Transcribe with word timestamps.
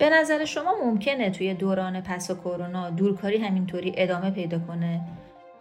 به 0.00 0.10
نظر 0.10 0.44
شما 0.44 0.74
ممکنه 0.84 1.30
توی 1.30 1.54
دوران 1.54 2.00
پس 2.00 2.30
و 2.30 2.34
کرونا 2.34 2.90
دورکاری 2.90 3.38
همینطوری 3.38 3.92
ادامه 3.96 4.30
پیدا 4.30 4.58
کنه؟ 4.58 5.00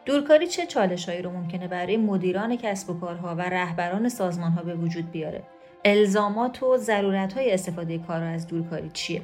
دورکاری 0.05 0.47
چه 0.47 0.65
چالشهایی 0.65 1.21
رو 1.21 1.31
ممکنه 1.31 1.67
برای 1.67 1.97
مدیران 1.97 2.55
کسب 2.55 2.89
و 2.89 3.00
کارها 3.00 3.35
و 3.35 3.42
رهبران 3.42 4.09
سازمانها 4.09 4.63
به 4.63 4.75
وجود 4.75 5.11
بیاره؟ 5.11 5.43
الزامات 5.85 6.63
و 6.63 6.77
ضرورت 6.77 7.33
های 7.33 7.51
استفاده 7.51 7.97
کارها 7.97 8.27
از 8.27 8.47
دورکاری 8.47 8.89
چیه؟ 8.93 9.21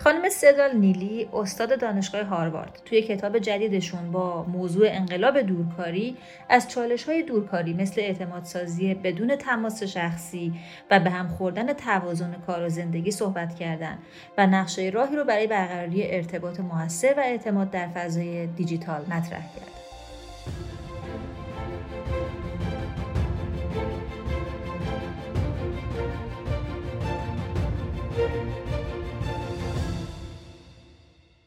خانم 0.00 0.28
سدال 0.28 0.76
نیلی 0.76 1.28
استاد 1.32 1.80
دانشگاه 1.80 2.22
هاروارد 2.22 2.82
توی 2.84 3.02
کتاب 3.02 3.38
جدیدشون 3.38 4.12
با 4.12 4.42
موضوع 4.42 4.86
انقلاب 4.90 5.40
دورکاری 5.40 6.16
از 6.48 6.68
چالش 6.68 7.04
های 7.04 7.22
دورکاری 7.22 7.74
مثل 7.74 8.00
اعتماد 8.00 8.44
سازی 8.44 8.94
بدون 8.94 9.36
تماس 9.36 9.82
شخصی 9.82 10.52
و 10.90 11.00
به 11.00 11.10
هم 11.10 11.28
خوردن 11.28 11.72
توازن 11.72 12.34
کار 12.46 12.66
و 12.66 12.68
زندگی 12.68 13.10
صحبت 13.10 13.54
کردن 13.54 13.98
و 14.38 14.46
نقشه 14.46 14.90
راهی 14.94 15.16
رو 15.16 15.24
برای 15.24 15.46
برقراری 15.46 16.10
ارتباط 16.10 16.60
موثر 16.60 17.14
و 17.16 17.20
اعتماد 17.20 17.70
در 17.70 17.88
فضای 17.88 18.46
دیجیتال 18.46 19.00
مطرح 19.00 19.46
کرد. 19.56 19.78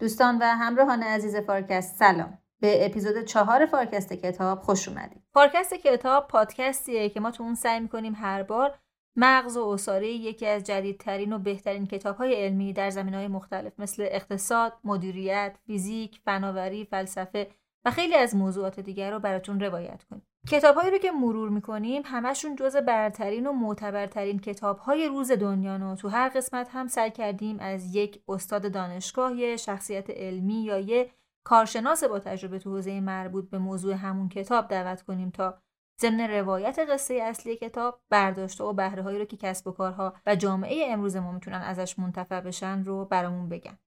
دوستان 0.02 0.38
و 0.38 0.44
همراهان 0.44 1.04
عزیز 1.04 1.36
فارکست 1.36 1.96
سلام 1.96 2.38
به 2.60 2.86
اپیزود 2.86 3.23
چهار 3.23 3.66
فارکست 3.66 4.14
کتاب 4.14 4.60
خوش 4.62 4.88
اومدید 4.88 5.24
فارکست 5.34 5.74
کتاب 5.74 6.27
پادکستیه 6.27 7.10
که 7.10 7.20
ما 7.20 7.32
تو 7.32 7.44
اون 7.44 7.55
سعی 7.55 7.80
می‌کنیم 7.80 8.14
هر 8.16 8.44
بار 8.44 8.80
مغز 9.16 9.58
و 9.58 9.64
اصاره 9.64 10.08
یکی 10.08 10.48
از 10.48 10.64
جدیدترین 10.64 11.34
و 11.34 11.40
بهترین 11.40 11.88
کتاب 11.88 12.16
های 12.16 12.36
علمی 12.36 12.74
در 12.74 12.90
زمین 12.90 13.14
های 13.14 13.27
مختلف 13.27 13.80
مثل 13.80 14.08
اقتصاد، 14.12 14.74
مدیریت، 14.84 15.58
فیزیک، 15.66 16.21
فناوری، 16.26 16.86
فلسفه 16.86 17.48
و 17.86 17.91
خیلی 17.91 18.15
از 18.15 18.36
موضوعات 18.36 18.80
دیگر 18.80 19.12
رو 19.12 19.20
براتون 19.20 19.60
روایت 19.60 20.04
کنیم. 20.04 20.27
کتابهایی 20.47 20.91
رو 20.91 20.97
که 20.97 21.11
مرور 21.11 21.49
می‌کنیم 21.49 22.01
همشون 22.05 22.55
جز 22.55 22.75
برترین 22.75 23.47
و 23.47 23.51
معتبرترین 23.51 24.39
کتابهای 24.39 25.07
روز 25.07 25.31
دنیا 25.31 25.91
و 25.91 25.95
تو 25.95 26.09
هر 26.09 26.29
قسمت 26.29 26.67
هم 26.71 26.87
سعی 26.87 27.11
کردیم 27.11 27.59
از 27.59 27.95
یک 27.95 28.23
استاد 28.27 28.71
دانشگاه 28.71 29.35
یه 29.35 29.57
شخصیت 29.57 30.09
علمی 30.09 30.63
یا 30.63 30.79
یه 30.79 31.12
کارشناس 31.45 32.03
با 32.03 32.19
تجربه 32.19 32.59
تو 32.59 32.69
حوزه 32.69 32.99
مربوط 32.99 33.49
به 33.49 33.57
موضوع 33.57 33.93
همون 33.93 34.29
کتاب 34.29 34.67
دعوت 34.67 35.01
کنیم 35.01 35.29
تا 35.29 35.62
ضمن 36.01 36.19
روایت 36.19 36.79
قصه 36.89 37.13
اصلی 37.13 37.55
کتاب 37.55 38.01
برداشته 38.09 38.63
و 38.63 38.73
بهره 38.73 39.03
هایی 39.03 39.19
رو 39.19 39.25
که 39.25 39.37
کسب 39.37 39.67
و 39.67 39.71
کارها 39.71 40.13
و 40.25 40.35
جامعه 40.35 40.85
امروز 40.93 41.15
ما 41.15 41.31
می‌تونن 41.31 41.62
ازش 41.62 41.99
منتفع 41.99 42.41
بشن 42.41 42.84
رو 42.84 43.05
برامون 43.05 43.49
بگن. 43.49 43.77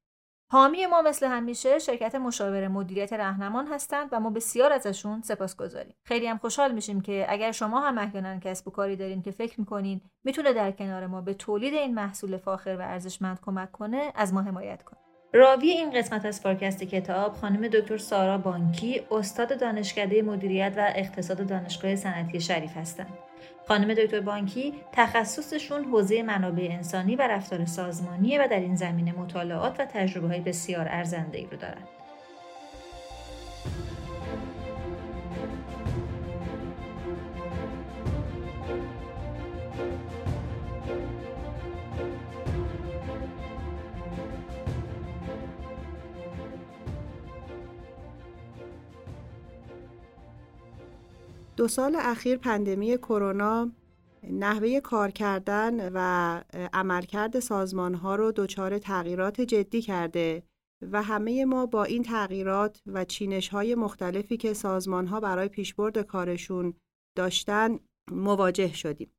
حامی 0.54 0.86
ما 0.86 1.02
مثل 1.02 1.26
همیشه 1.26 1.78
شرکت 1.78 2.14
مشاور 2.14 2.68
مدیریت 2.68 3.12
رهنمان 3.12 3.66
هستند 3.66 4.08
و 4.12 4.20
ما 4.20 4.30
بسیار 4.30 4.72
ازشون 4.72 5.22
سپاس 5.22 5.56
گذاریم. 5.56 5.94
خیلی 6.04 6.26
هم 6.26 6.38
خوشحال 6.38 6.72
میشیم 6.72 7.00
که 7.00 7.26
اگر 7.28 7.52
شما 7.52 7.80
هم 7.80 7.98
احیانا 7.98 8.38
کسب 8.38 8.68
و 8.68 8.70
کاری 8.70 8.96
دارین 8.96 9.22
که 9.22 9.30
فکر 9.30 9.60
می‌کنین 9.60 10.00
می‌تونه 10.24 10.52
در 10.52 10.70
کنار 10.70 11.06
ما 11.06 11.20
به 11.20 11.34
تولید 11.34 11.74
این 11.74 11.94
محصول 11.94 12.36
فاخر 12.36 12.76
و 12.78 12.82
ارزشمند 12.82 13.38
کمک 13.46 13.72
کنه 13.72 14.12
از 14.14 14.34
ما 14.34 14.42
حمایت 14.42 14.82
کنه. 14.82 14.98
راوی 15.32 15.70
این 15.70 15.90
قسمت 15.90 16.26
از 16.26 16.42
پارکست 16.42 16.84
کتاب 16.84 17.32
خانم 17.32 17.68
دکتر 17.68 17.98
سارا 17.98 18.38
بانکی 18.38 19.02
استاد 19.10 19.60
دانشکده 19.60 20.22
مدیریت 20.22 20.74
و 20.76 20.92
اقتصاد 20.94 21.46
دانشگاه 21.46 21.96
صنعتی 21.96 22.40
شریف 22.40 22.76
هستند. 22.76 23.18
خانم 23.68 23.94
دکتر 23.94 24.20
بانکی 24.20 24.74
تخصصشون 24.92 25.84
حوزه 25.84 26.22
منابع 26.22 26.68
انسانی 26.70 27.16
و 27.16 27.22
رفتار 27.22 27.64
سازمانیه 27.64 28.42
و 28.42 28.48
در 28.48 28.60
این 28.60 28.76
زمینه 28.76 29.12
مطالعات 29.12 29.80
و 29.80 29.84
تجربه 29.84 30.28
های 30.28 30.40
بسیار 30.40 30.88
ارزنده 30.88 31.38
ای 31.38 31.46
رو 31.46 31.56
دارند. 31.56 31.88
دو 51.56 51.68
سال 51.68 51.96
اخیر 51.96 52.36
پندمی 52.36 52.98
کرونا 52.98 53.70
نحوه 54.30 54.80
کار 54.80 55.10
کردن 55.10 55.90
و 55.94 55.98
عملکرد 56.72 57.40
سازمان 57.40 57.94
ها 57.94 58.16
رو 58.16 58.32
دچار 58.32 58.78
تغییرات 58.78 59.40
جدی 59.40 59.82
کرده 59.82 60.42
و 60.92 61.02
همه 61.02 61.44
ما 61.44 61.66
با 61.66 61.84
این 61.84 62.02
تغییرات 62.02 62.82
و 62.86 63.04
چینش 63.04 63.48
های 63.48 63.74
مختلفی 63.74 64.36
که 64.36 64.52
سازمان 64.52 65.06
ها 65.06 65.20
برای 65.20 65.48
پیشبرد 65.48 65.98
کارشون 65.98 66.74
داشتن 67.16 67.78
مواجه 68.10 68.72
شدیم. 68.72 69.10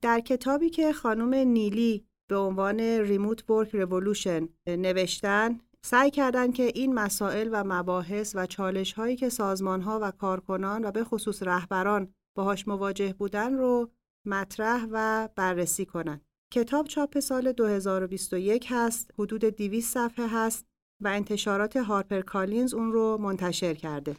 در 0.00 0.20
کتابی 0.20 0.70
که 0.70 0.92
خانم 0.92 1.34
نیلی 1.34 2.06
به 2.28 2.36
عنوان 2.36 2.80
ریموت 2.80 3.50
ورک 3.50 3.74
رولوشن 3.74 4.48
نوشتن 4.66 5.60
سعی 5.86 6.10
کردند 6.10 6.54
که 6.54 6.72
این 6.74 6.94
مسائل 6.94 7.48
و 7.52 7.64
مباحث 7.66 8.32
و 8.36 8.46
چالش 8.46 8.92
هایی 8.92 9.16
که 9.16 9.28
سازمان 9.28 9.82
ها 9.82 9.98
و 10.02 10.10
کارکنان 10.10 10.84
و 10.84 10.90
به 10.90 11.04
خصوص 11.04 11.42
رهبران 11.42 12.14
باهاش 12.36 12.68
مواجه 12.68 13.12
بودن 13.12 13.54
رو 13.54 13.90
مطرح 14.26 14.86
و 14.90 15.28
بررسی 15.36 15.86
کنند. 15.86 16.24
کتاب 16.52 16.86
چاپ 16.86 17.20
سال 17.20 17.52
2021 17.52 18.66
هست، 18.70 19.10
حدود 19.18 19.44
200 19.44 19.94
صفحه 19.94 20.26
هست 20.28 20.66
و 21.00 21.08
انتشارات 21.08 21.76
هارپر 21.76 22.20
کالینز 22.20 22.74
اون 22.74 22.92
رو 22.92 23.18
منتشر 23.18 23.74
کرده. 23.74 24.16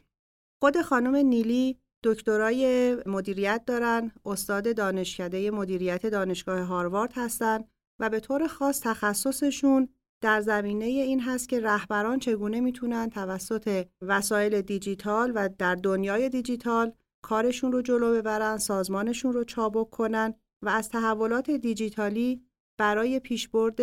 خود 0.61 0.81
خانم 0.81 1.15
نیلی 1.15 1.79
دکترای 2.03 2.95
مدیریت 3.05 3.63
دارن، 3.65 4.11
استاد 4.25 4.75
دانشکده 4.75 5.51
مدیریت 5.51 6.05
دانشگاه 6.05 6.59
هاروارد 6.59 7.13
هستند 7.15 7.69
و 7.99 8.09
به 8.09 8.19
طور 8.19 8.47
خاص 8.47 8.81
تخصصشون 8.83 9.89
در 10.21 10.41
زمینه 10.41 10.85
این 10.85 11.19
هست 11.19 11.49
که 11.49 11.59
رهبران 11.59 12.19
چگونه 12.19 12.59
می‌تونن 12.59 13.09
توسط 13.09 13.85
وسایل 14.01 14.61
دیجیتال 14.61 15.31
و 15.35 15.49
در 15.57 15.75
دنیای 15.75 16.29
دیجیتال 16.29 16.91
کارشون 17.23 17.71
رو 17.71 17.81
جلو 17.81 18.13
ببرن، 18.13 18.57
سازمانشون 18.57 19.33
رو 19.33 19.43
چابک 19.43 19.89
کنن 19.89 20.33
و 20.63 20.69
از 20.69 20.89
تحولات 20.89 21.51
دیجیتالی 21.51 22.45
برای 22.79 23.19
پیشبرد 23.19 23.79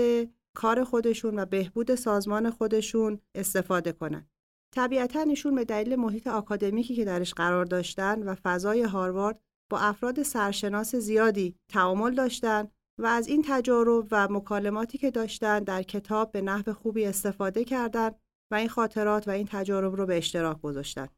کار 0.57 0.85
خودشون 0.85 1.39
و 1.39 1.47
بهبود 1.47 1.95
سازمان 1.95 2.51
خودشون 2.51 3.21
استفاده 3.35 3.93
کنن. 3.93 4.29
طبیعتا 4.75 5.21
ایشون 5.21 5.55
به 5.55 5.65
دلیل 5.65 5.97
محیط 5.97 6.27
آکادمیکی 6.27 6.95
که 6.95 7.05
درش 7.05 7.35
قرار 7.35 7.65
داشتن 7.65 8.23
و 8.23 8.35
فضای 8.35 8.83
هاروارد 8.83 9.41
با 9.71 9.79
افراد 9.79 10.23
سرشناس 10.23 10.95
زیادی 10.95 11.57
تعامل 11.69 12.15
داشتن 12.15 12.69
و 12.99 13.07
از 13.07 13.29
این 13.29 13.45
تجارب 13.49 14.07
و 14.11 14.29
مکالماتی 14.29 14.99
که 14.99 15.11
داشتن 15.11 15.65
در 15.65 15.83
کتاب 15.83 16.33
به 16.33 16.43
نحو 16.43 16.73
خوبی 16.73 17.05
استفاده 17.05 17.65
کردند 17.65 18.15
و 18.51 18.55
این 18.55 18.69
خاطرات 18.69 19.29
و 19.29 19.31
این 19.31 19.49
تجارب 19.51 19.95
رو 19.95 20.07
به 20.07 20.17
اشتراک 20.17 20.61
گذاشتن. 20.61 21.09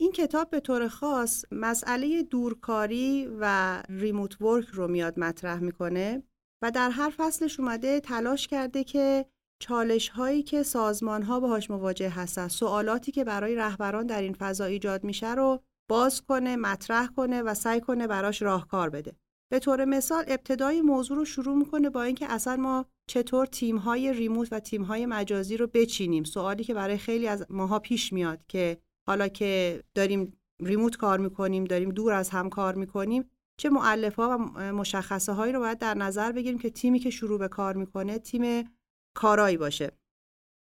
این 0.00 0.12
کتاب 0.12 0.50
به 0.50 0.60
طور 0.60 0.88
خاص 0.88 1.44
مسئله 1.52 2.22
دورکاری 2.22 3.28
و 3.40 3.76
ریموت 3.88 4.42
ورک 4.42 4.66
رو 4.66 4.88
میاد 4.88 5.18
مطرح 5.18 5.60
می‌کنه 5.60 6.22
و 6.62 6.70
در 6.70 6.90
هر 6.90 7.14
فصلش 7.16 7.60
اومده 7.60 8.00
تلاش 8.00 8.48
کرده 8.48 8.84
که 8.84 9.26
چالش 9.62 10.08
هایی 10.08 10.42
که 10.42 10.62
سازمان 10.62 11.22
ها 11.22 11.40
باهاش 11.40 11.70
مواجه 11.70 12.08
هستن 12.08 12.48
سوالاتی 12.48 13.12
که 13.12 13.24
برای 13.24 13.54
رهبران 13.54 14.06
در 14.06 14.22
این 14.22 14.32
فضا 14.32 14.64
ایجاد 14.64 15.04
میشه 15.04 15.34
رو 15.34 15.60
باز 15.90 16.22
کنه 16.22 16.56
مطرح 16.56 17.06
کنه 17.06 17.42
و 17.42 17.54
سعی 17.54 17.80
کنه 17.80 18.06
براش 18.06 18.42
راهکار 18.42 18.90
بده 18.90 19.16
به 19.52 19.58
طور 19.58 19.84
مثال 19.84 20.24
ابتدای 20.28 20.82
موضوع 20.82 21.16
رو 21.16 21.24
شروع 21.24 21.56
می‌کنه 21.56 21.90
با 21.90 22.02
اینکه 22.02 22.32
اصلا 22.32 22.56
ما 22.56 22.86
چطور 23.06 23.46
تیم 23.46 23.76
های 23.76 24.12
ریموت 24.12 24.48
و 24.52 24.60
تیم 24.60 24.82
های 24.82 25.06
مجازی 25.06 25.56
رو 25.56 25.66
بچینیم. 25.66 26.24
سوالی 26.24 26.64
که 26.64 26.74
برای 26.74 26.98
خیلی 26.98 27.28
از 27.28 27.46
ماها 27.50 27.78
پیش 27.78 28.12
میاد 28.12 28.46
که 28.48 28.78
حالا 29.08 29.28
که 29.28 29.82
داریم 29.94 30.40
remote 30.60 30.96
کار 30.96 31.18
می‌کنیم 31.18 31.64
داریم 31.64 31.88
دور 31.88 32.12
از 32.12 32.30
هم 32.30 32.48
کار 32.48 32.74
می‌کنیم 32.74 33.30
چه 33.56 33.70
مؤلفه 33.70 34.14
ها 34.14 34.38
و 34.38 34.60
مشخصه 34.72 35.32
هایی 35.32 35.52
رو 35.52 35.60
باید 35.60 35.78
در 35.78 35.94
نظر 35.94 36.32
بگیریم 36.32 36.58
که 36.58 36.70
تیمی 36.70 36.98
که 36.98 37.10
شروع 37.10 37.38
به 37.38 37.48
کار 37.48 37.76
می‌کنه 37.76 38.18
تیم 38.18 38.70
کارایی 39.14 39.56
باشه. 39.56 39.92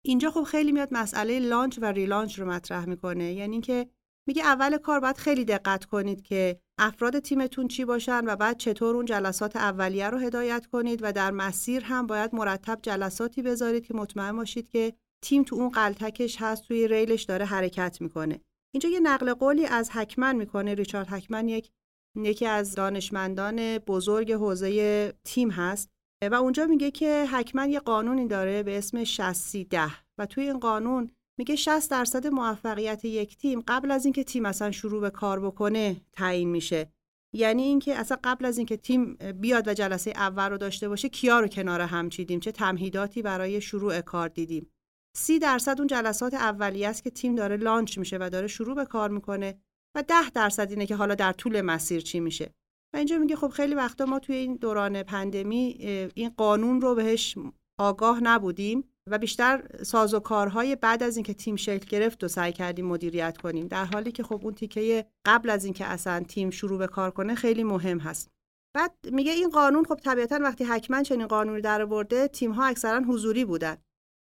اینجا 0.04 0.30
خب 0.30 0.42
خیلی 0.42 0.72
میاد 0.72 0.88
مسئله 0.92 1.38
launch 1.38 1.78
و 1.82 1.84
relaunch 1.84 2.38
رو 2.38 2.46
مطرح 2.46 2.84
می‌کنه. 2.88 3.32
یعنی 3.32 3.60
که 3.60 3.86
میگه 4.28 4.42
اول 4.42 4.76
کار 4.78 5.00
باید 5.00 5.16
خیلی 5.16 5.44
دقت 5.44 5.84
کنید 5.84 6.22
که 6.22 6.60
افراد 6.78 7.18
تیمتون 7.18 7.68
چی 7.68 7.84
باشن 7.84 8.24
و 8.26 8.36
بعد 8.36 8.56
چطور 8.56 8.96
اون 8.96 9.04
جلسات 9.04 9.56
اولیه 9.56 10.10
رو 10.10 10.18
هدایت 10.18 10.66
کنید 10.66 10.98
و 11.02 11.12
در 11.12 11.30
مسیر 11.30 11.84
هم 11.84 12.06
باید 12.06 12.34
مرتب 12.34 12.78
جلساتی 12.82 13.42
بذارید 13.42 13.86
که 13.86 13.94
مطمئن 13.94 14.36
باشید 14.36 14.68
که 14.68 14.92
تیم 15.24 15.42
تو 15.42 15.56
اون 15.56 15.68
قلتکش 15.68 16.36
هست 16.40 16.68
توی 16.68 16.88
ریلش 16.88 17.22
داره 17.22 17.44
حرکت 17.44 18.00
می‌کنه. 18.00 18.40
اینجا 18.74 18.88
یه 18.88 19.00
نقل 19.00 19.34
قولی 19.34 19.66
از 19.66 19.90
حکمن 19.90 20.36
می‌کنه. 20.36 20.74
ریچارد 20.74 21.08
حکمن 21.08 21.48
یک 21.48 21.70
یکی 22.16 22.46
از 22.46 22.74
دانشمندان 22.74 23.78
بزرگ 23.78 24.32
حوزه 24.32 25.12
تیم 25.24 25.50
هست 25.50 25.90
و 26.30 26.34
اونجا 26.34 26.66
میگه 26.66 26.90
که 26.90 27.26
حکما 27.32 27.66
یه 27.66 27.80
قانونی 27.80 28.26
داره 28.28 28.62
به 28.62 28.78
اسم 28.78 29.04
60 29.04 29.56
ده 29.56 29.90
و 30.18 30.26
توی 30.26 30.44
این 30.44 30.58
قانون 30.58 31.10
میگه 31.38 31.56
60 31.56 31.90
درصد 31.90 32.26
موفقیت 32.26 33.04
یک 33.04 33.36
تیم 33.36 33.64
قبل 33.68 33.90
از 33.90 34.04
اینکه 34.04 34.24
تیم 34.24 34.46
اصلا 34.46 34.70
شروع 34.70 35.00
به 35.00 35.10
کار 35.10 35.40
بکنه 35.40 35.96
تعیین 36.12 36.48
میشه. 36.48 36.92
یعنی 37.34 37.62
اینکه 37.62 37.94
اصلا 37.94 38.18
قبل 38.24 38.44
از 38.44 38.58
اینکه 38.58 38.76
تیم 38.76 39.14
بیاد 39.14 39.68
و 39.68 39.74
جلسه 39.74 40.10
اول 40.10 40.50
رو 40.50 40.58
داشته 40.58 40.88
باشه 40.88 41.08
کیا 41.08 41.40
رو 41.40 41.48
کنار 41.48 41.80
هم 41.80 42.08
چیدیم؟ 42.08 42.40
چه 42.40 42.52
تمهیداتی 42.52 43.22
برای 43.22 43.60
شروع 43.60 44.00
کار 44.00 44.28
دیدیم؟ 44.28 44.70
سی 45.16 45.38
درصد 45.38 45.76
اون 45.78 45.86
جلسات 45.86 46.34
اولیه 46.34 46.88
است 46.88 47.04
که 47.04 47.10
تیم 47.10 47.34
داره 47.34 47.56
لانچ 47.56 47.98
میشه 47.98 48.18
و 48.20 48.30
داره 48.32 48.46
شروع 48.46 48.74
به 48.74 48.84
کار 48.84 49.10
می‌کنه 49.10 49.60
و 49.96 50.02
ده 50.02 50.30
درصد 50.30 50.70
اینه 50.70 50.86
که 50.86 50.96
حالا 50.96 51.14
در 51.14 51.32
طول 51.32 51.60
مسیر 51.60 52.00
چی 52.00 52.20
میشه. 52.20 52.54
و 52.94 52.96
اینجا 52.96 53.18
میگه 53.18 53.36
خب 53.36 53.48
خیلی 53.48 53.74
وقتا 53.74 54.04
ما 54.04 54.18
توی 54.18 54.36
این 54.36 54.56
دوران 54.56 55.02
پندمی 55.02 55.76
این 56.14 56.28
قانون 56.28 56.80
رو 56.80 56.94
بهش 56.94 57.34
آگاه 57.78 58.20
نبودیم. 58.20 58.84
و 59.10 59.18
بیشتر 59.18 59.62
سازوکارهای 59.82 60.76
بعد 60.76 61.02
از 61.02 61.16
اینکه 61.16 61.34
تیم 61.34 61.56
شکل 61.56 61.86
گرفت 61.88 62.24
و 62.24 62.28
سعی 62.28 62.52
کردیم 62.52 62.86
مدیریت 62.86 63.38
کنیم. 63.38 63.66
در 63.66 63.84
حالی 63.84 64.12
که 64.12 64.22
خب 64.22 64.40
اون 64.42 64.54
تیکه 64.54 65.06
قبل 65.24 65.50
از 65.50 65.64
اینکه 65.64 65.84
اصلا 65.84 66.24
تیم 66.28 66.50
شروع 66.50 66.78
به 66.78 66.86
کار 66.86 67.10
کنه 67.10 67.34
خیلی 67.34 67.64
مهم 67.64 67.98
هست. 67.98 68.30
بعد 68.74 68.92
میگه 69.12 69.32
این 69.32 69.50
قانون 69.50 69.84
خب 69.84 69.94
طبیعتا 69.94 70.38
وقتی 70.42 70.64
حکما 70.64 71.02
چنین 71.02 71.26
قانونی 71.26 71.60
در 71.60 71.82
آورده 71.82 72.28
تیم 72.28 72.52
ها 72.52 72.64
اکثرا 72.64 73.00
حضوری 73.00 73.44
بودن. 73.44 73.76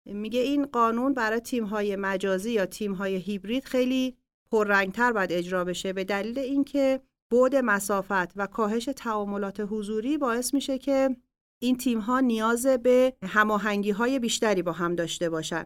میگه 0.06 0.40
این 0.40 0.66
قانون 0.66 1.14
برای 1.14 1.40
تیم 1.40 1.64
های 1.64 1.96
مجازی 1.96 2.52
یا 2.52 2.66
تیم 2.66 2.92
های 2.92 3.16
هیبرید 3.16 3.64
خیلی 3.64 4.16
پررنگتر 4.50 5.12
باید 5.12 5.32
اجرا 5.32 5.64
بشه 5.64 5.92
به 5.92 6.04
دلیل 6.04 6.38
اینکه 6.38 7.00
بعد 7.30 7.56
مسافت 7.56 8.36
و 8.36 8.46
کاهش 8.46 8.88
تعاملات 8.96 9.60
حضوری 9.60 10.18
باعث 10.18 10.54
میشه 10.54 10.78
که 10.78 11.16
این 11.62 11.76
تیم 11.76 11.98
ها 11.98 12.20
نیاز 12.20 12.66
به 12.66 13.16
هماهنگی 13.24 13.90
های 13.90 14.18
بیشتری 14.18 14.62
با 14.62 14.72
هم 14.72 14.94
داشته 14.94 15.30
باشن. 15.30 15.64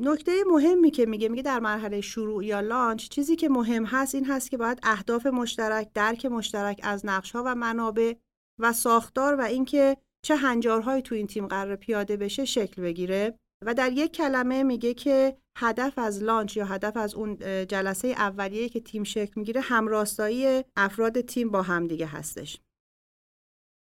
نکته 0.00 0.32
مهمی 0.46 0.90
که 0.90 1.06
میگه 1.06 1.28
میگه 1.28 1.42
در 1.42 1.60
مرحله 1.60 2.00
شروع 2.00 2.44
یا 2.44 2.60
لانچ 2.60 3.08
چیزی 3.08 3.36
که 3.36 3.48
مهم 3.48 3.84
هست 3.84 4.14
این 4.14 4.24
هست 4.24 4.50
که 4.50 4.56
باید 4.56 4.78
اهداف 4.82 5.26
مشترک، 5.26 5.90
درک 5.94 6.26
مشترک 6.26 6.80
از 6.82 7.06
نقش 7.06 7.30
ها 7.30 7.42
و 7.46 7.54
منابع 7.54 8.14
و 8.60 8.72
ساختار 8.72 9.34
و 9.34 9.40
اینکه 9.40 9.96
چه 10.24 10.36
هنجارهایی 10.36 11.02
تو 11.02 11.14
این 11.14 11.26
تیم 11.26 11.46
قرار 11.46 11.76
پیاده 11.76 12.16
بشه 12.16 12.44
شکل 12.44 12.82
بگیره 12.82 13.38
و 13.64 13.74
در 13.74 13.92
یک 13.92 14.12
کلمه 14.12 14.62
میگه 14.62 14.94
که 14.94 15.36
هدف 15.58 15.98
از 15.98 16.22
لانچ 16.22 16.56
یا 16.56 16.64
هدف 16.64 16.96
از 16.96 17.14
اون 17.14 17.36
جلسه 17.66 18.08
اولیه 18.08 18.68
که 18.68 18.80
تیم 18.80 19.04
شکل 19.04 19.32
می‌گیره 19.36 19.60
همراستایی 19.60 20.64
افراد 20.76 21.20
تیم 21.20 21.50
با 21.50 21.62
همدیگه 21.62 22.06
هستش 22.06 22.60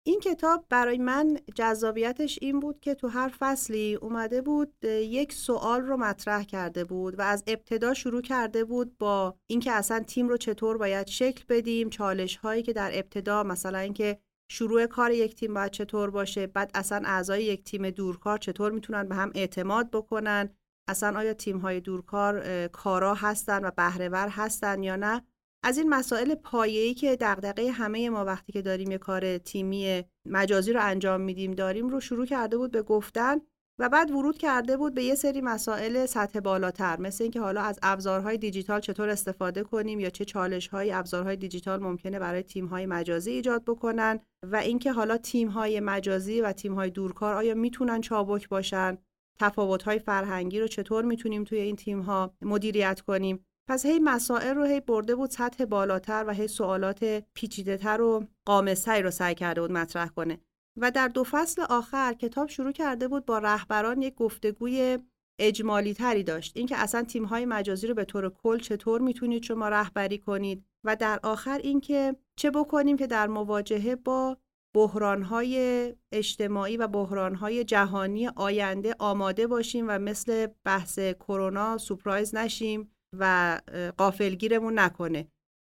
این 0.08 0.20
کتاب 0.20 0.66
برای 0.70 0.98
من 0.98 1.38
جذابیتش 1.56 2.40
این 2.42 2.60
بود 2.60 2.80
که 2.80 2.96
تو 2.96 3.08
هر 3.08 3.32
فصلی 3.40 3.96
اومده 3.96 4.42
بود 4.42 4.86
یک 4.86 5.34
سوال 5.34 5.82
رو 5.82 5.98
مطرح 5.98 6.44
کرده 6.44 6.84
بود 6.86 7.20
و 7.20 7.22
از 7.22 7.44
ابتدا 7.48 7.94
شروع 7.94 8.22
کرده 8.22 8.64
بود 8.66 8.98
با 8.98 9.36
اینکه 9.48 9.72
اصلا 9.72 10.00
تیم 10.00 10.30
رو 10.30 10.38
چطور 10.38 10.78
باید 10.78 11.08
شکل 11.08 11.44
بدیم 11.50 11.90
چالش 11.90 12.38
هایی 12.38 12.64
که 12.64 12.74
در 12.74 12.92
ابتدا 12.94 13.44
مثلا 13.44 13.78
اینکه 13.78 14.20
شروع 14.52 14.86
کار 14.86 15.12
یک 15.12 15.36
تیم 15.36 15.54
باید 15.54 15.72
چطور 15.72 16.10
باشه 16.10 16.48
بعد 16.48 16.72
اصلا 16.74 17.02
اعضای 17.06 17.44
یک 17.44 17.64
تیم 17.64 17.90
دورکار 17.90 18.38
چطور 18.38 18.72
می‌تونن 18.72 19.04
به 19.04 19.16
هم 19.16 19.32
اعتماد 19.36 19.92
بکنن 19.92 20.50
اصلا 20.90 21.20
آیا 21.20 21.34
تیم 21.34 21.58
های 21.58 21.80
دورکار 21.80 22.68
کارا 22.68 23.14
هستن 23.14 23.66
و 23.66 23.72
بهرهور 23.72 24.28
هستن 24.28 24.84
یا 24.84 24.96
نه. 24.96 25.22
از 25.64 25.78
این 25.78 25.90
مسائل 25.90 26.36
پایه‌ای 26.36 26.94
که 26.94 27.18
دغدغه 27.22 27.72
همه 27.72 28.10
ما 28.10 28.26
وقتی 28.26 28.52
که 28.52 28.62
داریم 28.62 28.92
یه 28.92 28.98
کار 28.98 29.38
تیمی 29.38 30.04
مجازی 30.26 30.74
رو 30.74 30.80
انجام 30.84 31.22
میدیم 31.22 31.52
داریم 31.52 31.90
رو 31.90 32.00
شروع 32.00 32.26
کرده 32.26 32.58
بود 32.58 32.72
به 32.72 32.82
گفتن 32.82 33.38
و 33.80 33.90
بعد 33.90 34.12
ورود 34.12 34.38
کرده 34.38 34.78
بود 34.78 34.94
به 34.94 35.04
یه 35.04 35.16
سری 35.16 35.42
مسائل 35.42 36.06
سطح 36.06 36.40
بالاتر 36.40 37.00
مثل 37.00 37.24
اینکه 37.24 37.40
حالا 37.40 37.62
از 37.62 37.80
ابزارهای 37.84 38.38
دیجیتال 38.38 38.80
چطور 38.80 39.10
استفاده 39.10 39.64
کنیم 39.64 40.00
یا 40.00 40.10
چه 40.10 40.26
چالش‌های 40.26 40.92
ابزارهای 40.92 41.36
دیجیتال 41.36 41.84
ممکنه 41.84 42.20
برای 42.20 42.44
تیم‌های 42.44 42.86
مجازی 42.86 43.32
ایجاد 43.32 43.64
بکنن 43.64 44.20
و 44.44 44.56
اینکه 44.56 44.92
حالا 44.92 45.18
تیم‌های 45.18 45.80
مجازی 45.80 46.42
و 46.42 46.52
تیم‌های 46.52 46.90
دورکار 46.90 47.34
آیا 47.34 47.54
می‌تونن 47.54 48.02
چابک 48.02 48.50
باشن 48.50 48.98
تفاوت‌های 49.40 50.00
فرهنگی 50.00 50.60
رو 50.60 50.68
چطور 50.68 51.06
می‌تونیم 51.06 51.44
توی 51.44 51.60
این 51.60 51.76
تیم‌ها 51.76 52.34
مدیریت 52.42 53.02
کنیم. 53.02 53.47
پس 53.68 53.86
هی 53.86 54.00
مسائل 54.00 54.56
رو 54.56 54.64
هی 54.64 54.80
برده 54.80 55.16
بود 55.16 55.30
سطح 55.30 55.66
بالاتر 55.66 56.26
و 56.28 56.34
هی 56.34 56.48
سوالات 56.48 57.24
پیچیده‌تر 57.34 58.02
و 58.02 58.28
قامستری 58.46 59.02
رو 59.02 59.12
سعی 59.12 59.36
کرده 59.36 59.62
بود 59.62 59.72
مطرح 59.72 60.08
کنه. 60.08 60.40
و 60.78 60.92
در 60.92 61.08
دو 61.08 61.24
فصل 61.24 61.62
آخر 61.62 62.14
کتاب 62.14 62.50
شروع 62.50 62.72
کرده 62.72 63.08
بود 63.08 63.26
با 63.26 63.38
رهبران 63.38 64.02
یک 64.02 64.16
گفتگوی 64.16 64.98
اجمالی 65.40 65.94
تری 65.94 66.24
داشت. 66.24 66.58
اینکه 66.58 66.78
اصلا 66.78 67.04
تیم 67.04 67.26
های 67.26 67.46
مجازی 67.46 67.88
رو 67.88 67.94
به 67.94 68.06
طور 68.06 68.30
کل 68.30 68.60
چطور 68.60 69.02
می‌تونید 69.02 69.44
شما 69.44 69.70
رهبری 69.70 70.18
کنید 70.18 70.66
و 70.84 70.96
در 70.96 71.20
آخر 71.24 71.58
اینکه 71.58 72.16
چه 72.36 72.52
بکنیم 72.52 72.98
که 72.98 73.08
در 73.08 73.28
مواجهه 73.28 73.96
با 73.96 74.38
بحرانهای 74.76 75.94
اجتماعی 76.12 76.78
و 76.78 76.88
بحرانهای 76.88 77.64
جهانی 77.64 78.28
آینده 78.28 78.96
آماده 79.00 79.48
باشیم 79.48 79.86
و 79.88 80.00
مثل 80.00 80.48
بحث 80.64 81.00
کرونا 81.00 81.78
سپرایز 81.78 82.36
نشیم. 82.36 82.92
و 83.14 83.62
قافلگیرمون 83.98 84.80
نکنه. 84.80 85.28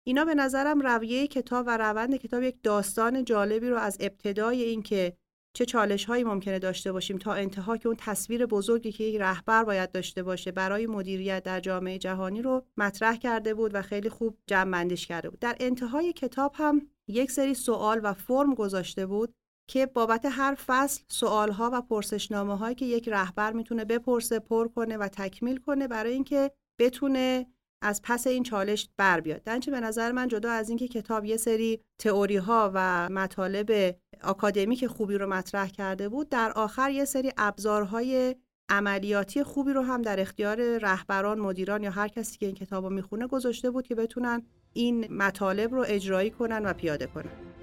اینا 0.07 0.25
به 0.25 0.35
نظرم 0.35 0.81
رویه 0.81 1.27
کتاب 1.27 1.65
و 1.69 1.77
روند 1.77 2.17
کتاب 2.17 2.43
یک 2.43 2.57
داستان 2.63 3.25
جالبی 3.25 3.69
رو 3.69 3.77
از 3.77 3.97
ابتدای 4.01 4.63
اینکه 4.63 5.17
چه 5.57 5.65
چالش 5.65 6.05
هایی 6.05 6.25
ممکنه 6.25 6.59
داشته 6.59 6.93
باشیم 6.93 7.19
تا 7.19 7.35
انتها 7.35 7.77
که 7.77 7.87
اون 7.87 7.97
تصویر 8.01 8.47
بزرگی 8.47 8.93
که 8.93 9.05
یک 9.05 9.21
رهبر 9.21 9.65
باید 9.65 9.93
داشته 9.93 10.23
باشه 10.23 10.53
برای 10.53 10.87
مدیریت 10.87 11.43
در 11.43 11.61
جامعه 11.61 11.99
جهانی 11.99 12.43
رو 12.43 12.65
مطرح 12.77 13.17
کرده 13.17 13.55
بود 13.55 13.75
و 13.75 13.83
خیلی 13.83 14.09
خوب 14.09 14.39
جمع 14.47 14.89
کرده 14.89 15.31
بود. 15.31 15.39
در 15.39 15.57
انتهای 15.61 16.13
کتاب 16.13 16.53
هم 16.55 16.89
یک 17.09 17.31
سری 17.31 17.55
سوال 17.55 18.01
و 18.03 18.15
فرم 18.15 18.55
گذاشته 18.55 19.07
بود 19.07 19.35
که 19.71 19.87
بابت 19.87 20.27
هر 20.31 20.55
فصل 20.67 21.03
سوال 21.09 21.51
ها 21.51 21.71
و 21.73 21.83
پرسشنامه 21.83 22.57
هایی 22.57 22.75
که 22.75 22.87
یک 22.87 23.09
رهبر 23.09 23.53
می‌تونه 23.53 23.85
بپرسه 23.85 24.39
پر 24.39 24.69
کنه 24.69 24.97
و 24.97 25.09
تکمیل 25.09 25.57
کنه 25.57 25.89
برای 25.89 26.13
اینکه 26.13 26.51
بتونه 26.79 27.47
از 27.83 28.01
پس 28.05 28.27
این 28.27 28.43
چالش 28.43 28.89
بر 28.97 29.21
بیاد. 29.21 29.43
دنچه 29.43 29.71
به 29.71 29.81
نظر 29.81 30.13
من 30.13 30.29
جدا 30.29 30.51
از 30.51 30.69
اینکه 30.69 30.89
کتاب 30.89 31.25
یه 31.25 31.37
سری 31.37 31.81
تئوری 31.99 32.37
ها 32.37 32.71
و 32.75 33.09
مطالب 33.09 33.97
آکادمیک 34.23 34.87
خوبی 34.87 35.19
رو 35.19 35.27
مطرح 35.27 35.69
کرده 35.69 36.09
بود 36.09 36.29
در 36.29 36.53
آخر 36.53 36.91
یه 36.91 37.05
سری 37.05 37.33
ابزارهای 37.37 38.37
عملیاتی 38.69 39.43
خوبی 39.43 39.73
رو 39.73 39.83
هم 39.83 40.03
در 40.03 40.21
اختیار 40.21 40.79
رهبران 40.79 41.39
مدیران 41.39 41.83
یا 41.83 41.91
هر 41.91 42.09
کسی 42.09 42.39
که 42.39 42.47
این 42.47 42.55
کتاب 42.55 42.85
رو 42.85 42.91
می‌خونه 42.91 43.27
گذاشته 43.27 43.71
بود 43.71 43.87
که 43.87 43.95
بتونن 43.95 44.43
این 44.73 45.13
مطالب 45.13 45.75
رو 45.75 45.85
اجرایی 45.87 46.31
کنن 46.31 46.67
و 46.67 46.73
پیاده 46.73 47.07
کنن. 47.07 47.56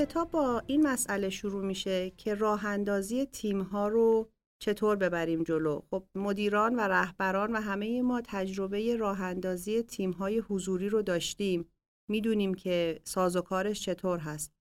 کتاب 0.00 0.30
با 0.30 0.62
این 0.66 0.86
مسئله 0.86 1.30
شروع 1.30 1.64
میشه 1.64 2.10
که 2.10 2.34
راه 2.34 2.66
اندازی 2.66 3.26
تیم 3.26 3.60
ها 3.60 3.88
رو 3.88 4.30
چطور 4.62 4.96
ببریم 4.96 5.42
جلو. 5.42 5.80
خب 5.90 6.04
مدیران 6.14 6.76
و 6.76 6.80
رهبران 6.80 7.52
و 7.52 7.60
همه 7.60 8.02
ما 8.02 8.20
تجربه 8.24 8.96
راه 8.96 9.22
اندازی 9.22 9.82
تیم 9.82 10.10
های 10.10 10.38
حضوری 10.38 10.88
رو 10.88 11.02
داشتیم. 11.02 11.68
می‌دونیم 12.10 12.54
که 12.54 13.00
سازوکارش 13.04 13.80
چطور 13.82 14.18
هست. 14.18 14.52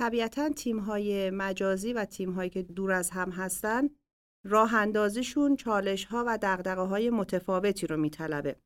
طبیعتا 0.00 0.48
تیم 0.48 0.78
های 0.78 1.30
مجازی 1.30 1.92
و 1.92 2.04
تیم 2.04 2.30
هایی 2.30 2.50
که 2.50 2.62
دور 2.62 2.92
از 2.92 3.10
هم 3.10 3.30
هستن 3.30 3.90
راه 4.46 4.74
اندازیشون 4.74 5.56
چالش 5.56 6.04
ها 6.04 6.24
و 6.26 6.38
دقدقه 6.42 6.82
های 6.82 7.10
متفاوتی 7.10 7.86
رو 7.86 7.96
میطلبه. 7.96 8.56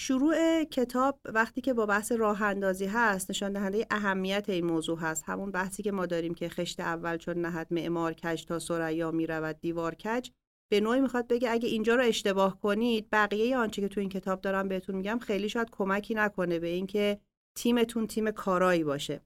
شروع 0.00 0.64
کتاب 0.64 1.20
وقتی 1.24 1.60
که 1.60 1.74
با 1.74 1.86
بحث 1.86 2.12
راه 2.12 2.42
اندازی 2.42 2.84
هست 2.84 3.30
نشان 3.30 3.52
دهنده 3.52 3.86
اهمیت 3.90 4.48
این 4.48 4.66
موضوع 4.66 4.98
هست. 4.98 5.24
همون 5.26 5.50
بحثی 5.50 5.82
که 5.82 5.92
ما 5.92 6.06
داریم 6.06 6.34
که 6.34 6.48
خشت 6.48 6.80
اول 6.80 7.16
چون 7.16 7.38
نهد 7.38 7.66
معمار 7.70 8.12
کج 8.12 8.44
تا 8.44 8.58
سریا 8.58 9.10
می‌رود 9.10 9.60
دیوار 9.60 9.94
کج. 9.94 10.30
به 10.72 10.80
نوعی 10.80 11.00
می‌خواد 11.00 11.28
بگه 11.28 11.50
اگه 11.50 11.68
اینجا 11.68 11.94
رو 11.94 12.02
اشتباه 12.02 12.60
کنید 12.60 13.08
بقیه 13.12 13.56
آنچه 13.56 13.82
که 13.82 13.88
تو 13.88 14.00
این 14.00 14.08
کتاب 14.08 14.40
دارم 14.40 14.68
بهتون 14.68 14.94
میگم 14.94 15.18
خیلی 15.18 15.48
شاید 15.48 15.70
کمکی 15.70 16.14
نکنه 16.14 16.58
به 16.58 16.68
اینکه 16.68 17.20
تیمتون 17.56 18.06
تیم 18.06 18.30
کارایی 18.30 18.84
باشه. 18.84 19.20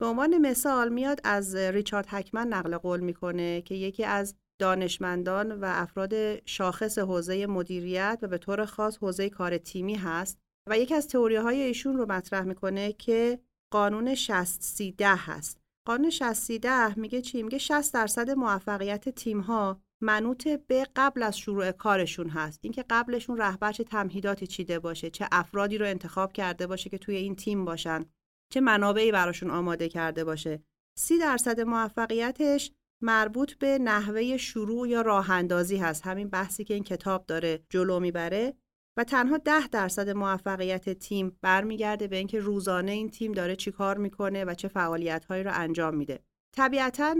به 0.00 0.06
عنوان 0.06 0.38
مثال 0.38 0.88
میاد 0.88 1.20
از 1.24 1.56
ریچارد 1.56 2.06
هکمن 2.08 2.48
نقل 2.48 2.76
قول 2.76 3.00
می‌کنه 3.00 3.62
که 3.62 3.74
یکی 3.74 4.04
از 4.04 4.34
دانشمندان 4.58 5.52
و 5.52 5.64
افراد 5.68 6.44
شاخص 6.48 6.98
حوزه 6.98 7.46
مدیریت 7.46 8.18
و 8.22 8.28
به 8.28 8.38
طور 8.38 8.64
خاص 8.64 8.98
حوزه 8.98 9.30
کار 9.30 9.58
تیمی 9.58 9.94
هست 9.94 10.38
و 10.68 10.78
یکی 10.78 10.94
از 10.94 11.08
تئوری 11.08 11.36
های 11.36 11.62
ایشون 11.62 11.96
رو 11.96 12.06
مطرح 12.06 12.42
می‌کنه 12.42 12.92
که 12.92 13.38
قانون 13.72 14.14
60 14.14 14.62
30 14.62 14.94
هست. 15.00 15.60
قانون 15.86 16.10
60 16.10 16.96
میگه 16.96 17.20
چی؟ 17.22 17.42
میگه 17.42 17.58
60 17.58 17.94
درصد 17.94 18.30
موفقیت 18.30 19.08
تیم 19.08 19.40
ها 19.40 19.80
منوط 20.02 20.48
به 20.48 20.86
قبل 20.96 21.22
از 21.22 21.38
شروع 21.38 21.70
کارشون 21.72 22.28
هست. 22.28 22.60
اینکه 22.62 22.84
قبلشون 22.90 23.38
رهبر 23.38 23.72
چه 23.72 23.84
تمهیداتی 23.84 24.46
چیده 24.46 24.78
باشه 24.78 25.10
چه 25.10 25.28
افرادی 25.32 25.78
رو 25.78 25.86
انتخاب 25.86 26.32
کرده 26.32 26.66
باشه 26.66 26.90
که 26.90 26.98
توی 26.98 27.16
این 27.16 27.36
تیم 27.36 27.64
باشن 27.64 28.04
چه 28.52 28.60
منابعی 28.60 29.12
براشون 29.12 29.50
آماده 29.50 29.88
کرده 29.88 30.24
باشه. 30.24 30.62
سی 30.98 31.18
درصد 31.18 31.60
موفقیتش 31.60 32.72
مربوط 33.02 33.54
به 33.54 33.78
نحوه 33.78 34.36
شروع 34.36 34.88
یا 34.88 35.00
راه 35.00 35.30
اندازی 35.30 35.76
هست. 35.76 36.06
همین 36.06 36.28
بحثی 36.28 36.64
که 36.64 36.74
این 36.74 36.84
کتاب 36.84 37.26
داره 37.26 37.64
جلو 37.70 38.00
می‌بره 38.00 38.54
و 38.98 39.04
تنها 39.04 39.38
ده 39.38 39.68
درصد 39.68 40.10
موفقیت 40.10 40.90
تیم 40.90 41.38
برمیگرده 41.42 42.06
به 42.08 42.16
اینکه 42.16 42.40
روزانه 42.40 42.92
این 42.92 43.10
تیم 43.10 43.32
داره 43.32 43.56
چی 43.56 43.70
کار 43.72 43.98
می‌کنه 43.98 44.44
و 44.44 44.54
چه 44.54 44.68
فعالیت 44.68 45.24
هایی 45.24 45.42
رو 45.42 45.50
انجام 45.54 45.94
میده. 45.94 46.22
طبیعتا 46.56 47.16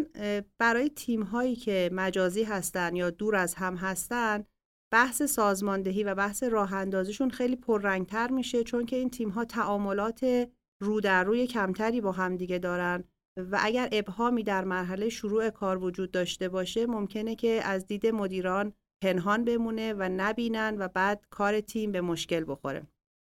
برای 0.59 0.88
تیم 0.88 1.23
هایی 1.23 1.56
که 1.56 1.90
مجازی 1.92 2.42
هستن 2.42 2.97
یا 2.97 3.11
دور 3.11 3.37
از 3.37 3.54
هم 3.54 3.76
هستن 3.76 4.45
بحث 4.92 5.23
سازماندهی 5.23 6.04
و 6.04 6.14
بحث 6.14 6.42
راه 6.42 6.75
اندازیشون 6.75 7.30
خیلی 7.30 7.56
پررنگتر 7.56 8.30
میشه 8.30 8.64
چون 8.64 8.87
که 8.87 8.97
این 8.97 9.11
تیم 9.11 9.28
ها 9.28 9.45
تعاملات 9.45 10.49
رو 10.83 11.00
در 11.00 11.25
روی 11.25 11.47
کمتری 11.47 12.00
با 12.00 12.12
هم 12.12 12.37
دیگه 12.37 12.59
دارن. 12.59 13.04
و 13.37 13.59
اگر 13.62 13.88
ابهامی 13.93 14.43
در 14.43 14.64
مرحله 14.64 15.09
شروع 15.09 15.50
کار 15.50 15.85
وجود 15.85 16.11
داشته 16.11 16.49
باشه 16.49 16.87
ممکنه 16.87 17.35
که 17.35 17.61
از 17.64 17.87
دید 17.87 18.07
مدیران 18.07 18.73
پنهان 19.02 19.45
بمونه 19.45 19.93
و 19.93 20.09
نبینن 20.16 20.76
و 20.78 20.88
بعد 20.88 21.26
کار 21.31 21.61
تیم 21.61 21.93
به 21.93 22.00
مشکل 22.00 22.45
بخوره. 22.49 22.87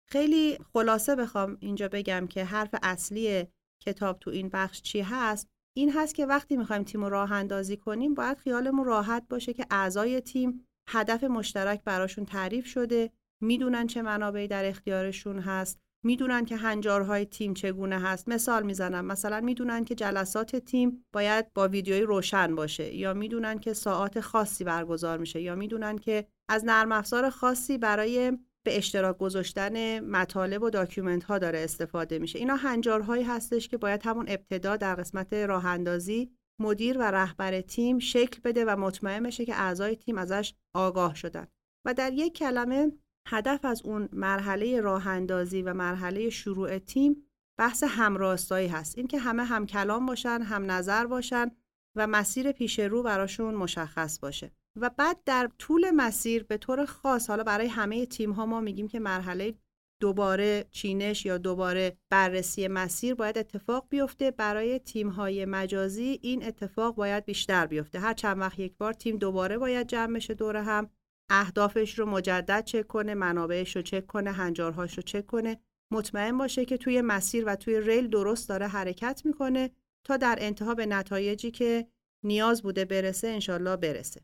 خیلی 0.10 0.58
خلاصه 0.74 1.16
بخوام 1.16 1.58
اینجا 1.60 1.88
بگم 1.88 2.28
که 2.28 2.44
حرف 2.44 2.76
اصلی 2.84 3.48
کتاب 3.84 4.20
تو 4.20 4.32
این 4.32 4.50
بخش 4.50 4.82
چی 4.82 5.02
هست؟ 5.02 5.48
این 5.78 5.92
هست 5.92 6.16
که 6.16 6.26
وقتی 6.26 6.58
می‌خوایم 6.58 6.84
تیم 6.84 7.04
رو 7.04 7.10
راه 7.10 7.32
اندازی 7.32 7.78
کنیم 7.78 8.14
باید 8.14 8.38
خیالمون 8.38 8.86
راحت 8.86 9.28
باشه 9.30 9.54
که 9.54 9.66
اعضای 9.72 10.22
تیم 10.22 10.68
هدف 10.90 11.24
مشترک 11.24 11.84
براشون 11.84 12.26
تعریف 12.26 12.66
شده 12.66 13.12
می‌دونن 13.42 13.88
چه 13.88 14.02
منابعی 14.02 14.48
در 14.48 14.66
اختیارشون 14.66 15.40
هست 15.40 15.80
می‌دونن 16.08 16.46
که 16.46 16.56
هنجارهای 16.56 17.26
تیم 17.26 17.54
چگونه 17.54 18.00
هست. 18.00 18.30
مثال 18.30 18.64
می‌زنم. 18.64 19.06
مثلا 19.06 19.42
می‌دونن 19.42 19.86
که 19.86 19.96
جلسات 19.96 20.56
تیم 20.56 21.06
باید 21.14 21.54
با 21.54 21.68
ویدیوی 21.68 22.02
روشن 22.02 22.56
باشه 22.56 22.96
یا 22.96 23.14
می‌دونن 23.14 23.60
که 23.60 23.74
ساعات 23.74 24.20
خاصی 24.20 24.64
برگزار 24.64 25.18
میشه 25.18 25.42
یا 25.42 25.56
می‌دونن 25.56 25.98
که 25.98 26.28
از 26.50 26.66
نرم 26.66 26.92
افزار 26.92 27.30
خاصی 27.30 27.78
برای 27.78 28.32
به 28.66 28.78
اشتراک 28.78 29.18
گذاشتن 29.18 30.00
مطالب 30.00 30.64
و 30.64 30.70
document 30.70 31.24
ها 31.24 31.38
داره 31.38 31.60
استفاده 31.60 32.20
میشه. 32.20 32.40
اینا 32.40 32.56
هنجارهایی 32.56 33.24
هستش 33.24 33.68
که 33.68 33.78
باید 33.78 34.02
همون 34.06 34.26
ابتدا 34.30 34.76
در 34.76 34.96
قسمت 34.96 35.34
راه 35.34 35.66
اندازی 35.66 36.32
مدیر 36.62 36.98
و 36.98 37.02
رهبر 37.02 37.62
تیم 37.62 38.00
شکل 38.00 38.42
بده 38.44 38.66
و 38.66 38.76
مطمئن 38.80 39.24
بشه 39.24 39.46
که 39.46 39.56
اعضای 39.56 39.96
تیم 39.96 40.18
ازش 40.18 40.54
آگاه 40.76 41.16
شدن. 41.16 41.48
و 41.86 41.94
در 41.94 42.14
یک 42.14 42.34
کلمه 42.38 42.92
هدف 43.30 43.66
از 43.66 43.82
اون 43.82 44.10
مرحله 44.14 44.82
راه 44.82 45.08
اندازی 45.08 45.62
و 45.62 45.74
مرحله 45.74 46.30
شروع 46.30 46.78
تیم 46.78 47.24
بحث 47.60 47.84
همراستایی 47.88 48.68
هست. 48.68 48.98
این 48.98 49.08
که 49.08 49.20
همه 49.20 49.44
هم 49.44 49.66
کلام 49.66 50.06
باشن 50.06 50.42
هم 50.42 50.72
نظر 50.72 51.06
باشن 51.06 51.52
و 51.96 52.08
مسیر 52.08 52.52
پیش 52.52 52.80
رو 52.80 53.04
براشون 53.04 53.56
مشخص 53.56 54.20
باشه. 54.20 54.52
و 54.76 54.90
بعد 54.90 55.18
در 55.26 55.50
طول 55.60 55.92
مسیر 55.92 56.44
به 56.44 56.58
طور 56.58 56.86
خاص 56.86 57.30
حالا 57.30 57.44
برای 57.44 57.68
همه 57.68 58.06
تیم 58.06 58.32
ها 58.32 58.46
ما 58.46 58.62
میگیم 58.62 58.88
که 58.88 59.00
مرحله 59.00 59.54
دوباره 60.00 60.66
چینش 60.72 61.26
یا 61.26 61.38
دوباره 61.38 61.98
بررسی 62.10 62.68
مسیر 62.68 63.16
باید 63.16 63.38
اتفاق 63.38 63.88
بیفته. 63.90 64.32
برای 64.32 64.80
تیم 64.80 65.10
های 65.10 65.46
مجازی 65.46 66.20
این 66.22 66.46
اتفاق 66.46 66.96
باید 66.96 67.26
بیشتر 67.26 67.66
بیفته. 67.66 68.00
هر 68.00 68.14
چند 68.14 68.40
وقت 68.40 68.60
یک 68.60 68.78
بار 68.78 68.94
تیم 68.94 69.18
دوباره 69.18 69.58
باید 69.58 69.88
جمع 69.88 70.16
بشه 70.16 70.34
دور 70.34 70.58
هم. 70.58 70.90
اهدافش 71.30 72.00
رو 72.00 72.06
مجدد 72.06 72.64
چک 72.64 72.88
کنه 72.88 73.14
منابعش 73.14 73.76
رو 73.76 73.82
چک 73.82 74.08
کنه 74.08 74.32
هنجارهاش 74.32 74.98
رو 74.98 75.04
چک 75.04 75.26
کنه. 75.26 75.60
مطمئن 75.92 76.38
باشه 76.38 76.66
که 76.66 76.78
توی 76.78 77.02
مسیر 77.02 77.44
و 77.48 77.56
توی 77.56 77.82
ریل 77.82 78.08
درست 78.08 78.50
داره 78.50 78.68
حرکت 78.68 79.22
می‌کنه 79.26 79.72
تا 80.04 80.18
در 80.18 80.38
انتها 80.42 80.76
به 80.76 80.86
نتایجی 80.86 81.52
که 81.52 81.88
نیاز 82.24 82.62
بوده 82.62 82.86
برسه 82.86 83.28
انشالله 83.28 83.76
برسه. 83.76 84.22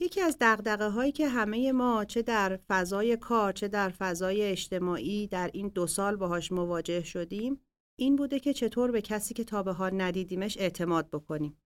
یکی 0.00 0.20
از 0.20 0.36
دقدقه 0.40 0.88
هایی 0.88 1.12
که 1.12 1.28
همه 1.28 1.72
ما 1.72 2.04
چه 2.04 2.22
در 2.22 2.58
فضای 2.68 3.16
کار 3.16 3.52
چه 3.52 3.68
در 3.68 3.88
فضای 3.88 4.42
اجتماعی 4.42 5.26
در 5.26 5.50
این 5.52 5.68
دو 5.68 5.86
سال 5.86 6.16
باهاش 6.16 6.52
مواجه 6.52 7.04
شدیم 7.04 7.60
این 7.98 8.16
بوده 8.16 8.40
که 8.40 8.52
چطور 8.52 8.90
به 8.90 9.02
کسی 9.02 9.34
که 9.34 9.44
تا 9.44 9.62
به 9.62 9.72
حال 9.72 10.00
ندیدیمش 10.00 10.58
اعتماد 10.58 11.10
بکنیم. 11.10 11.56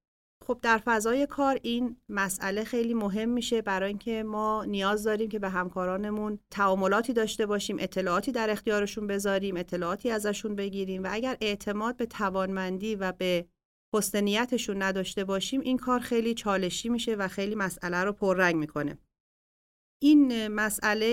خب 0.46 0.58
در 0.62 0.78
فضای 0.78 1.26
کار 1.26 1.58
این 1.62 1.96
مسئله 2.08 2.64
خیلی 2.64 2.94
مهم 2.94 3.28
میشه 3.28 3.62
برای 3.62 3.88
اینکه 3.88 4.22
ما 4.22 4.64
نیاز 4.64 5.04
داریم 5.04 5.28
که 5.28 5.38
به 5.38 5.48
همکارانمون 5.48 6.38
تعاملاتی 6.50 7.12
داشته 7.12 7.46
باشیم 7.46 7.76
اطلاعاتی 7.80 8.32
در 8.32 8.50
اختیارشون 8.50 9.06
بذاریم 9.06 9.56
اطلاعاتی 9.56 10.10
ازشون 10.10 10.56
بگیریم 10.56 11.04
و 11.04 11.08
اگر 11.10 11.36
اعتماد 11.40 11.96
به 11.96 12.06
توانمندی 12.06 12.94
و 12.94 13.12
به 13.12 13.46
حسن 13.94 14.20
نیتشون 14.20 14.82
نداشته 14.82 15.24
باشیم 15.24 15.60
این 15.60 15.76
کار 15.76 16.00
خیلی 16.00 16.34
چالشی 16.34 16.88
میشه 16.88 17.14
و 17.14 17.28
خیلی 17.28 17.54
مسئله 17.54 18.04
رو 18.04 18.12
پررنگ 18.12 18.56
می‌کنه. 18.56 18.98
این 20.02 20.48
مسئله 20.48 21.06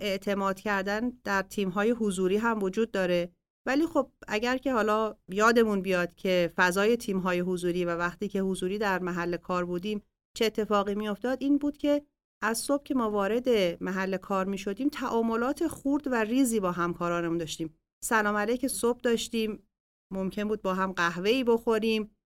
اعتماد 0.00 0.60
کردن 0.60 1.10
در 1.24 1.42
تیم‌های 1.42 1.90
حضوری 1.90 2.36
هم 2.36 2.62
وجود 2.62 2.90
داره. 2.90 3.32
ولی 3.66 3.86
خب 3.86 4.10
اگر 4.28 4.58
که 4.58 4.72
حالا 4.72 5.16
یادمون 5.28 5.82
بیاد 5.82 6.14
که 6.14 6.52
فضای 6.56 6.96
تیم‌های 6.96 7.40
حضوری 7.40 7.84
و 7.84 7.96
وقتی 7.96 8.28
که 8.28 8.40
حضوری 8.40 8.78
در 8.78 8.98
محل 8.98 9.36
کار 9.36 9.64
بودیم 9.64 10.02
چه 10.36 10.44
اتفاقی 10.44 10.94
میافتاد 10.94 11.38
این 11.40 11.58
بود 11.58 11.76
که 11.76 12.02
از 12.42 12.58
صبح 12.58 12.82
که 12.82 12.94
ما 12.94 13.10
وارد 13.10 13.48
محل 13.82 14.16
کار 14.16 14.46
می 14.46 14.58
شدیم 14.58 14.88
تعاملات 14.88 15.66
خورد 15.66 16.06
و 16.06 16.14
ریزی 16.14 16.60
با 16.60 16.72
همکارانمون 16.72 17.38
داشتیم. 17.38 17.74
سلام 18.04 18.36
علیک 18.36 18.66
صبح 18.66 19.00
داشتیم 19.00 19.68
ممکن 20.12 20.44
بود 20.44 20.62
با 20.62 20.74
هم 20.74 20.92
قهوه‌ای 20.92 21.44
بخوریم 21.44 22.16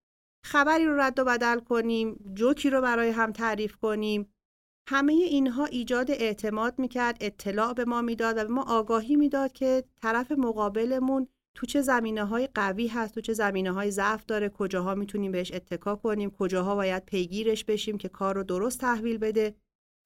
خبری 0.45 0.85
رو 0.85 1.01
رد 1.01 1.19
و 1.19 1.25
بدل 1.25 1.61
کنیم 1.61 2.33
جوکی 2.35 2.71
رو 2.71 2.81
برای 2.81 3.11
هم 3.11 3.33
تعریف 3.33 3.77
کنیم. 3.77 4.35
همه 4.91 5.13
اینها 5.13 5.65
ایجاد 5.65 6.11
اعتماد 6.11 6.79
می‌کرد 6.79 7.17
اطلاع 7.21 7.73
به 7.73 7.85
ما 7.85 8.03
می‌داد 8.03 8.39
و 8.39 8.45
به 8.45 8.53
ما 8.53 8.63
آگاهی 8.63 9.17
می‌داد 9.17 9.53
که 9.53 9.85
طرف 10.03 10.33
مقابلمون 10.33 11.29
تو 11.55 11.67
چه 11.67 11.83
زمینه 11.83 12.25
های 12.25 12.49
قوی 12.55 12.87
هست 12.87 13.15
تو 13.15 13.21
چه 13.21 13.33
زمینه 13.33 13.73
های 13.73 13.91
ضعف 13.91 14.27
داره 14.27 14.49
کجاها 14.49 14.95
می‌تونیم 14.95 15.33
بهش 15.33 15.53
اتکا 15.53 15.97
کنیم 15.97 16.31
کجاها 16.31 16.75
باید 16.75 17.05
پیگیرش 17.05 17.65
بشیم 17.65 17.99
که 17.99 18.09
کار 18.09 18.35
رو 18.35 18.43
درست 18.43 18.81
تحویل 18.81 19.19
بده 19.19 19.55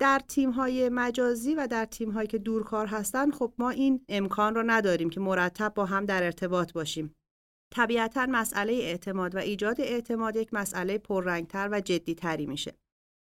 در 0.01 0.21
تیم 0.29 0.51
های 0.51 0.89
مجازی 0.89 1.55
و 1.55 1.67
در 1.67 1.85
تیم 1.85 2.11
هایی 2.11 2.29
که 2.29 2.39
دورکار 2.39 2.87
هستن 2.87 3.31
خب 3.31 3.53
ما 3.59 3.71
این 3.71 4.05
امکان 4.09 4.55
رو 4.55 4.63
نداریم 4.67 5.11
که 5.11 5.21
مرتب 5.21 5.73
با 5.75 5.85
هم 5.85 6.05
در 6.05 6.23
ارتباط 6.23 6.73
باشیم 6.73 7.15
طبیعتا 7.75 8.27
مسئله 8.31 8.73
اعتماد 8.73 9.35
و 9.35 9.39
ایجاد 9.39 9.81
اعتماد 9.81 10.37
یک 10.37 10.55
مسئله 10.55 10.99
پررنگتر 10.99 11.69
و 11.73 11.81
جدیتری 11.81 12.47
میشه. 12.47 12.75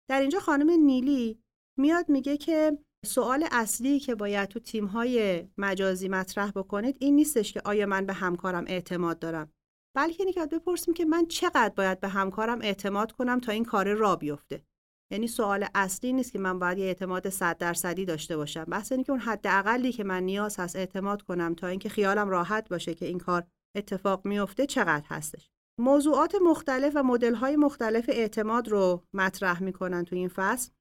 در 0.10 0.22
اینجا 0.22 0.40
خانم 0.40 0.70
نیلی 0.70 1.40
میاد 1.78 2.10
میگه 2.10 2.38
که 2.38 2.78
سوال 3.06 3.48
اصلی 3.52 4.00
که 4.00 4.16
باید 4.16 4.50
تو 4.50 4.60
تیم‌های 4.60 5.48
مجازی 5.58 6.08
مطرح 6.08 6.52
بکنید 6.52 6.98
این 7.00 7.16
نیستش 7.16 7.54
که 7.54 7.62
آیا 7.66 7.86
من 7.86 8.06
به 8.06 8.14
همکارم 8.14 8.64
اعتماد 8.68 9.20
دارم. 9.20 9.52
بلکه 9.96 10.24
اینکه 10.24 10.46
بپرسیم 10.46 10.94
که 10.94 11.06
من 11.06 11.26
چقدر 11.26 11.74
باید 11.78 12.00
به 12.00 12.08
همکارم 12.08 12.62
اعتماد 12.62 13.12
کنم 13.12 13.40
تا 13.40 13.52
این 13.52 13.66
کار 13.66 13.94
را 13.94 14.16
بیفته. 14.16 14.64
یعنی 15.12 15.28
سوال 15.28 15.68
اصلی 15.76 16.14
نیست 16.14 16.32
که 16.32 16.40
من 16.40 16.60
باید 16.60 16.78
یه 16.78 16.86
اعتماد 16.86 17.30
100 17.30 17.58
درصدی 17.58 18.06
داشته 18.06 18.38
باشم. 18.38 18.64
بحث 18.64 18.92
اینه 18.92 19.04
که 19.04 19.12
اون 19.12 19.22
حد 19.22 19.48
اقلی 19.48 19.92
که 19.92 20.04
من 20.04 20.24
نیاز 20.24 20.60
هست 20.60 20.76
اعتماد 20.76 21.22
کنم 21.22 21.54
تا 21.54 21.68
اینکه 21.68 21.90
خیالم 21.90 22.30
راحت 22.30 22.70
باشه 22.70 22.94
که 22.94 23.06
این 23.06 23.18
کار 23.18 23.48
اتفاق 23.76 24.26
میفته 24.26 24.66
چقدر 24.66 25.06
هستش. 25.08 25.50
موضوعات 25.80 26.36
مختلف 26.42 26.94
و 26.96 27.04
مدل‌های 27.04 27.56
مختلف 27.56 28.06
اعتماد 28.10 28.68
رو 28.68 29.04
مطرح 29.14 29.64
می‌کنن 29.64 30.06
تو 30.06 30.16
این 30.16 30.28
فصل. 30.28 30.72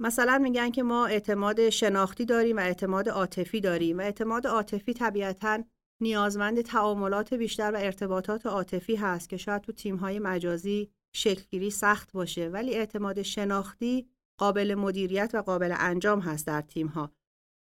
مثلا 0.00 0.38
میگن 0.38 0.70
که 0.70 0.82
ما 0.82 1.06
اعتماد 1.06 1.70
شناختی 1.70 2.24
داریم 2.24 2.56
و 2.56 2.60
اعتماد 2.60 3.08
عاطفی 3.08 3.60
داریم 3.60 3.98
و 3.98 4.00
اعتماد 4.00 4.46
عاطفی 4.46 4.94
طبیعتا 4.94 5.64
نیازمند 6.02 6.60
تعاملات 6.60 7.34
بیشتر 7.34 7.72
و 7.74 7.76
ارتباطات 7.76 8.46
عاطفی 8.46 8.96
هست 8.96 9.28
که 9.28 9.36
شاید 9.36 9.62
تو 9.62 9.72
تیم‌های 9.72 10.18
مجازی 10.18 10.90
شکلگیری 11.14 11.70
سخت 11.70 12.12
باشه 12.12 12.48
ولی 12.48 12.74
اعتماد 12.74 13.22
شناختی 13.22 14.08
قابل 14.40 14.74
مدیریت 14.74 15.30
و 15.34 15.42
قابل 15.42 15.74
انجام 15.78 16.20
هست 16.20 16.46
در 16.46 16.60
تیم‌ها. 16.60 17.12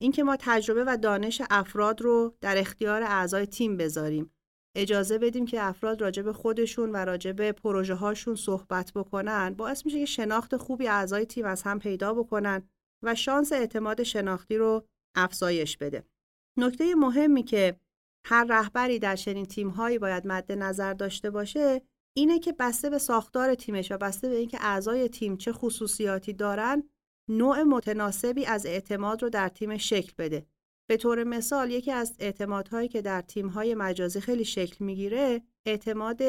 اینکه 0.00 0.25
ما 0.25 0.37
تجربه 0.40 0.85
و 0.87 0.97
دانش 0.97 1.42
افراد 1.50 2.02
رو 2.02 2.37
در 2.40 2.59
اختیار 2.59 3.02
اعضای 3.02 3.47
تیم 3.47 3.76
بذاریم. 3.76 4.30
اجازه 4.76 5.18
بدیم 5.18 5.46
که 5.46 5.62
افراد 5.62 6.00
راجع 6.00 6.22
به 6.22 6.32
خودشون 6.32 6.90
و 6.92 6.96
راجع 6.96 7.32
به 7.32 7.52
پروژه 7.52 7.94
هاشون 7.94 8.34
صحبت 8.34 8.92
بکنن 8.94 9.54
باعث 9.54 9.87
میشه 9.87 9.98
که 9.98 10.06
شناخت 10.06 10.56
خوبی 10.56 10.88
اعضای 10.88 11.26
تیم 11.26 11.44
از 11.44 11.62
هم 11.62 11.78
پیدا 11.78 12.14
بکنن 12.14 12.68
و 13.04 13.14
شانس 13.14 13.52
اعتماد 13.52 14.02
شناختی 14.02 14.56
رو 14.56 14.87
افزایش 15.16 15.76
بده. 15.76 16.04
نکته 16.58 16.94
مهمی 16.94 17.42
که 17.42 17.80
هر 18.26 18.44
رهبری 18.44 18.98
در 18.98 19.16
چنین 19.16 19.46
تیمهایی 19.46 19.98
باید 19.98 20.26
مد 20.26 20.52
نظر 20.52 20.94
داشته 20.94 21.30
باشه 21.30 21.82
اینه 22.16 22.38
که 22.38 22.52
بسته 22.52 22.90
به 22.90 22.98
ساختار 22.98 23.54
تیمش 23.54 23.92
و 23.92 23.98
بسته 23.98 24.28
به 24.28 24.37
اینکه 24.37 24.58
اعضای 24.60 25.08
تیم 25.08 25.37
چه 25.37 25.52
خصوصیاتی 25.52 26.32
دارن 26.32 26.82
نوع 27.28 27.62
متناسبی 27.62 28.46
از 28.46 28.66
اعتماد 28.66 29.22
رو 29.22 29.30
در 29.30 29.48
تیم 29.48 29.76
شکل 29.76 30.12
بده 30.18 30.46
به 30.90 30.97
طور 30.97 31.25
مثال 31.25 31.71
یکی 31.71 31.92
از 31.92 32.16
اعتمادهایی 32.18 32.88
که 32.88 33.02
در 33.02 33.21
تیم‌های 33.21 33.75
مجازی 33.75 34.21
خیلی 34.21 34.45
شکل 34.45 34.85
می‌گیره 34.85 35.42
اعتماد 35.66 36.23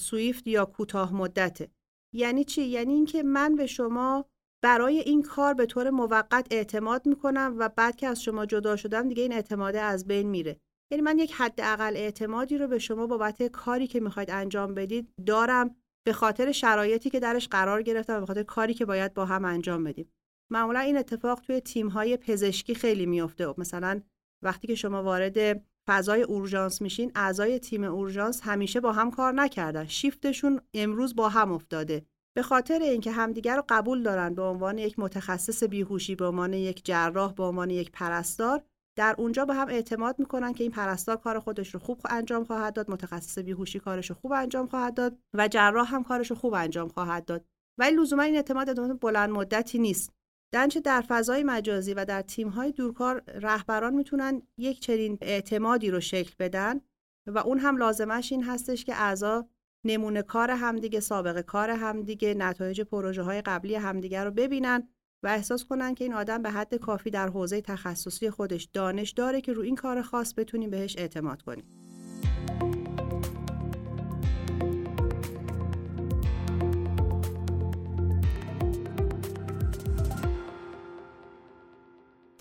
سویفت 0.00 0.46
یا 0.46 0.64
کوتاه 0.64 1.14
مدته. 1.14 1.70
یعنی 2.14 2.44
چی؟ 2.44 2.62
یعنی 2.62 2.94
اینکه 2.94 3.22
من 3.22 3.56
به 3.56 3.66
شما 3.66 4.24
برای 4.62 4.98
این 4.98 5.22
کار 5.22 5.54
به 5.54 5.66
طور 5.66 5.90
موقت 5.90 6.46
اعتماد 6.50 7.06
می‌کنم 7.06 7.56
و 7.58 7.68
بعد 7.68 7.96
که 7.96 8.06
از 8.06 8.22
شما 8.22 8.46
جدا 8.46 8.76
شدم 8.76 9.08
دیگه 9.08 9.22
این 9.22 9.32
اعتماده 9.32 9.80
از 9.80 10.06
بین 10.06 10.28
میره. 10.28 10.60
یعنی 10.90 11.02
من 11.02 11.18
یک 11.18 11.32
حداقل 11.32 11.96
اعتمادی 11.96 12.58
رو 12.58 12.68
به 12.68 12.78
شما 12.78 13.06
بابت 13.06 13.42
کاری 13.42 13.86
که 13.86 14.00
می‌خواید 14.00 14.30
انجام 14.30 14.74
بدید 14.74 15.08
دارم 15.26 15.76
به 16.06 16.12
خاطر 16.12 16.52
شرایطی 16.52 17.10
که 17.10 17.20
درش 17.20 17.48
قرار 17.48 17.82
گرفتم 17.82 18.20
به 18.20 18.26
خاطر 18.26 18.42
کاری 18.42 18.74
که 18.74 18.84
باید 18.84 19.14
با 19.14 19.24
هم 19.24 19.44
انجام 19.44 19.84
بدیم. 19.84 20.12
معمولا 20.52 20.80
این 20.80 20.96
اتفاق 20.96 21.40
توی 21.40 21.60
تیم‌های 21.60 22.16
پزشکی 22.16 22.74
خیلی 22.74 23.06
میفته 23.06 23.54
مثلا 23.58 24.00
وقتی 24.44 24.66
که 24.66 24.74
شما 24.74 25.02
وارد 25.02 25.62
فضای 25.88 26.22
اورژانس 26.22 26.82
میشین 26.82 27.12
اعضای 27.14 27.58
تیم 27.58 27.84
اورژانس 27.84 28.40
همیشه 28.44 28.80
با 28.80 28.92
هم 28.92 29.10
کار 29.10 29.32
نکردن. 29.32 29.86
شیفتشون 29.86 30.60
امروز 30.74 31.16
با 31.16 31.28
هم 31.28 31.52
افتاده. 31.52 32.06
به 32.36 32.42
خاطر 32.42 32.78
اینکه 32.82 33.10
همدیگر 33.10 33.56
رو 33.56 33.64
قبول 33.68 34.02
دارن 34.02 34.34
به 34.34 34.42
عنوان 34.42 34.78
یک 34.78 34.98
متخصص 34.98 35.64
بیهوشی 35.64 36.14
به 36.14 36.26
عنوان 36.26 36.52
یک 36.52 36.84
جراح 36.84 37.34
به 37.34 37.42
عنوان 37.42 37.70
یک 37.70 37.90
پرستار 37.92 38.62
در 38.98 39.14
اونجا 39.18 39.44
به 39.44 39.54
هم 39.54 39.68
اعتماد 39.68 40.18
می‌کنن 40.18 40.52
که 40.52 40.64
این 40.64 40.72
پرستار 40.72 41.16
کار 41.16 41.40
خودش 41.40 41.74
رو 41.74 41.80
خوب 41.80 42.00
انجام 42.10 42.44
خواهد 42.44 42.74
داد 42.74 42.90
متخصص 42.90 43.38
بیهوشی 43.38 43.78
کارش 43.78 44.10
رو 44.10 44.16
خوب 44.16 44.32
انجام 44.32 44.66
خواهد 44.66 44.94
داد 44.94 45.18
و 45.34 45.48
جراح 45.48 45.94
هم 45.94 46.04
کارش 46.04 46.30
رو 46.30 46.36
خوب 46.36 46.54
انجام 46.54 46.88
خواهد 46.88 47.24
داد. 47.24 47.44
ولی 47.78 47.96
لزوما 47.96 48.22
این 48.22 48.36
اعتماد 48.36 49.00
بلند 49.00 49.30
مدتی 49.30 49.78
نیست. 49.78 50.12
دنچه 50.52 50.80
در 50.80 51.00
فضای 51.08 51.42
مجازی 51.42 51.94
و 51.94 52.04
در 52.04 52.22
تیم‌های 52.22 52.72
دورکار 52.72 53.22
رهبران 53.26 53.94
می‌تونن 53.94 54.42
یک 54.58 54.80
چنین 54.80 55.18
اعتمادی 55.20 55.90
رو 55.90 56.00
شکل 56.00 56.34
بدن 56.38 56.80
و 57.26 57.38
اون 57.38 57.58
هم 57.58 57.76
لازمش 57.76 58.32
این 58.32 58.44
هستش 58.44 58.84
که 58.84 58.94
اعضا 58.94 59.48
نمونه 59.84 60.22
کار 60.22 60.50
همدیگه 60.50 61.00
سابقه 61.00 61.42
کار 61.42 61.70
همدیگه 61.70 62.34
نتایج 62.34 62.80
پروژه 62.80 63.22
های 63.22 63.42
قبلی 63.42 63.74
همدیگه 63.74 64.24
رو 64.24 64.30
ببینن 64.30 64.88
و 65.22 65.28
احساس 65.28 65.64
کنن 65.64 65.94
که 65.94 66.04
این 66.04 66.14
آدم 66.14 66.42
به 66.42 66.50
حد 66.50 66.74
کافی 66.74 67.10
در 67.10 67.28
حوزه 67.28 67.60
تخصصی 67.60 68.30
خودش 68.30 68.64
دانش 68.64 69.10
داره 69.10 69.40
که 69.40 69.52
رو 69.52 69.62
این 69.62 69.76
کار 69.76 70.02
خاص 70.02 70.34
بتونیم 70.36 70.70
بهش 70.70 70.96
اعتماد 70.98 71.42
کنیم. 71.42 71.64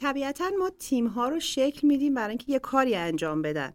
طبیعتا 0.02 0.52
ما 0.60 0.70
تیم 0.70 1.08
ها 1.08 1.30
رو 1.30 1.40
شکل 1.40 1.88
میدیم 1.88 2.14
برای 2.14 2.30
اینکه 2.30 2.52
یه 2.52 2.60
کاری 2.60 2.96
انجام 2.96 3.42
بدن 3.42 3.74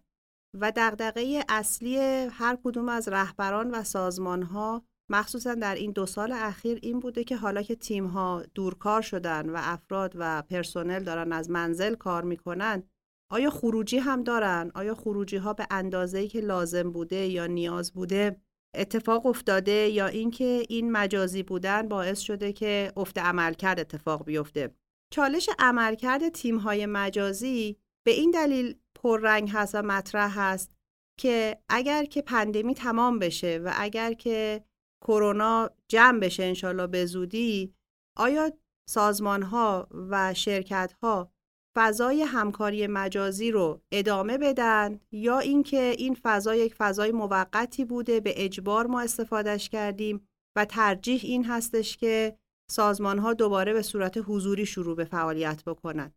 و 0.60 0.72
دغدغه 0.76 1.44
اصلی 1.48 1.96
هر 2.30 2.58
کدوم 2.64 2.88
از 2.88 3.08
رهبران 3.08 3.70
و 3.70 3.84
سازمان 3.84 4.42
ها 4.42 4.82
مخصوصا 5.10 5.54
در 5.54 5.74
این 5.74 5.92
دو 5.92 6.06
سال 6.06 6.32
اخیر 6.32 6.78
این 6.82 7.00
بوده 7.00 7.24
که 7.24 7.36
حالا 7.36 7.62
که 7.62 7.74
تیم 7.74 8.06
ها 8.06 8.42
دورکار 8.54 9.02
شدن 9.02 9.50
و 9.50 9.56
افراد 9.56 10.12
و 10.16 10.42
پرسنل 10.42 11.04
دارن 11.04 11.32
از 11.32 11.50
منزل 11.50 11.94
کار 11.94 12.24
می‌کنن 12.24 12.82
آیا 13.30 13.50
خروجی 13.50 13.98
هم 13.98 14.22
دارن؟ 14.22 14.70
آیا 14.74 14.94
خروجی 14.94 15.36
ها 15.36 15.52
به 15.52 15.66
اندازه‌ای 15.70 16.28
که 16.28 16.40
لازم 16.40 16.92
بوده 16.92 17.26
یا 17.26 17.46
نیاز 17.46 17.92
بوده 17.92 18.40
اتفاق 18.74 19.26
افتاده 19.26 19.88
یا 19.88 20.06
اینکه 20.06 20.62
این 20.68 20.92
مجازی 20.92 21.42
بودن 21.42 21.88
باعث 21.88 22.18
شده 22.20 22.52
که 22.52 22.92
افت 22.96 23.18
عملکرد 23.18 23.80
اتفاق 23.80 24.24
بیفته 24.24 24.74
چالش 25.12 25.50
عملکرد 25.58 26.28
تیم‌های 26.28 26.86
مجازی 26.86 27.76
به 28.06 28.12
این 28.12 28.30
دلیل 28.30 28.78
پررنگ 28.94 29.50
هست 29.52 29.74
و 29.74 29.82
مطرح 29.82 30.38
هست 30.40 30.76
که 31.20 31.58
اگر 31.68 32.04
که 32.04 32.22
پندمی 32.22 32.74
تمام 32.74 33.18
بشه 33.18 33.60
و 33.64 33.72
اگر 33.76 34.12
که 34.12 34.64
کرونا 35.06 35.70
جمع 35.88 36.18
بشه 36.18 36.42
انشالله 36.42 36.86
به 36.86 37.06
زودی 37.06 37.74
آیا 38.16 38.52
سازمان 38.88 39.42
ها 39.42 39.88
و 40.10 40.34
شرکت 40.34 40.92
ها 41.02 41.32
فضای 41.76 42.22
همکاری 42.22 42.86
مجازی 42.86 43.50
رو 43.50 43.82
ادامه 43.92 44.38
بدن 44.38 45.00
یا 45.12 45.38
اینکه 45.38 45.94
این 45.98 46.14
فضا 46.22 46.54
یک 46.54 46.74
فضای 46.74 47.12
موقتی 47.12 47.84
بوده 47.84 48.20
به 48.20 48.44
اجبار 48.44 48.86
ما 48.86 49.00
استفادهش 49.00 49.68
کردیم 49.68 50.28
و 50.56 50.64
ترجیح 50.64 51.20
این 51.24 51.44
هستش 51.44 51.96
که 51.96 52.38
سازمان 52.70 53.18
ها 53.18 53.34
دوباره 53.34 53.72
به 53.72 53.82
صورت 53.82 54.18
حضوری 54.26 54.66
شروع 54.66 54.96
به 54.96 55.04
فعالیت 55.04 55.64
بکنن 55.64 56.12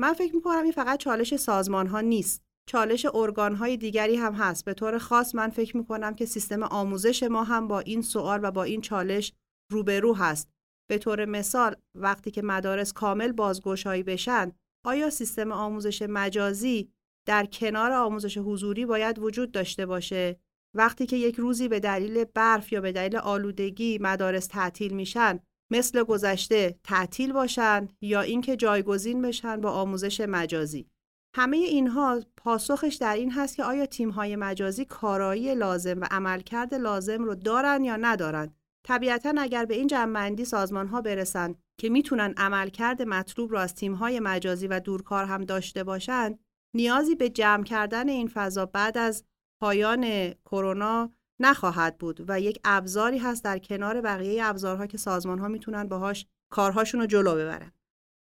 من 0.00 0.12
فکر 0.12 0.34
می‌کنم 0.34 0.62
این 0.62 0.72
فقط 0.72 0.98
چالش 0.98 1.36
سازمان 1.36 1.86
ها 1.86 2.00
نیست. 2.00 2.42
چالش 2.68 3.06
ارگان 3.14 3.54
های 3.54 3.76
دیگری 3.76 4.16
هم 4.16 4.32
هست. 4.32 4.64
به 4.64 4.74
طور 4.74 4.98
خاص 4.98 5.34
من 5.34 5.50
فکر 5.50 5.76
می‌کنم 5.76 6.14
که 6.14 6.26
سیستم 6.26 6.62
آموزش 6.62 7.22
ما 7.22 7.44
هم 7.44 7.68
با 7.68 7.80
این 7.80 8.02
سوال 8.02 8.40
و 8.42 8.50
با 8.50 8.62
این 8.62 8.80
چالش 8.80 9.32
روبرو 9.72 10.14
هست. 10.14 10.48
به 10.90 10.98
طور 10.98 11.24
مثال 11.24 11.76
وقتی 11.94 12.30
که 12.30 12.42
مدارس 12.42 12.92
کامل 12.92 13.32
بازگشایی 13.32 14.02
بشن 14.02 14.52
آیا 14.86 15.10
سیستم 15.10 15.52
آموزش 15.52 16.02
مجازی 16.02 16.92
در 17.26 17.46
کنار 17.46 17.92
آموزش 17.92 18.38
حضوری 18.38 18.86
باید 18.86 19.18
وجود 19.18 19.52
داشته 19.52 19.86
باشه؟ 19.86 20.40
وقتی 20.76 21.06
که 21.06 21.16
یک 21.16 21.36
روزی 21.36 21.68
به 21.68 21.80
دلیل 21.80 22.24
برف 22.24 22.72
یا 22.72 22.80
به 22.80 22.92
دلیل 22.92 23.16
آلودگی 23.16 23.98
مدارس 23.98 24.46
تعطیل 24.46 24.94
میشن 24.94 25.40
مثل 25.70 26.02
گذشته 26.02 26.78
تعطیل 26.84 27.32
باشن 27.32 27.88
یا 28.00 28.20
اینکه 28.20 28.56
جایگزین 28.56 29.22
بشن 29.22 29.60
با 29.60 29.70
آموزش 29.70 30.20
مجازی. 30.20 30.90
همه 31.36 31.56
اینها 31.56 32.20
پاسخش 32.36 32.94
در 32.94 33.16
این 33.16 33.32
هست 33.32 33.56
که 33.56 33.64
آیا 33.64 33.86
تیم‌های 33.86 34.36
مجازی 34.36 34.84
کارایی 34.84 35.54
لازم 35.54 36.00
و 36.00 36.06
عملکرد 36.10 36.74
لازم 36.74 37.24
رو 37.24 37.34
دارن 37.34 37.84
یا 37.84 37.96
ندارن. 37.96 38.54
طبیعتا 38.86 39.34
اگر 39.38 39.64
به 39.64 39.74
این 39.74 39.86
جمعبندی 39.86 40.44
سازمان 40.44 40.86
ها 40.86 41.00
برسن 41.00 41.54
که 41.80 41.88
می‌تونن 41.88 42.34
عملکرد 42.36 43.02
مطلوب 43.02 43.52
را 43.52 43.60
از 43.60 43.74
تیم‌های 43.74 44.20
مجازی 44.20 44.66
و 44.66 44.80
دورکار 44.80 45.24
هم 45.24 45.44
داشته 45.44 45.84
باشند 45.84 46.38
نیازی 46.74 47.14
به 47.14 47.28
جمع 47.28 47.64
کردن 47.64 48.08
این 48.08 48.28
فضا 48.28 48.66
بعد 48.66 48.98
از 48.98 49.24
پایان 49.60 50.30
کرونا 50.30 51.12
نخواهد 51.40 51.98
بود 51.98 52.24
و 52.28 52.40
یک 52.40 52.60
ابزاری 52.64 53.18
هست 53.18 53.44
در 53.44 53.58
کنار 53.58 54.00
بقیه 54.00 54.44
ابزارها 54.44 54.86
که 54.86 54.98
سازمان 54.98 55.38
ها 55.38 55.48
می‌تونن 55.48 55.88
باهاش 55.88 56.26
کارهاشون 56.52 57.00
رو 57.00 57.06
جلو 57.06 57.34
ببرن 57.34 57.72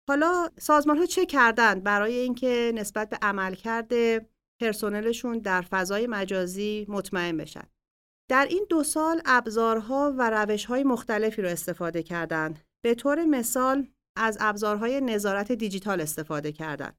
حالا 0.09 0.51
سازمان 0.59 0.99
ها 0.99 1.07
چه 1.07 1.27
کردن 1.27 1.81
برای 1.81 2.17
اینکه 2.17 2.73
نسبت 2.75 3.11
به 3.11 3.19
عملکرد 3.23 3.93
پرسنلشون 4.61 5.39
در 5.39 5.61
فضای 5.61 6.07
مجازی 6.07 6.87
مطمئن 6.89 7.37
بشن 7.37 7.65
در 8.31 8.47
این 8.51 8.67
دو 8.69 8.83
سال 8.83 9.23
ابزارها 9.25 10.15
و 10.19 10.31
روشهای 10.31 10.85
مختلفی 10.85 11.43
رو 11.43 11.49
استفاده 11.49 12.03
کردند. 12.03 12.65
به 12.85 12.95
طور 12.95 13.25
مثال 13.25 13.87
از 14.17 14.39
ابزارهای 14.41 15.01
نظارت 15.01 15.53
دیجیتال 15.53 16.01
استفاده 16.01 16.53
کردن. 16.53 16.93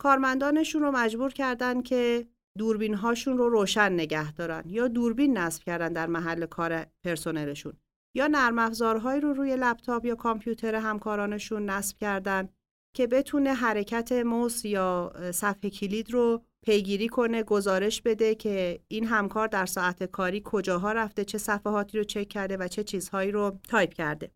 کارمندانشون 0.00 0.82
رو 0.82 0.90
مجبور 0.90 1.32
کردن 1.32 1.82
که 1.82 2.28
دوربین 2.58 2.94
هاشون 2.94 3.38
رو 3.38 3.48
روشن 3.48 3.92
نگه 3.92 4.32
دارن 4.32 4.62
یا 4.66 4.88
دوربین 4.88 5.38
نصب 5.38 5.62
کردن 5.62 5.92
در 5.92 6.06
محل 6.06 6.46
کار 6.46 6.86
پرسنلشون 7.04 7.72
یا 8.16 8.26
نرم 8.26 8.58
افزارهایی 8.58 9.20
رو 9.20 9.32
روی 9.32 9.56
لپتاپ 9.56 10.04
یا 10.04 10.14
کامپیوتر 10.14 10.74
همکارانشون 10.74 11.70
نصب 11.70 11.98
کردن 11.98 12.48
که 12.96 13.06
بتونه 13.06 13.54
حرکت 13.54 14.12
موس 14.12 14.64
یا 14.64 15.12
صفحه 15.34 15.70
کلید 15.70 16.10
رو 16.10 16.42
پیگیری 16.64 17.08
کنه 17.08 17.42
گزارش 17.42 18.02
بده 18.02 18.34
که 18.34 18.80
این 18.88 19.06
همکار 19.06 19.48
در 19.48 19.66
ساعت 19.66 20.02
کاری 20.02 20.42
کجاها 20.44 20.92
رفته 20.92 21.24
چه 21.24 21.38
صفحاتی 21.38 21.98
رو 21.98 22.04
چک 22.04 22.28
کرده 22.28 22.56
و 22.56 22.68
چه 22.68 22.84
چیزهایی 22.84 23.30
رو 23.30 23.58
تایپ 23.68 23.94
کرده. 23.94 24.30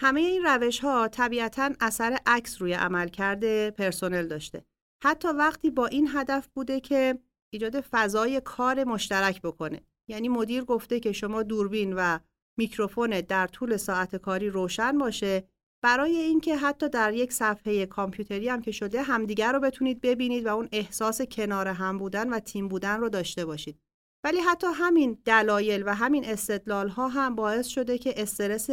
همه 0.00 0.20
این 0.20 0.42
روش 0.44 0.80
ها 0.80 1.08
طبیعتا 1.08 1.70
اثر 1.80 2.18
عکس 2.26 2.62
روی 2.62 2.72
عملکرد 2.72 3.70
پرسنل 3.70 4.26
داشته. 4.26 4.64
حتی 5.04 5.28
وقتی 5.28 5.70
با 5.70 5.86
این 5.86 6.08
هدف 6.12 6.48
بوده 6.54 6.80
که 6.80 7.18
ایجاد 7.50 7.80
فضای 7.80 8.40
کار 8.40 8.84
مشترک 8.84 9.42
بکنه. 9.42 9.80
یعنی 10.08 10.28
مدیر 10.28 10.64
گفته 10.64 11.00
که 11.00 11.12
شما 11.12 11.42
دوربین 11.42 11.92
و 11.96 12.18
میکروفون 12.58 13.20
در 13.20 13.46
طول 13.46 13.76
ساعت 13.76 14.16
کاری 14.16 14.50
روشن 14.50 14.98
باشه. 14.98 15.48
برای 15.82 16.16
اینکه 16.16 16.56
حتی 16.56 16.88
در 16.88 17.12
یک 17.12 17.32
صفحه 17.32 17.86
کامپیوتری 17.86 18.48
هم 18.48 18.62
که 18.62 18.70
شده 18.70 19.02
همدیگر 19.02 19.52
رو 19.52 19.60
بتونید 19.60 20.00
ببینید 20.00 20.46
و 20.46 20.48
اون 20.48 20.68
احساس 20.72 21.22
کنار 21.22 21.68
هم 21.68 21.98
بودن 21.98 22.28
و 22.28 22.40
تیم 22.40 22.68
بودن 22.68 23.00
رو 23.00 23.08
داشته 23.08 23.44
باشید. 23.44 23.80
ولی 24.24 24.40
حتی 24.40 24.66
همین 24.74 25.18
دلایل 25.24 25.82
و 25.86 25.94
همین 25.94 26.24
استدلال 26.24 26.88
ها 26.88 27.08
هم 27.08 27.34
باعث 27.34 27.66
شده 27.66 27.98
که 27.98 28.22
استرس 28.22 28.70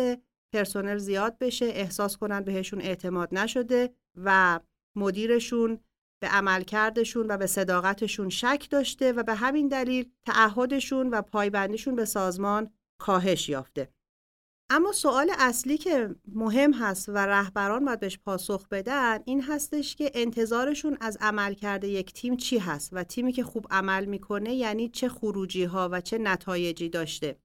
پرسنل 0.54 0.98
زیاد 0.98 1.38
بشه 1.38 1.66
احساس 1.66 2.18
کنن 2.18 2.40
بهشون 2.40 2.82
اعتماد 2.82 3.30
نشده 3.32 3.94
و 4.16 4.60
مدیرشون 4.96 5.80
به 6.22 6.28
عملکردشون 6.28 7.26
و 7.30 7.38
به 7.38 7.48
صداقتشون 7.48 8.30
شک 8.30 8.68
داشته 8.70 9.12
و 9.12 9.24
به 9.24 9.34
همین 9.34 9.68
دلیل 9.68 10.12
تعهدشون 10.26 11.10
و 11.10 11.22
پایبندیشون 11.22 11.96
به 11.96 12.06
سازمان 12.06 12.74
کاهش 13.00 13.50
یافته. 13.50 13.90
اما 14.70 14.92
سوال 14.92 15.32
اصلی 15.38 15.78
که 15.78 16.16
مهم 16.28 16.74
هست 16.74 17.10
و 17.10 17.18
رهبران 17.18 17.86
باید 17.86 18.00
بهش 18.00 18.18
پاسخ 18.18 18.68
بدن 18.68 19.20
این 19.26 19.42
هستش 19.42 19.96
که 19.96 20.12
انتظارشون 20.14 20.98
از 21.02 21.18
عمل 21.22 21.54
کرده 21.54 21.88
یک 21.88 22.14
تیم 22.14 22.38
چی 22.38 22.58
هست 22.58 22.90
و 22.94 23.04
تیمی 23.04 23.32
که 23.32 23.44
خوب 23.44 23.68
عمل 23.72 24.06
می‌کنه 24.06 24.54
یعنی 24.54 24.90
چه 24.90 25.10
خروجی 25.10 25.64
ها 25.64 25.90
و 25.92 26.02
چه 26.02 26.18
نتایجی 26.18 26.90
داشته. 26.90 27.40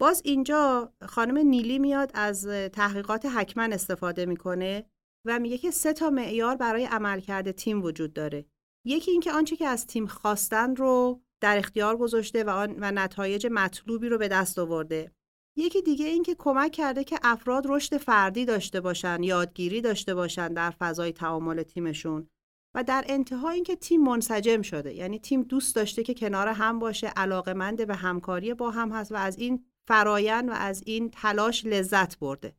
باز 0.00 0.22
اینجا 0.24 0.92
خانم 1.06 1.38
نیلی 1.38 1.78
میاد 1.78 2.10
از 2.14 2.46
تحقیقات 2.72 3.26
حکمن 3.26 3.72
استفاده 3.72 4.26
می‌کنه. 4.26 4.89
و 5.24 5.38
میگه 5.38 5.58
که 5.58 5.70
سه 5.70 5.92
تا 5.92 6.10
معیار 6.10 6.56
برای 6.56 6.84
عملکرد 6.84 7.50
تیم 7.50 7.82
وجود 7.82 8.12
داره. 8.12 8.44
یکی 8.84 9.10
اینکه 9.10 9.32
آنچه 9.32 9.56
که 9.56 9.66
از 9.66 9.86
تیم 9.86 10.06
خواستن 10.06 10.76
رو 10.76 11.22
در 11.40 11.58
اختیار 11.58 11.96
گذاشته 11.96 12.44
و, 12.44 12.50
آن 12.50 12.76
و 12.78 12.90
نتایج 12.90 13.46
مطلوبی 13.50 14.08
رو 14.08 14.18
به 14.18 14.28
دست 14.28 14.58
آورده. 14.58 15.12
یکی 15.56 15.82
دیگه 15.82 16.06
این 16.06 16.22
که 16.22 16.34
کمک 16.38 16.72
کرده 16.72 17.04
که 17.04 17.18
افراد 17.22 17.64
رشد 17.68 17.96
فردی 17.96 18.44
داشته 18.44 18.80
باشن 18.80 19.22
یادگیری 19.22 19.80
داشته 19.80 20.14
باشن 20.14 20.48
در 20.48 20.70
فضای 20.70 21.12
تعامل 21.12 21.62
تیمشون. 21.62 22.28
و 22.74 22.84
در 22.84 23.04
انتها 23.08 23.50
اینکه 23.50 23.76
تیم 23.76 24.02
منسجم 24.02 24.62
شده 24.62 24.94
یعنی 24.94 25.18
تیم 25.18 25.42
دوست 25.42 25.76
داشته 25.76 26.02
که 26.02 26.14
کنار 26.14 26.48
هم 26.48 26.78
باشه 26.78 27.06
علاقمند 27.06 27.86
به 27.86 27.94
همکاری 27.94 28.54
با 28.54 28.70
هم 28.70 28.92
هست 28.92 29.12
و 29.12 29.16
از 29.16 29.38
این 29.38 29.64
فرایند 29.88 30.48
و 30.48 30.52
از 30.52 30.82
این 30.86 31.10
تلاش 31.10 31.64
لذت 31.64 32.18
برده. 32.18 32.54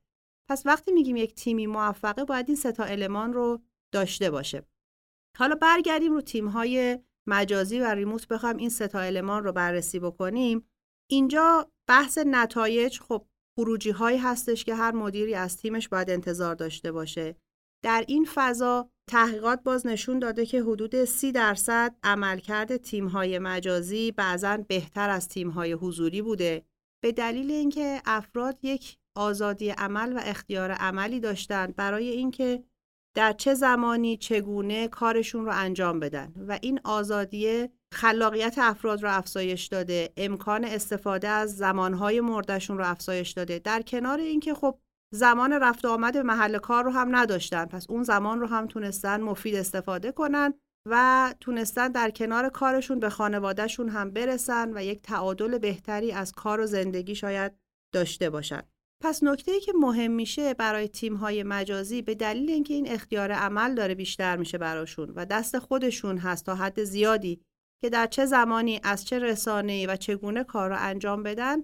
پس 0.50 0.66
وقتی 0.66 0.92
میگیم 0.92 1.16
یک 1.16 1.36
تیمی 1.36 1.68
موفقه 1.68 2.26
باید 2.26 2.46
این 2.48 2.56
ستا 2.56 2.84
المان 2.84 3.34
رو 3.34 3.62
داشته 3.94 4.32
باشه. 4.32 4.64
حالا 5.38 5.56
برگردیم 5.56 6.14
رو 6.14 6.22
تیم‌های 6.22 7.00
مجازی 7.28 7.80
و 7.80 7.86
ریموت 7.86 8.28
بخوام 8.28 8.58
این 8.58 8.70
ستا 8.70 9.00
المان 9.00 9.44
رو 9.44 9.52
بررسی 9.52 10.00
بکنیم. 10.00 10.70
اینجا 11.10 11.72
بحث 11.90 12.18
نتایج 12.18 13.00
خب 13.00 13.26
خروجی 13.58 13.92
هایی 13.92 14.18
هستش 14.18 14.64
که 14.64 14.76
هر 14.76 14.92
مدیری 14.92 15.36
از 15.36 15.58
تیمش 15.58 15.90
باید 15.90 16.10
انتظار 16.10 16.56
داشته 16.56 16.92
باشه. 16.92 17.36
در 17.84 18.06
این 18.08 18.28
فضا 18.34 18.90
تحقیقات 19.10 19.64
باز 19.64 19.88
نشون 19.88 20.20
داده 20.20 20.46
که 20.46 20.62
حدود 20.62 21.06
سی 21.06 21.32
درصد 21.32 21.96
عملکرد 22.04 22.78
تیم 22.78 23.08
های 23.08 23.40
مجازی 23.40 24.12
بعضا 24.12 24.58
بهتر 24.58 25.10
از 25.10 25.28
تیم 25.28 25.50
های 25.50 25.72
حضوری 25.72 26.22
بوده. 26.22 26.66
به 27.04 27.12
دلیل 27.12 27.52
اینکه 27.52 28.02
افراد 28.06 28.60
یک 28.64 28.98
آزادی 29.16 29.70
عمل 29.70 30.14
و 30.14 30.20
اختیار 30.24 30.72
عملی 30.72 31.20
داشتند 31.20 31.76
برای 31.76 32.10
اینکه 32.10 32.64
در 33.16 33.34
چه 33.34 33.54
زمانی 33.54 34.18
چگونه 34.18 34.88
کارشون 34.88 35.46
رو 35.46 35.52
انجام 35.56 36.00
بدن 36.00 36.34
و 36.48 36.60
این 36.62 36.80
آزادی 36.84 37.70
خلاقیت 37.94 38.56
افراد 38.58 39.04
رو 39.04 39.18
افزایش 39.18 39.66
داده 39.68 40.14
امکان 40.18 40.66
استفاده 40.66 41.28
از 41.28 41.58
زمانهای 41.58 42.22
مردشون 42.22 42.78
رو 42.78 42.88
افزایش 42.88 43.32
داده. 43.32 43.60
در 43.60 43.82
کنار 43.82 44.20
اینکه 44.20 44.54
خب 44.54 44.80
زمان 45.14 45.54
رفت 45.54 45.86
آمد 45.86 46.14
به 46.14 46.24
محل 46.24 46.58
کار 46.58 46.84
رو 46.84 46.92
هم 46.92 47.16
نداشتن 47.16 47.66
پس 47.66 47.86
اون 47.90 48.04
زمان 48.04 48.40
رو 48.40 48.48
هم 48.48 48.68
تونستن 48.68 49.22
مفید 49.22 49.56
استفاده 49.56 50.12
کنن 50.12 50.54
و 50.90 51.34
تونستن 51.40 51.88
در 51.88 52.12
کنار 52.12 52.50
کارشون 52.50 53.00
به 53.00 53.10
خانوادهشون 53.10 53.90
هم 53.90 54.12
برسن 54.12 54.78
و 54.78 54.84
یک 54.84 55.02
تعادل 55.02 55.58
بهتری 55.58 56.12
از 56.12 56.32
کار 56.32 56.60
و 56.60 56.66
زندگی 56.66 57.16
شاید 57.16 57.52
داشته 57.94 58.30
باشن. 58.30 58.71
پس 59.02 59.24
نکته 59.24 59.52
ای 59.52 59.60
که 59.60 59.74
مهم 59.76 60.12
میشه 60.12 60.54
برای 60.54 60.88
تیم 60.88 61.16
های 61.16 61.44
مجازی 61.44 62.02
به 62.02 62.16
دلیل 62.16 62.50
اینکه 62.50 62.74
این 62.74 62.92
اختیار 62.92 63.32
عمل 63.32 63.76
داره 63.76 63.96
بیشتر 63.96 64.38
میشه 64.38 64.58
براشون 64.58 65.10
و 65.16 65.26
دست 65.26 65.60
خودشون 65.60 66.18
هست 66.18 66.46
تا 66.46 66.56
حد 66.56 66.84
زیادی 66.84 67.42
که 67.82 67.90
در 67.90 68.08
چه 68.08 68.26
زمانی 68.26 68.80
از 68.84 69.06
چه 69.06 69.20
رسانه‌ای 69.20 69.88
و 69.88 69.96
چگونه 69.96 70.44
کار 70.44 70.70
را 70.70 70.78
انجام 70.78 71.24
بدن 71.24 71.58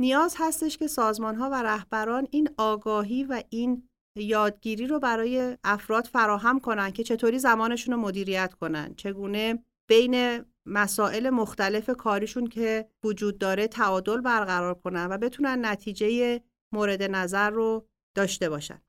نیاز 0.00 0.34
هستش 0.38 0.78
که 0.78 0.86
سازمان 0.86 1.36
ها 1.36 1.50
و 1.50 1.62
رهبران 1.62 2.28
این 2.30 2.48
آگاهی 2.58 3.24
و 3.24 3.42
این 3.50 3.88
یادگیری 4.18 4.86
رو 4.86 4.98
برای 4.98 5.58
افراد 5.64 6.04
فراهم 6.04 6.60
کنن 6.60 6.90
که 6.90 7.04
چطوری 7.04 7.38
زمانشون 7.38 7.94
رو 7.94 8.00
مدیریت 8.00 8.54
کنن. 8.54 8.94
چگونه 8.94 9.64
بین 9.88 10.44
مسائل 10.66 11.30
مختلف 11.30 11.90
کاریشون 11.90 12.46
که 12.46 12.88
وجود 13.04 13.38
داره 13.38 13.68
تعادل 13.68 14.20
برقرار 14.20 14.74
کنن 14.74 15.06
و 15.10 15.18
بتونن 15.18 15.64
نتیجه 15.64 16.40
مورد 16.74 17.02
نظر 17.02 17.50
رو 17.50 17.88
داشته 18.16 18.48
باشن. 18.48 18.82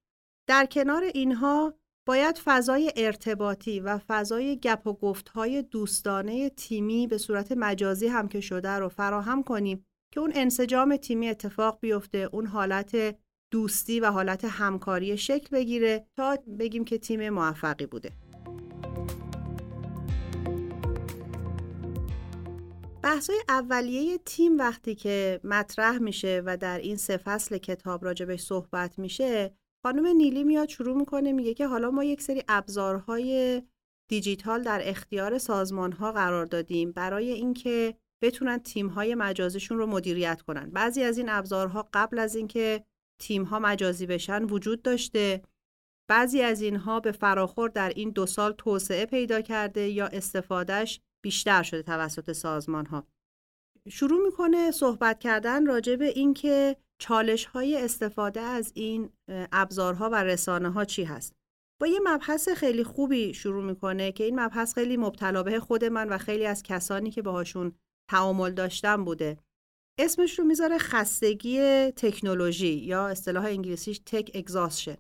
در 0.48 0.66
کنار 0.66 1.04
اینها 1.04 1.74
باید 2.08 2.38
فضای 2.38 2.92
ارتباطی 2.96 3.80
و 3.80 4.00
فضای 4.08 4.60
گپ 4.60 4.88
و 4.88 4.94
گفتهای 4.94 5.62
دوستانه 5.62 6.50
تیمی 6.50 7.08
به 7.08 7.18
صورت 7.18 7.52
مجازی 7.52 8.08
هم 8.08 8.28
که 8.28 8.40
شده 8.40 8.70
رو 8.70 8.90
فراهم 8.90 9.44
کنیم 9.44 9.86
که 10.14 10.20
اون 10.20 10.32
انسجام 10.36 10.98
تیمی 10.98 11.30
اتفاق 11.30 11.80
بیفته 11.82 12.30
اون 12.32 12.46
حالت 12.46 13.18
دوستی 13.52 14.00
و 14.00 14.12
حالت 14.12 14.46
همکاری 14.46 15.18
شکل 15.18 15.48
بگیره 15.52 16.08
تا 16.18 16.38
بگیم 16.60 16.86
که 16.86 16.98
تیم 16.98 17.30
موفقی 17.30 17.86
بوده. 17.86 18.12
بحثای 23.06 23.42
اولیه 23.50 24.18
تیم 24.18 24.58
وقتی 24.58 24.96
که 24.96 25.40
مطرح 25.44 25.98
میشه 25.98 26.42
و 26.46 26.58
در 26.58 26.78
این 26.78 26.98
سه 26.98 27.18
فصل 27.18 27.58
کتاب 27.58 28.06
راجبش 28.06 28.42
صحبت 28.42 29.00
میشه 29.00 29.52
خانم 29.84 30.08
نیلی 30.08 30.44
میاد 30.44 30.70
شروع 30.70 30.98
می‌کنه 30.98 31.32
میگه 31.32 31.54
که 31.54 31.68
حالا 31.68 31.92
ما 31.92 32.04
یک 32.04 32.22
سری 32.22 32.44
ابزارهای 32.48 33.62
دیجیتال 34.10 34.64
در 34.64 34.82
اختیار 34.84 35.38
سازمان 35.38 35.92
ها 35.92 36.12
قرار 36.12 36.46
دادیم 36.46 36.92
برای 36.92 37.32
اینکه 37.32 37.96
بتونن 38.24 38.58
تیم 38.58 38.88
های 38.88 39.16
مجازیشون 39.16 39.78
رو 39.78 39.88
مدیریت 39.88 40.42
کنن. 40.42 40.70
بعضی 40.70 41.04
از 41.04 41.18
این 41.18 41.30
ابزارها 41.30 41.90
قبل 41.94 42.20
از 42.20 42.36
اینکه 42.36 42.86
تیم 43.22 43.44
ها 43.44 43.60
مجازی 43.60 44.06
بشن 44.06 44.44
وجود 44.44 44.82
داشته. 44.82 45.42
بعضی 46.10 46.42
از 46.42 46.62
اینها 46.62 47.00
به 47.00 47.12
فراخور 47.12 47.70
در 47.70 47.90
این 47.90 48.10
دو 48.10 48.26
سال 48.26 48.52
توسعه 48.52 49.06
پیدا 49.06 49.42
کرده 49.42 49.90
یا 49.90 50.08
استفادهش 50.08 51.00
بیشتر 51.26 51.64
شده 51.64 51.82
توسط 51.82 52.32
سازمان 52.32 52.86
ها 52.86 53.08
شروع 53.90 54.26
می‌کنه 54.26 54.72
صحبت 54.72 55.20
کردن 55.20 55.66
راجع 55.66 55.96
به 55.96 56.06
اینکه 56.06 56.78
چالش 57.02 57.46
های 57.46 57.78
استفاده 57.78 58.40
از 58.42 58.72
این 58.76 59.10
ابزارها 59.52 60.10
و 60.10 60.16
رسانه 60.16 60.72
ها 60.72 60.86
چی 60.86 61.04
هست. 61.04 61.34
با 61.82 61.88
یه 61.88 62.00
مبحث 62.04 62.50
خیلی 62.50 62.84
خوبی 62.84 63.34
شروع 63.34 63.64
می‌کنه 63.64 64.12
که 64.12 64.24
این 64.24 64.40
مبحث 64.40 64.74
خیلی 64.74 64.98
مبتلا 64.98 65.44
به 65.44 65.60
خود 65.60 65.86
من 65.86 66.10
و 66.10 66.18
خیلی 66.18 66.46
از 66.46 66.64
کسانی 66.64 67.12
که 67.12 67.22
باهاشون 67.22 67.76
تعامل 68.12 68.52
داشتم 68.52 69.06
بوده. 69.06 69.38
اسمش 70.00 70.40
رو 70.40 70.46
می‌ذاره 70.46 70.78
خستگی 70.78 71.60
تکنولوژی 71.92 72.74
یا 72.74 73.08
اصطلاح 73.08 73.46
انگلیسیش 73.46 74.00
تک 74.00 74.32
اگزاستشن 74.34 74.98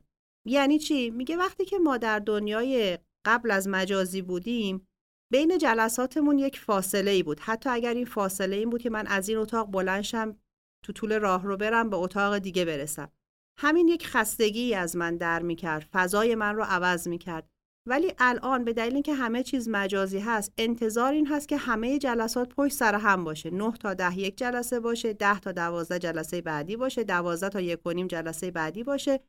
یعنی 0.47 0.79
چی؟ 0.79 1.09
میگه 1.09 1.37
وقتی 1.37 1.65
که 1.65 1.79
ما 1.79 1.97
در 1.97 2.19
دنیای 2.19 2.97
قبل 3.25 3.51
از 3.51 3.67
مجازی 3.67 4.21
بودیم 4.21 4.87
بین 5.31 5.57
جلساتمون 5.57 6.39
یک 6.39 6.59
فاصله 6.59 7.11
ای 7.11 7.23
بود. 7.23 7.39
حتی 7.39 7.69
اگر 7.69 7.93
این 7.93 8.05
فاصله 8.05 8.55
این 8.55 8.69
بود 8.69 8.81
که 8.81 8.89
من 8.89 9.07
از 9.07 9.29
این 9.29 9.37
اتاق 9.37 9.71
بلنشم 9.71 10.35
تو 10.85 10.93
طول 10.93 11.19
راه 11.19 11.43
رو 11.43 11.57
برم 11.57 11.89
به 11.89 11.97
اتاق 11.97 12.37
دیگه 12.37 12.65
برسم. 12.65 13.11
همین 13.59 13.87
یک 13.87 14.07
خستگی 14.07 14.75
از 14.75 14.95
من 14.95 15.17
در 15.17 15.41
می‌کرد. 15.41 15.89
فضای 15.91 16.35
من 16.35 16.55
رو 16.55 16.63
عوض 16.63 17.07
می‌کرد. 17.07 17.49
ولی 17.87 18.13
الان 18.19 18.63
به 18.63 18.73
دلیل 18.73 18.93
اینکه 18.93 19.13
همه 19.13 19.43
چیز 19.43 19.69
مجازی 19.69 20.19
هست 20.19 20.53
انتظار 20.57 21.13
این 21.13 21.27
هست 21.27 21.47
که 21.47 21.57
همه 21.57 21.99
جلسات 21.99 22.49
پشت 22.49 22.73
سر 22.73 22.95
هم 22.95 23.23
باشه. 23.23 23.49
9 23.49 23.71
تا 23.71 23.93
ده 23.93 24.19
یک 24.19 24.37
جلسه 24.37 24.79
باشه 24.79 25.13
10 25.13 25.39
تا 25.39 25.51
دوازده 25.51 25.99
جلسه 25.99 26.41
بعدی 26.41 26.77
باشه 26.77 27.03
12 27.03 27.49
تا 27.49 27.61
یک 27.61 27.85
و 27.85 27.91
نیم 27.91 28.07
جلسه 28.07 28.51
بعدی 28.51 28.83
باشه 28.83 29.19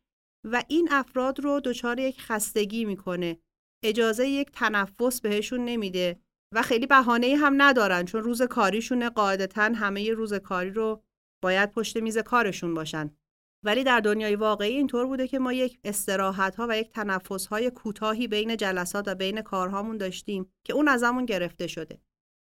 و 0.45 0.63
این 0.69 0.89
افراد 0.91 1.41
رو 1.41 1.61
دچار 1.61 2.01
یک 2.01 2.21
خستگی 2.21 2.85
می‌کنه. 2.85 3.39
اجازه 3.83 4.29
یک 4.29 4.51
تنفس 4.53 5.21
بهشون 5.21 5.65
نمیده 5.65 6.21
و 6.55 6.63
خیلی 6.63 6.87
بهانه 6.87 7.37
هم 7.37 7.63
ندارن 7.63 8.05
چون 8.05 8.23
روز 8.23 8.43
کاریشون 8.43 9.09
قاعدتا 9.09 9.63
همه 9.63 10.13
روز 10.13 10.35
کاری 10.35 10.71
رو 10.71 11.03
باید 11.43 11.71
پشت 11.71 11.97
میز 11.97 12.19
کارشون 12.19 12.75
باشن. 12.75 13.11
ولی 13.63 13.85
در 13.85 14.01
دنیای 14.01 14.37
واقعی 14.37 14.77
اینطور 14.77 15.07
بوده 15.07 15.29
که 15.29 15.39
ما 15.39 15.53
یک 15.53 15.79
استراحت 15.85 16.57
ها 16.57 16.67
و 16.71 16.79
یک 16.79 16.91
تنفس 16.91 17.47
های 17.47 17.71
کوتاهی 17.71 18.29
بین 18.29 18.57
جلسات 18.57 19.09
و 19.09 19.15
بین 19.15 19.43
کارهامون 19.43 19.97
داشتیم 19.97 20.53
که 20.65 20.73
اون 20.73 20.89
ازمون 20.89 21.25
گرفته 21.27 21.67
شده. 21.67 22.01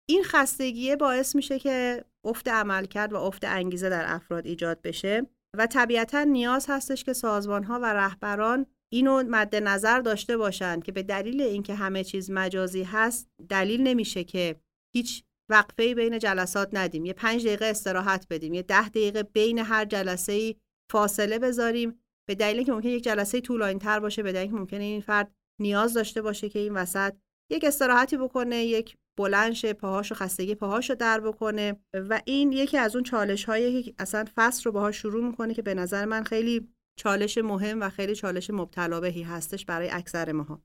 این 0.10 0.24
خستگیه 0.24 0.96
باعث 0.96 1.36
میشه 1.36 1.60
که 1.60 2.06
افت 2.26 2.48
عملکرد 2.48 3.14
و 3.14 3.18
افت 3.18 3.46
انگیزه 3.46 3.90
در 3.90 4.04
افراد 4.08 4.46
ایجاد 4.46 4.82
بشه 4.82 5.28
و 5.58 5.68
طبیعتا 5.68 6.24
نیاز 6.24 6.66
هستش 6.70 7.04
که 7.04 7.14
سازمان 7.14 7.64
ها 7.64 7.80
و 7.80 7.86
رهبران 7.86 8.66
اینو 8.94 9.24
مد 9.24 9.56
نظر 9.56 10.00
داشته 10.00 10.38
باشند 10.38 10.84
که 10.84 10.92
به 10.92 11.04
دلیل 11.04 11.42
اینکه 11.42 11.76
همه 11.76 12.04
چیز 12.04 12.32
مجازی 12.32 12.84
هست 12.84 13.30
دلیل 13.50 13.82
نمیشه 13.82 14.24
که 14.24 14.56
هیچ 14.96 15.24
وقفه 15.50 15.96
بین 15.96 16.20
جلسات 16.20 16.70
ندیم. 16.74 17.06
یه 17.06 17.14
پنج 17.14 17.46
دقیقه 17.46 17.66
استراحت 17.66 18.28
بدیم 18.30 18.54
یه 18.54 18.62
ده 18.62 18.90
دقیقه 18.90 19.24
بین 19.24 19.60
هر 19.60 19.86
جلسه 19.86 20.56
فاصله 20.92 21.40
بذاریم. 21.40 22.00
به 22.28 22.36
دلیل 22.36 22.64
که 22.64 22.72
ممکن 22.72 22.90
یک 22.90 23.04
جلسه 23.04 23.42
طولانی 23.42 23.80
تر 23.80 24.00
باشه 24.00 24.24
به 24.24 24.32
دلیل 24.32 24.48
که 24.48 24.56
ممکنه 24.56 24.84
این 24.84 25.02
فرد 25.02 25.32
نیاز 25.62 25.94
داشته 25.94 26.22
باشه 26.22 26.50
که 26.50 26.60
این 26.60 26.74
وسط 26.74 27.14
یک 27.52 27.64
استراحتی 27.64 28.18
بکنه 28.18 28.66
یک 28.66 28.98
بلنشه 29.18 29.74
پاهاشو 29.74 30.16
خستگی 30.16 30.56
پاهاشو 30.56 30.94
در 30.94 31.20
بکنه 31.20 31.80
و 31.94 32.22
این 32.26 32.52
یکی 32.52 32.78
از 32.78 32.96
اون 32.96 33.04
چالش 33.04 33.46
هایی 33.46 33.84
که 33.84 33.94
اصلا 34.00 34.26
فصل 34.36 34.64
رو 34.64 34.72
باهاش 34.72 34.98
شروع 34.98 35.28
می‌کنه 35.28 35.54
که 35.54 35.62
به 35.62 35.74
نظر 35.74 36.06
من 36.06 36.24
خیلی 36.24 36.74
چالش 36.96 37.38
مهم 37.38 37.82
و 37.82 37.90
خیلی 37.90 38.16
چالش 38.16 38.50
مبتلا 38.50 39.00
بهی 39.00 39.24
هستش 39.24 39.66
برای 39.66 39.90
اکثر 39.90 40.32
ماها. 40.32 40.64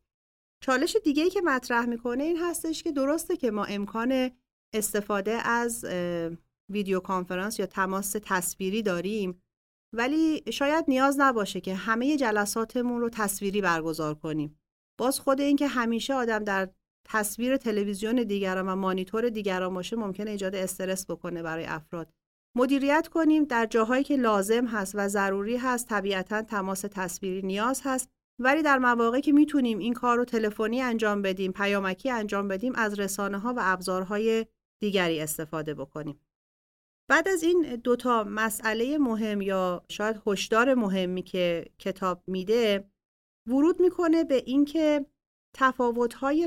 چالش 0.63 0.97
دیگه 1.05 1.23
ای 1.23 1.31
که 1.31 1.41
مطرح 1.41 1.87
می‌کنه 1.87 2.25
این 2.25 2.37
هستش 2.37 2.83
که 2.83 2.93
درسته 2.93 3.37
که 3.37 3.51
ما 3.51 3.65
امکان 3.65 4.31
استفاده 4.75 5.31
از 5.31 5.85
ویدیو 6.69 7.01
کانفرانس 7.01 7.59
یا 7.59 7.67
تماس 7.67 8.17
تصویری 8.23 8.83
داریم 8.83 9.43
ولی 9.95 10.43
شاید 10.53 10.85
نیاز 10.89 11.21
نباشه 11.21 11.61
که 11.61 11.75
همه 11.75 12.17
جلساتمون 12.17 13.01
رو 13.01 13.11
تصویری 13.11 13.61
برگزار 13.61 14.15
کنیم. 14.15 14.61
باز 14.99 15.21
خود 15.21 15.41
این 15.41 15.57
که 15.57 15.67
همیشه 15.67 16.15
آدم 16.15 16.45
در 16.45 16.71
تصویر 17.05 17.57
تلویزیون 17.57 18.17
دیگران 18.23 18.69
و 18.69 18.77
مانیتور 18.77 19.29
دیگران 19.29 19.75
باشه 19.75 19.97
ممکنه 19.97 20.31
ایجاد 20.31 20.55
استرس 20.55 21.11
بکنه 21.11 21.43
برای 21.43 21.65
افراد. 21.65 22.13
مدیریت 22.59 23.09
کنیم 23.09 23.45
در 23.45 23.67
جاهایی 23.67 24.05
که 24.05 24.17
لازم 24.17 24.67
هست 24.67 24.95
و 24.95 25.09
ضروری 25.09 25.57
هست 25.57 25.89
طبیعتا 25.89 26.43
تماس 26.43 26.81
تصویری 26.81 27.43
نیاز 27.43 27.83
هست. 27.85 28.11
ولی 28.41 28.63
در 28.63 28.79
مواقعی 28.79 29.21
که 29.21 29.33
می‌تونیم 29.33 29.79
این 29.79 29.93
کار 29.93 30.17
رو 30.17 30.25
تلفنی 30.25 30.83
انجام 30.83 31.23
بدیم 31.23 31.53
پیامکی 31.53 32.11
انجام 32.11 32.49
بدیم 32.49 32.73
از 32.77 33.01
رسانه 33.01 33.39
ها 33.39 33.55
و 33.57 33.61
ابزارهای 33.63 34.47
دیگری 34.83 35.21
استفاده 35.21 35.75
بکنیم. 35.75 36.21
بعد 37.11 37.29
از 37.29 37.43
این 37.43 37.77
دوتا 37.77 38.25
مسئله 38.25 38.99
مهم 38.99 39.41
یا 39.41 39.85
شاید 39.89 40.23
هشدار 40.27 40.75
مهمی 40.75 41.23
که 41.23 41.65
کتاب 41.79 42.23
میده 42.27 42.91
ورود 43.49 43.81
می‌کنه 43.81 44.25
به 44.25 44.43
اینکه 44.47 45.07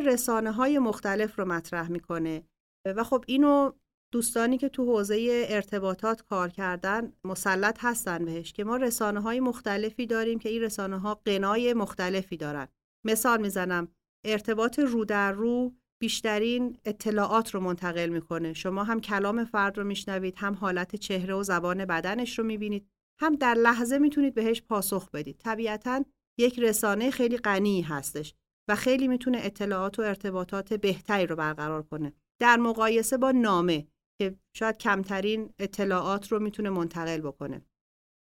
رسانه 0.06 0.52
های 0.52 0.80
مختلف 0.80 1.40
رو 1.40 1.46
مطرح 1.46 1.92
می‌کنه. 1.92 2.44
و 2.86 3.04
خب 3.04 3.24
اینو 3.28 3.72
دوستانی 4.12 4.58
که 4.58 4.70
تو 4.70 4.86
حوزه 4.86 5.46
ارتباطات 5.50 6.22
کار 6.22 6.50
کردن 6.50 7.14
مسلط 7.24 7.78
هستن 7.82 8.26
بهش 8.26 8.54
که 8.54 8.64
ما 8.64 8.78
رسانه 8.78 9.22
های 9.22 9.40
مختلفی 9.40 10.06
داریم 10.06 10.40
که 10.40 10.50
این 10.50 10.62
رسانه 10.62 11.00
ها 11.00 11.22
قنای 11.26 11.74
مختلفی 11.74 12.38
دارن. 12.38 12.68
مثال 13.06 13.42
می‌زنم 13.42 13.88
ارتباط 14.26 14.80
رو 14.80 15.06
در 15.06 15.32
رو 15.32 15.74
بیشترین 16.02 16.78
اطلاعات 16.86 17.52
رو 17.52 17.60
منتقل 17.60 18.10
می‌کنه. 18.10 18.54
شما 18.54 18.84
هم 18.84 19.02
کلام 19.02 19.46
فرد 19.46 19.78
رو 19.78 19.84
میشنوید 19.84 20.36
هم 20.38 20.54
حالت 20.54 20.96
چهره 20.96 21.34
و 21.34 21.44
زبان 21.44 21.86
بدنش 21.86 22.40
رو 22.40 22.46
می‌بینید 22.46 22.88
هم 23.22 23.36
در 23.36 23.54
لحظه 23.54 24.00
می‌تونید 24.00 24.34
بهش 24.34 24.62
پاسخ 24.62 25.12
بدید. 25.12 25.38
طبیعتا 25.38 26.04
یک 26.40 26.60
رسانه 26.60 27.12
خیلی 27.12 27.38
غنی 27.38 27.82
هستش 27.82 28.34
و 28.70 28.76
خیلی 28.76 29.08
می‌تونه 29.08 29.40
اطلاعات 29.42 30.00
و 30.00 30.02
ارتباطات 30.02 30.74
بهتری 30.74 31.28
رو 31.28 31.36
برقرار 31.36 31.84
کنه. 31.84 32.14
در 32.42 32.58
مقایسه 32.58 33.18
با 33.18 33.32
نامه 33.32 33.88
که 34.22 34.38
شاید 34.58 34.78
کمترین 34.78 35.54
اطلاعات 35.60 36.32
رو 36.32 36.40
می‌تونه 36.40 36.70
منتقل 36.70 37.22
بکنه. 37.22 37.66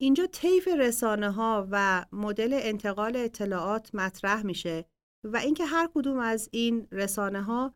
اینجا 0.00 0.26
طیف 0.26 0.68
رسانه 0.68 1.30
ها 1.30 1.68
و 1.70 2.06
مدل 2.12 2.58
انتقال 2.62 3.16
اطلاعات 3.16 3.94
مطرح 3.94 4.46
میشه 4.46 4.84
و 5.24 5.36
اینکه 5.36 5.64
هر 5.64 5.88
کدوم 5.94 6.18
از 6.18 6.48
این 6.52 6.88
رسانه 6.92 7.42
ها 7.42 7.74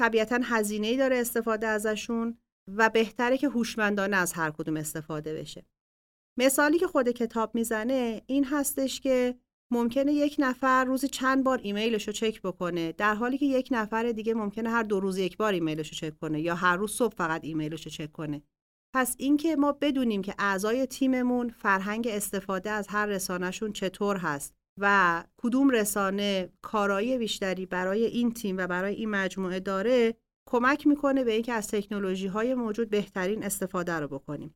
طبیعتا 0.00 0.40
هزینه 0.42 0.96
داره 0.96 1.16
استفاده 1.16 1.66
ازشون 1.66 2.38
و 2.68 2.90
بهتره 2.90 3.38
که 3.38 3.48
هوشمندانه 3.48 4.16
از 4.16 4.32
هر 4.32 4.50
کدوم 4.50 4.76
استفاده 4.76 5.34
بشه. 5.34 5.66
مثالی 6.38 6.78
که 6.78 6.86
خود 6.86 7.08
کتاب 7.08 7.54
می‌زنه 7.54 8.22
این 8.26 8.44
هستش 8.44 9.00
که 9.00 9.38
ممکنه 9.72 10.12
یک 10.12 10.36
نفر 10.38 10.84
روزی 10.84 11.08
چند 11.08 11.44
بار 11.44 11.60
ایمیلش 11.62 12.06
رو 12.06 12.12
چک 12.12 12.42
بکنه. 12.42 12.92
در 12.92 13.14
حالی 13.14 13.38
که 13.38 13.46
یک 13.46 13.68
نفر 13.70 14.12
دیگه 14.12 14.34
ممکنه 14.34 14.70
هر 14.70 14.82
دو 14.82 15.00
روز 15.00 15.18
یک 15.18 15.36
بار 15.36 15.52
ایمیلش 15.52 15.88
رو 15.88 15.94
چک 15.94 16.18
کنه 16.18 16.40
یا 16.40 16.54
هر 16.54 16.76
روز 16.76 16.92
صبح 16.92 17.14
فقط 17.14 17.44
ایمیلش 17.44 17.84
رو 17.84 17.90
چک 17.90 18.12
کنه. 18.12 18.42
پس 18.94 19.14
اینکه 19.18 19.56
ما 19.56 19.72
بدونیم 19.72 20.22
که 20.22 20.34
اعضای 20.38 20.86
تیممون 20.86 21.48
فرهنگ 21.48 22.08
استفاده 22.10 22.70
از 22.70 22.88
هر 22.88 23.06
رسانهشون 23.06 23.72
چطور 23.72 24.16
هست 24.16 24.54
و 24.80 25.24
کدوم 25.36 25.70
رسانه 25.70 26.52
کارایی 26.62 27.18
بیشتری 27.18 27.66
برای 27.66 28.04
این 28.04 28.32
تیم 28.32 28.56
و 28.56 28.66
برای 28.66 28.94
این 28.94 29.10
مجموعه 29.10 29.60
داره 29.60 30.14
کمک 30.48 30.86
می‌کنه 30.86 31.24
به 31.24 31.32
اینکه 31.32 31.52
از 31.52 31.68
تکنولوژی 31.68 32.26
های 32.26 32.54
موجود 32.54 32.90
بهترین 32.90 33.42
استفاده 33.42 33.92
رو 33.92 34.08
بکنیم. 34.08 34.54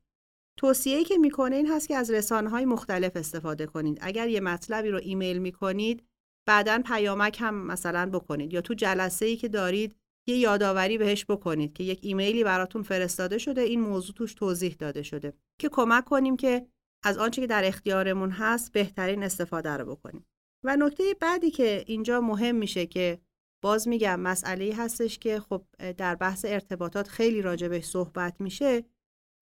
توصیه‌ای 0.59 1.03
که 1.03 1.17
می‌کنه 1.17 1.55
این 1.55 1.67
هست 1.67 1.87
که 1.87 1.95
از 1.95 2.11
رسانه 2.11 2.49
های 2.49 2.65
مختلف 2.65 3.15
استفاده 3.15 3.65
کنید. 3.65 3.97
اگر 4.01 4.27
یه 4.27 4.39
مطلبی 4.39 4.89
رو 4.89 4.99
ایمیل 5.03 5.37
می‌کنید 5.37 6.03
بعدا 6.47 6.81
پیامک 6.85 7.37
هم 7.41 7.55
مثلا 7.65 8.09
بکنید. 8.13 8.53
یا 8.53 8.61
تو 8.61 8.73
جلسه 8.73 9.25
ای 9.25 9.35
که 9.35 9.47
دارید 9.47 9.95
یه 10.29 10.37
یادآوری 10.37 10.97
بهش 10.97 11.25
بکنید 11.29 11.73
که 11.73 11.83
یک 11.83 11.99
ایمیلی 12.01 12.43
براتون 12.43 12.83
فرستاده 12.83 13.37
شده 13.37 13.61
این 13.61 13.81
موضوع 13.81 14.15
توش 14.15 14.33
توضیح 14.33 14.75
داده 14.79 15.03
شده. 15.03 15.33
که 15.59 15.69
کمک 15.69 16.05
کنیم 16.05 16.37
که 16.37 16.67
از 17.03 17.17
آنچه 17.17 17.41
که 17.41 17.47
در 17.47 17.65
اختیارمون 17.65 18.29
هست 18.29 18.71
بهترین 18.71 19.23
استفاده 19.23 19.69
رو 19.69 19.95
بکنیم. 19.95 20.25
و 20.65 20.75
نکته 20.75 21.03
بعدی 21.19 21.51
که 21.51 21.83
اینجا 21.87 22.21
مهم 22.21 22.55
میشه 22.55 22.85
که 22.85 23.19
باز 23.63 23.87
میگم 23.87 24.19
مسئله 24.19 24.75
هستش 24.77 25.19
که 25.19 25.39
خب 25.39 25.65
در 25.97 26.15
بحث 26.15 26.45
ارتباطات 26.45 27.07
خیلی 27.07 27.41
راجبش 27.41 27.83
صحبت 27.83 28.41
میشه 28.41 28.83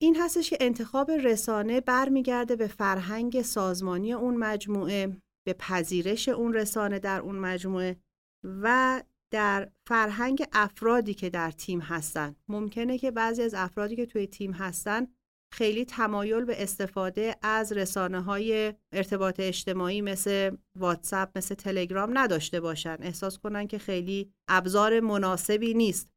این 0.01 0.15
هستش 0.15 0.49
که 0.49 0.57
انتخاب 0.59 1.11
رسانه 1.11 1.81
برمیگرده 1.81 2.55
به 2.55 2.67
فرهنگ 2.67 3.41
سازمانی 3.41 4.13
اون 4.13 4.37
مجموعه 4.37 5.21
به 5.45 5.53
پذیرش 5.53 6.29
اون 6.29 6.53
رسانه 6.53 6.99
در 6.99 7.21
اون 7.21 7.35
مجموعه 7.35 7.97
و 8.43 9.03
در 9.31 9.71
فرهنگ 9.87 10.45
افرادی 10.53 11.13
که 11.13 11.29
در 11.29 11.51
تیم 11.51 11.79
هستن. 11.79 12.35
ممکنه 12.47 12.97
که 12.97 13.11
بعضی 13.11 13.41
از 13.41 13.53
افرادی 13.53 13.95
که 13.95 14.05
توی 14.05 14.27
تیم 14.27 14.51
هستن 14.51 15.07
خیلی 15.53 15.85
تمایل 15.85 16.45
به 16.45 16.63
استفاده 16.63 17.35
از 17.41 17.71
رسانه 17.71 18.21
های 18.21 18.73
ارتباط 18.91 19.39
اجتماعی 19.39 20.01
مثل 20.01 20.57
واتساپ 20.75 21.37
مثل 21.37 21.55
تلگرام 21.55 22.17
نداشته 22.17 22.59
باشن. 22.59 22.97
احساس 22.99 23.37
کنن 23.37 23.67
که 23.67 23.77
خیلی 23.77 24.33
ابزار 24.47 24.99
مناسبی 24.99 25.73
نیست. 25.73 26.16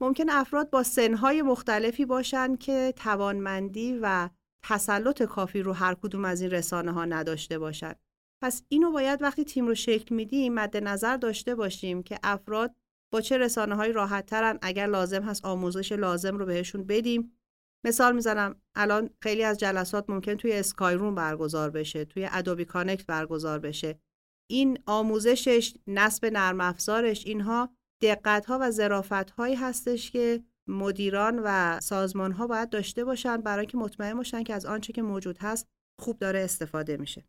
ممکن 0.00 0.30
افراد 0.30 0.70
با 0.70 0.82
سنهای 0.82 1.42
مختلفی 1.42 2.04
باشند 2.04 2.58
که 2.58 2.94
توانمندی 2.96 3.98
و 4.02 4.28
تسلط 4.62 5.22
کافی 5.22 5.62
رو 5.62 5.72
هر 5.72 5.94
کدوم 5.94 6.24
از 6.24 6.40
این 6.40 6.50
رسانه 6.50 6.92
ها 6.92 7.04
نداشته 7.04 7.58
باشند. 7.58 8.00
پس 8.42 8.62
اینو 8.68 8.92
باید 8.92 9.22
وقتی 9.22 9.44
تیم 9.44 9.66
رو 9.66 9.74
شکل 9.74 10.14
میدیم 10.14 10.54
مد 10.54 10.76
نظر 10.76 11.16
داشته 11.16 11.54
باشیم 11.54 12.02
که 12.02 12.18
افراد 12.22 12.74
با 13.12 13.20
چه 13.20 13.38
رسانه 13.38 13.74
های 13.74 13.92
راحت 13.92 14.26
ترن 14.26 14.58
اگر 14.62 14.86
لازم 14.86 15.22
هست 15.22 15.44
آموزش 15.44 15.92
لازم 15.92 16.38
رو 16.38 16.46
بهشون 16.46 16.84
بدیم. 16.84 17.36
مثال 17.84 18.14
می‌زنم 18.14 18.60
الان 18.74 19.10
خیلی 19.22 19.44
از 19.44 19.58
جلسات 19.58 20.10
ممکن 20.10 20.34
توی 20.34 20.52
اسکای 20.52 20.94
روم 20.94 21.14
برگزار 21.14 21.70
بشه 21.70 22.04
توی 22.04 22.28
ادوبی 22.32 22.64
کانکت 22.64 23.06
برگزار 23.06 23.58
بشه. 23.58 24.00
این 24.50 24.78
آموزشش 24.86 25.74
نصب 25.86 26.26
نرم 26.26 26.60
افزارش 26.60 27.26
اینها 27.26 27.76
دقت 28.02 28.46
ها 28.46 28.58
و 28.60 28.70
ظرافت 28.70 29.30
هایی 29.30 29.54
هستش 29.54 30.10
که 30.10 30.44
مدیران 30.68 31.40
و 31.44 31.80
سازمان 31.80 32.32
ها 32.32 32.46
باید 32.46 32.70
داشته 32.70 33.04
باشن 33.04 33.36
برای 33.36 33.66
که 33.66 33.76
مطمئن 33.76 34.14
باشن 34.14 34.42
که 34.42 34.54
از 34.54 34.66
آنچه 34.66 34.92
که 34.92 35.02
موجود 35.02 35.38
هست 35.38 35.68
خوب 36.00 36.18
داره 36.18 36.40
استفاده 36.40 36.96
میشه. 36.96 37.24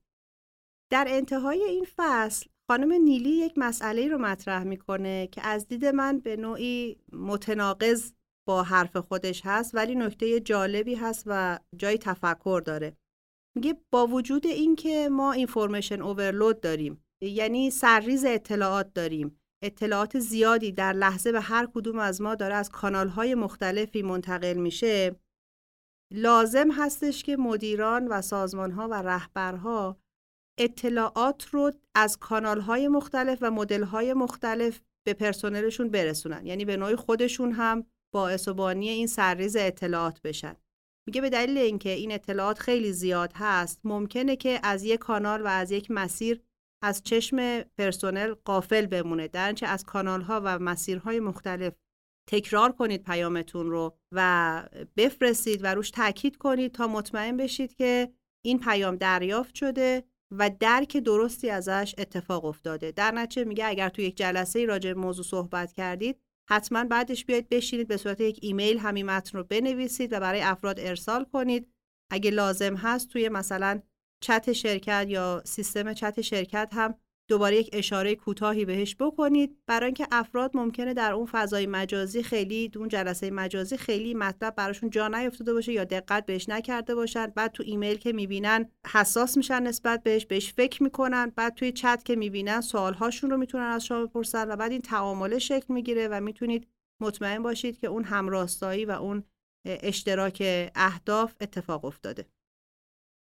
در 0.91 1.05
انتهای 1.07 1.63
این 1.63 1.85
فصل 1.95 2.49
خانم 2.69 2.93
نیلی 2.93 3.29
یک 3.29 3.53
مسئله 3.57 4.07
رو 4.07 4.17
مطرح 4.17 4.63
می‌کنه 4.63 5.27
که 5.27 5.47
از 5.47 5.67
دید 5.67 5.85
من 5.85 6.19
به 6.19 6.35
نوعی 6.35 6.97
متناقض 7.13 8.11
با 8.47 8.63
حرف 8.63 8.97
خودش 8.97 9.41
هست 9.45 9.75
ولی 9.75 9.95
نکته 9.95 10.39
جالبی 10.39 10.95
هست 10.95 11.23
و 11.25 11.59
جای 11.77 11.97
تفکر 11.97 12.61
داره. 12.65 12.97
میگه 13.55 13.77
با 13.91 14.07
وجود 14.07 14.47
اینکه 14.47 15.09
ما 15.11 15.31
اینفورمیشن 15.31 16.01
اوورلود 16.01 16.61
داریم 16.61 17.05
یعنی 17.21 17.71
سرریز 17.71 18.25
اطلاعات 18.25 18.93
داریم 18.93 19.40
اطلاعات 19.63 20.19
زیادی 20.19 20.71
در 20.71 20.93
لحظه 20.93 21.31
به 21.31 21.41
هر 21.41 21.67
کدوم 21.73 21.99
از 21.99 22.21
ما 22.21 22.35
داره 22.35 22.55
از 22.55 22.69
کانالهای 22.69 23.35
مختلفی 23.35 24.01
منتقل 24.01 24.53
میشه. 24.53 25.15
لازم 26.13 26.71
هستش 26.71 27.23
که 27.23 27.37
مدیران 27.37 28.07
و 28.07 28.21
سازمانها 28.21 28.87
و 28.87 28.93
رهبرها 28.93 29.97
اطلاعات 30.59 31.45
رو 31.45 31.71
از 31.95 32.17
کانالهای 32.17 32.87
مختلف 32.87 33.37
و 33.41 33.51
مدلهای 33.51 34.13
مختلف 34.13 34.79
به 35.05 35.13
پرسنلشون 35.13 35.89
برسونن. 35.89 36.45
یعنی 36.45 36.65
به 36.65 36.77
نوعی 36.77 36.95
خودشون 36.95 37.51
هم 37.51 37.85
باعث 38.13 38.47
و 38.47 38.53
بانی 38.53 38.89
این 38.89 39.07
سرریز 39.07 39.55
اطلاعات 39.55 40.21
بشن. 40.21 40.55
میگه 41.07 41.21
به 41.21 41.29
دلیل 41.29 41.57
اینکه 41.57 41.89
این 41.89 42.11
اطلاعات 42.11 42.59
خیلی 42.59 42.93
زیاد 42.93 43.31
هست 43.35 43.81
ممکنه 43.83 44.35
که 44.35 44.59
از 44.63 44.83
یک 44.83 44.99
کانال 44.99 45.41
و 45.41 45.47
از 45.47 45.71
یک 45.71 45.91
مسیر 45.91 46.41
از 46.81 47.03
چشم 47.03 47.61
پرسنل 47.61 48.33
قافل 48.33 48.85
بمونه. 48.85 49.27
در 49.27 49.55
از 49.61 49.83
کانال 49.83 50.21
ها 50.21 50.41
و 50.43 50.59
مسیرهای 50.59 51.19
مختلف 51.19 51.73
تکرار 52.29 52.71
کنید 52.71 53.03
پیامتون 53.03 53.69
رو 53.69 53.97
و 54.11 54.63
بفرستید 54.97 55.63
و 55.63 55.67
روش 55.75 55.91
تاکید 55.91 56.37
کنید 56.37 56.71
تا 56.71 56.87
مطمئن 56.87 57.37
بشید 57.37 57.75
که 57.75 58.13
این 58.45 58.59
پیام 58.59 58.95
دریافت 58.95 59.55
شده 59.55 60.03
و 60.31 60.51
درک 60.59 60.97
درستی 60.97 61.49
ازش 61.49 61.95
اتفاق 61.97 62.45
افتاده. 62.45 62.91
در 62.91 63.11
نتیجه 63.11 63.43
میگه 63.43 63.65
اگر 63.65 63.89
تو 63.89 64.01
یک 64.01 64.17
جلسه 64.17 64.65
راجع 64.65 64.93
موضوع 64.93 65.25
صحبت 65.25 65.73
کردید 65.73 66.21
حتما 66.49 66.83
بعدش 66.83 67.25
بیاید 67.25 67.49
بشینید 67.49 67.87
به 67.87 67.97
صورت 67.97 68.21
یک 68.21 68.39
ایمیل 68.41 68.77
همین 68.77 69.05
متن 69.05 69.37
رو 69.37 69.43
بنویسید 69.43 70.13
و 70.13 70.19
برای 70.19 70.41
افراد 70.41 70.79
ارسال 70.79 71.23
کنید. 71.23 71.73
اگه 72.11 72.31
لازم 72.31 72.75
هست 72.75 73.09
توی 73.09 73.29
مثلا 73.29 73.81
چت 74.21 74.53
شرکت 74.53 75.05
یا 75.09 75.41
سیستم 75.45 75.93
چت 75.93 76.21
شرکت 76.21 76.69
هم 76.73 76.95
دوباره 77.27 77.57
یک 77.57 77.69
اشاره 77.73 78.15
کوتاهی 78.15 78.65
بهش 78.65 78.95
بکنید. 78.99 79.57
برای 79.67 79.85
اینکه 79.85 80.07
افراد 80.11 80.51
ممکنه 80.53 80.93
در 80.93 81.13
اون 81.13 81.25
فضای 81.25 81.65
مجازی 81.65 82.23
خیلی 82.23 82.71
اون 82.75 82.87
جلسه 82.87 83.31
مجازی 83.31 83.77
خیلی 83.77 84.13
مطلب 84.13 84.55
براشون 84.55 84.89
جا 84.89 85.07
نیفتاده 85.07 85.53
باشه 85.53 85.73
یا 85.73 85.83
دقت 85.83 86.25
بهش 86.25 86.49
نکرده 86.49 86.95
باشن. 86.95 87.27
بعد 87.27 87.51
تو 87.51 87.63
ایمیل 87.65 87.97
که 87.97 88.13
می‌بینن 88.13 88.69
حساس 88.87 89.37
میشن 89.37 89.63
نسبت 89.63 90.03
بهش 90.03 90.25
بهش 90.25 90.53
فکر 90.53 90.83
می‌کنن. 90.83 91.31
بعد 91.35 91.55
توی 91.55 91.71
چت 91.71 92.01
که 92.05 92.15
می‌بینن 92.15 92.61
سوالهاشون 92.61 93.29
رو 93.29 93.37
می‌تونن 93.37 93.63
از 93.65 93.85
شما 93.85 94.05
بپرسن 94.05 94.51
و 94.51 94.55
بعد 94.55 94.71
این 94.71 94.81
تعامله 94.81 95.39
شکل 95.39 95.73
می‌گیره 95.73 96.07
و 96.07 96.21
می‌تونید 96.21 96.67
مطمئن 97.01 97.43
باشید 97.43 97.79
که 97.79 97.87
اون 97.87 98.03
همراستایی 98.03 98.85
و 98.85 98.91
اون 98.91 99.23
اشتراک 99.65 100.43
اهداف 100.75 101.35
اتفاق 101.41 101.85
افتاده. 101.85 102.25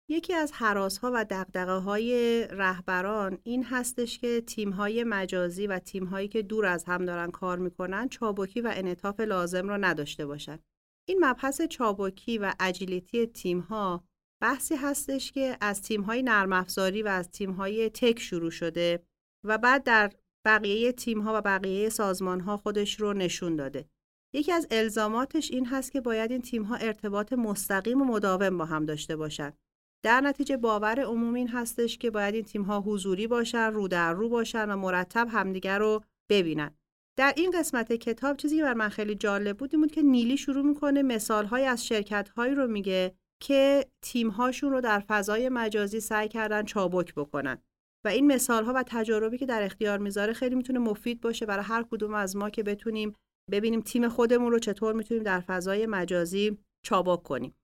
یکی 0.09 0.35
از 0.35 0.53
حراسها 0.53 1.11
و 1.15 1.25
دقدقه 1.25 1.77
های 1.77 2.43
رهبران 2.51 3.39
این 3.43 3.65
هستش 3.65 4.19
که 4.19 4.41
تیم 4.41 4.71
های 4.71 5.05
مجازی 5.05 5.67
و 5.67 5.79
تیم 5.79 6.05
هایی 6.05 6.29
که 6.29 6.43
دور 6.43 6.67
از 6.67 6.85
هم 6.85 7.05
دارن 7.05 7.31
کار 7.31 7.59
می‌کنن 7.59 8.09
چابکی 8.09 8.61
و 8.61 8.73
انعطاف 8.75 9.21
لازم 9.21 9.69
را 9.69 9.77
نداشته 9.77 10.27
باشند. 10.27 10.63
این 11.09 11.25
مبحث 11.25 11.63
چابکی 11.63 12.39
و 12.39 12.55
اجیلیتی 12.61 13.27
تیم 13.27 13.61
ها 13.61 14.05
بحثی 14.43 14.75
هستش 14.75 15.33
که 15.33 15.57
از 15.61 15.83
تیم 15.83 16.03
های 16.03 16.23
نرم 16.23 16.53
افزاری 16.53 17.03
و 17.03 17.09
از 17.09 17.31
تیم 17.31 17.51
های 17.51 17.91
تک 17.91 18.21
شروع 18.21 18.51
شده 18.51 19.03
و 19.45 19.59
بعد 19.59 19.83
در 19.83 20.13
بقیه 20.45 20.93
تیم 20.93 21.21
ها 21.21 21.33
و 21.35 21.41
بقیه 21.41 21.89
سازمان 21.89 22.41
ها 22.41 22.57
خودش 22.57 23.01
رو 23.01 23.13
نشون 23.13 23.57
داده. 23.57 23.89
یکی 24.35 24.53
از 24.53 24.67
الزاماتش 24.71 25.51
این 25.51 25.67
هست 25.67 25.93
که 25.93 26.01
باید 26.01 26.31
این 26.31 26.43
تیم 26.43 26.63
ها 26.63 26.77
ارتباط 26.77 27.33
مستقیم 27.33 28.03
و 28.03 28.05
مداوم 28.05 28.59
با 28.59 28.65
هم 28.65 28.85
داشته 28.85 29.17
باشند. 29.17 29.59
در 30.07 30.21
نتیجه 30.21 30.57
باور 30.57 31.01
عمومی 31.01 31.39
این 31.39 31.49
هستش 31.49 31.99
که 31.99 32.11
باید 32.11 32.35
این 32.35 32.45
تیم 32.45 32.63
ها 32.63 32.81
حضوری 32.81 33.27
باشن 33.27 33.73
رو 33.73 33.89
در 33.89 34.13
رو 34.13 34.29
باشن 34.29 34.71
و 34.71 34.77
مرتب 34.77 35.29
همدیگر 35.31 35.79
رو 35.79 36.03
ببینن. 36.31 36.75
در 37.19 37.33
این 37.37 37.51
قسمت 37.51 37.93
کتاب 37.93 38.37
چیزی 38.37 38.57
که 38.57 38.63
بر 38.63 38.75
من 38.75 38.89
خیلی 38.89 39.15
جالب 39.15 39.57
بود 39.57 39.71
این 39.73 39.81
بود 39.81 39.93
که 39.93 40.03
نیلی 40.03 40.37
شروع 40.37 40.65
می‌کنه 40.65 41.03
مثال 41.03 41.47
های 41.47 41.65
از 41.65 41.87
شرکت 41.87 42.29
هایی 42.29 42.55
رو 42.55 42.67
میگه 42.67 43.15
که 43.43 43.87
تیم 44.03 44.29
هاشون 44.29 44.73
رو 44.73 44.81
در 44.81 45.01
فضای 45.01 45.49
مجازی 45.49 46.01
سعی 46.01 46.29
کردن 46.29 46.63
چابک 46.63 47.15
بکنن. 47.15 47.59
و 48.05 48.09
این 48.09 48.27
مثال 48.27 48.65
ها 48.65 48.73
و 48.77 48.85
تجاربی 48.87 49.39
که 49.39 49.47
در 49.47 49.63
اختیار 49.63 49.99
می‌ذاره 49.99 50.33
خیلی 50.33 50.55
می‌تونه 50.55 50.79
مفید 50.79 51.21
باشه 51.21 51.47
برای 51.47 51.65
هر 51.65 51.83
کدوم 51.91 52.15
از 52.15 52.37
ما 52.37 52.51
که 52.51 52.63
بتونیم 52.63 53.15
ببینیم 53.51 53.81
تیم 53.81 54.09
خودمون 54.09 54.53
رو 54.53 54.59
چطور 54.59 54.93
می‌تونیم 54.93 55.23
در 55.23 55.41
فضای 55.41 55.87
مجازی 55.87 56.59
چابک 56.85 57.23
کنیم. 57.23 57.55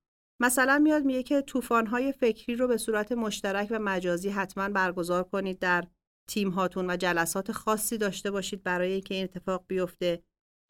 مثلا 0.43 0.79
میاد 0.79 1.05
میگه 1.05 1.23
که 1.23 1.43
طوفان‌های 1.43 2.13
فکری 2.13 2.57
رو 2.57 2.69
به 2.69 2.77
صورت 2.77 3.13
مشترک 3.13 3.69
و 3.71 3.79
مجازی 3.79 4.29
حتما 4.29 4.69
برگزار 4.69 5.25
کنید 5.25 5.59
در 5.59 5.85
تیم 6.29 6.51
هاتون 6.51 6.91
و 6.91 6.97
جلسات 6.97 7.53
خاصی 7.53 7.99
داشته 7.99 8.31
باشید 8.31 8.63
برای 8.63 8.93
اینکه 8.93 9.15
این 9.15 9.25
اتفاق 9.25 9.65
بیفته. 9.69 10.23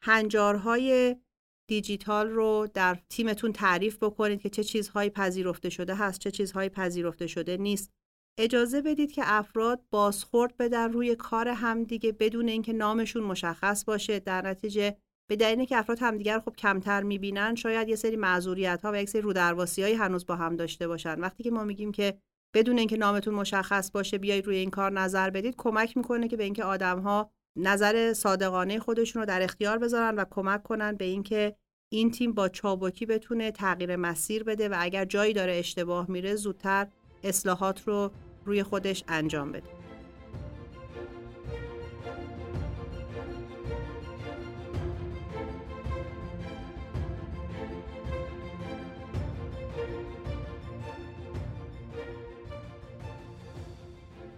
هنجارهای 0.03 1.15
دیجیتال 1.69 2.29
رو 2.29 2.67
در 2.73 2.99
تیمتون 3.09 3.53
تعریف 3.53 3.97
بکنید 4.03 4.41
که 4.41 4.49
چه 4.49 4.63
چیزهایی 4.63 5.09
پذیرفته 5.09 5.69
شده 5.69 5.95
هست 5.95 6.19
چه 6.19 6.31
چیزهایی 6.31 6.69
پذیرفته 6.69 7.27
شده 7.27 7.57
نیست. 7.57 7.91
اجازه 8.39 8.81
بدید 8.81 9.11
که 9.11 9.21
افراد 9.25 9.83
بازخورد 9.91 10.57
بدن 10.57 10.93
روی 10.93 11.15
کار 11.15 11.47
همدیگه 11.47 12.11
بدون 12.11 12.47
اینکه 12.47 12.73
نامشون 12.73 13.23
مشخص 13.23 13.85
باشه. 13.85 14.19
در 14.19 14.41
نتیجه 14.41 14.97
به 15.29 15.35
دلیل 15.35 15.65
که 15.65 15.77
افراد 15.77 15.99
همدیگر 16.01 16.39
خب 16.39 16.55
کمتر 16.55 17.03
می‌بینن 17.03 17.55
شاید 17.55 17.89
یه 17.89 17.95
سری 17.95 18.15
معذوریت 18.15 18.81
ها 18.83 18.91
و 18.91 19.01
یک 19.01 19.09
سری 19.09 19.21
رودرواسی 19.21 19.83
هنوز 19.93 20.25
با 20.25 20.35
هم 20.35 20.55
داشته 20.55 20.87
باشن. 20.87 21.19
وقتی 21.19 21.43
که 21.43 21.51
ما 21.51 21.63
میگیم 21.63 21.91
که 21.91 22.17
بدون 22.53 22.77
اینکه 22.77 22.97
نامتون 22.97 23.33
مشخص 23.33 23.91
باشه 23.91 24.17
بیایید 24.17 24.45
روی 24.45 24.55
این 24.55 24.69
کار 24.69 24.91
نظر 24.91 25.29
بدید 25.29 25.55
کمک 25.57 25.97
می‌کنه 25.97 26.27
که 26.27 26.37
به 26.37 26.43
اینکه 26.43 26.63
آدم 26.63 26.99
ها 26.99 27.31
نظر 27.55 28.13
صادقانه 28.13 28.79
خودشون 28.79 29.21
رو 29.21 29.25
در 29.25 29.41
اختیار 29.41 29.77
بذارن 29.77 30.15
و 30.15 30.25
کمک 30.29 30.63
کنن 30.63 30.95
به 30.95 31.05
اینکه 31.05 31.55
این 31.91 32.11
تیم 32.11 32.33
با 32.33 32.49
چابکی 32.49 33.05
بتونه 33.05 33.51
تغییر 33.51 33.95
مسیر 33.95 34.43
بده 34.43 34.69
و 34.69 34.75
اگر 34.79 35.05
جایی 35.05 35.33
داره 35.33 35.53
اشتباه 35.53 36.11
میره 36.11 36.35
زودتر 36.35 36.87
اصلاحات 37.23 37.87
رو 37.87 38.11
روی 38.45 38.63
خودش 38.63 39.03
انجام 39.07 39.51
بده. 39.51 39.82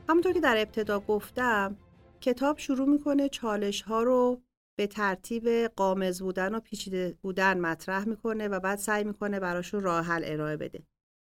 همونطور 0.09 0.33
که 0.33 0.39
در 0.39 0.57
ابتدا 0.57 0.99
گفتم 0.99 1.77
کتاب 2.21 2.57
شروع 2.57 2.87
می‌کنه 2.87 3.29
چالش 3.29 3.81
ها 3.81 4.03
رو 4.03 4.41
به 4.77 4.87
ترتیب 4.87 5.49
قامز 5.67 6.21
بودن 6.21 6.55
و 6.55 6.59
پیچیده 6.59 7.17
بودن 7.21 7.59
مطرح 7.59 8.07
می‌کنه 8.07 8.47
و 8.47 8.59
بعد 8.59 8.77
سعی 8.77 9.03
می‌کنه 9.03 9.39
براشون 9.39 9.83
راه 9.83 10.05
حل 10.05 10.21
ارائه 10.25 10.57
بده. 10.57 10.83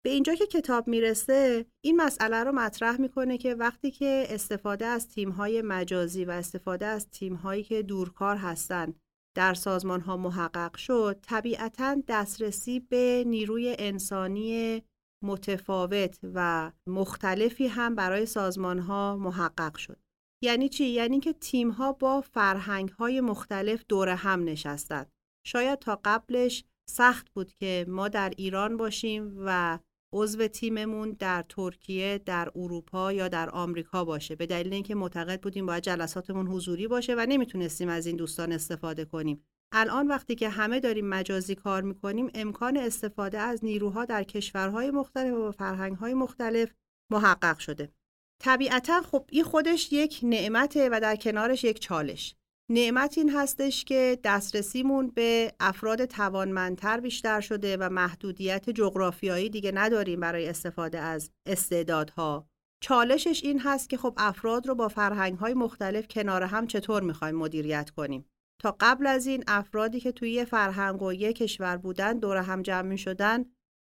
به 0.05 0.11
اینجا 0.11 0.35
که 0.35 0.47
کتاب 0.47 0.89
می‌رسه 0.89 1.67
این 1.85 1.97
مسئله 1.97 2.45
رو 2.45 2.53
مطرح 2.53 3.01
می‌کنه 3.01 3.39
که 3.39 3.55
وقتی 3.55 3.91
که 3.91 4.27
استفاده 4.29 4.87
از 4.87 5.09
تیم 5.09 5.31
های 5.31 5.63
مجازی 5.63 6.25
و 6.25 6.31
استفاده 6.31 6.87
از 6.87 7.11
تیم 7.11 7.35
هایی 7.35 7.63
که 7.63 7.83
دورکار 7.83 8.37
هستن 8.37 8.95
در 9.37 9.55
سازمان 9.55 10.01
ها 10.01 10.17
محقق 10.17 10.77
شد 10.77 11.19
طبیعتا 11.23 12.03
دسترسی 12.09 12.81
به 12.81 13.25
نیروی 13.27 13.77
انسانی 13.79 14.83
متفاوت 15.23 16.19
و 16.23 16.73
مختلفی 16.87 17.67
هم 17.67 17.95
برای 17.95 18.27
سازمان 18.27 18.79
ها 18.79 19.17
محقق 19.17 19.77
شد. 19.77 19.99
یعنی 20.43 20.69
چی؟ 20.69 20.85
یعنی 20.85 21.21
که 21.21 21.33
تیم 21.33 21.71
ها 21.71 21.93
با 21.93 22.21
فرهنگ 22.21 22.89
های 22.89 23.21
مختلف 23.21 23.85
دور 23.89 24.09
هم 24.09 24.45
نشستند. 24.45 25.13
شاید 25.47 25.79
تا 25.79 26.01
قبلش 26.05 26.65
سخت 26.91 27.31
بود 27.31 27.53
که 27.53 27.87
ما 27.89 28.09
در 28.09 28.33
ایران 28.37 28.77
باشیم 28.77 29.35
و 29.47 29.79
عضو 30.13 30.47
تیممون 30.47 31.11
در 31.11 31.45
ترکیه، 31.49 32.19
در 32.19 32.53
اروپا 32.57 33.13
یا 33.13 33.29
در 33.29 33.51
آمریکا 33.51 34.05
باشه 34.05 34.37
به 34.37 34.47
دلیل 34.47 34.73
اینکه 34.73 34.95
معتقد 34.95 35.41
بودیم 35.41 35.67
باید 35.67 35.83
جلساتمون 35.83 36.47
حضوری 36.47 36.89
باشه 36.89 37.15
و 37.15 37.27
نمی‌تونستیم 37.29 37.89
از 37.89 38.07
این 38.07 38.17
دوستان 38.17 38.53
استفاده 38.53 39.05
کنیم. 39.05 39.45
الان 39.73 40.09
وقتی 40.09 40.35
که 40.35 40.49
همه 40.49 40.81
داریم 40.81 41.09
مجازی 41.09 41.55
کار 41.55 41.83
می‌کنیم 41.83 42.31
امکان 42.35 42.77
استفاده 42.77 43.39
از 43.39 43.65
نیروها 43.65 44.05
در 44.05 44.23
کشورهای 44.23 44.91
مختلف 44.91 45.35
و 45.35 45.53
فرهنگهای 45.53 46.15
مختلف 46.15 46.75
محقق 47.13 47.59
شده. 47.59 47.93
طبیعتا 48.41 49.03
خب 49.03 49.25
این 49.33 49.45
خودش 49.45 49.93
یک 49.93 50.21
نعمته 50.23 50.89
و 50.93 51.01
در 51.01 51.17
کنارش 51.17 51.65
یک 51.65 51.81
چالش. 51.81 52.35
نعمت 52.71 53.19
این 53.19 53.31
هستش 53.31 53.85
که 53.85 54.19
دسترسیمون 54.25 55.11
به 55.11 55.53
افراد 55.61 56.05
توانمندتر 56.05 57.01
بیشتر 57.01 57.41
شده 57.41 57.77
و 57.77 57.89
محدودیت 57.89 58.71
جغرافیایی 58.71 59.51
دیگه 59.51 59.73
نداریم 59.73 60.21
برای 60.21 60.49
استفاده 60.49 60.99
از 60.99 61.31
استعدادها. 61.47 62.49
چالشش 62.83 63.41
این 63.45 63.61
هست 63.61 63.91
که 63.91 63.97
خب 63.97 64.15
افراد 64.17 64.67
رو 64.67 64.75
با 64.75 64.89
فرهنگهای 64.89 65.55
مختلف 65.55 66.09
کنار 66.09 66.43
هم 66.43 66.67
چطور 66.67 67.03
می‌خوایم 67.03 67.35
مدیریت 67.35 67.91
کنیم. 67.91 68.31
تا 68.59 68.77
قبل 68.81 69.07
از 69.07 69.27
این 69.27 69.45
افرادی 69.47 70.01
که 70.01 70.13
توی 70.13 70.31
یه 70.31 70.45
فرهنگ 70.45 71.03
و 71.03 71.13
یه 71.13 71.33
کشور 71.33 71.77
بودن 71.77 72.19
دور 72.19 72.37
هم 72.37 72.63
جمع 72.63 72.89
می 72.89 72.99
شدن 72.99 73.45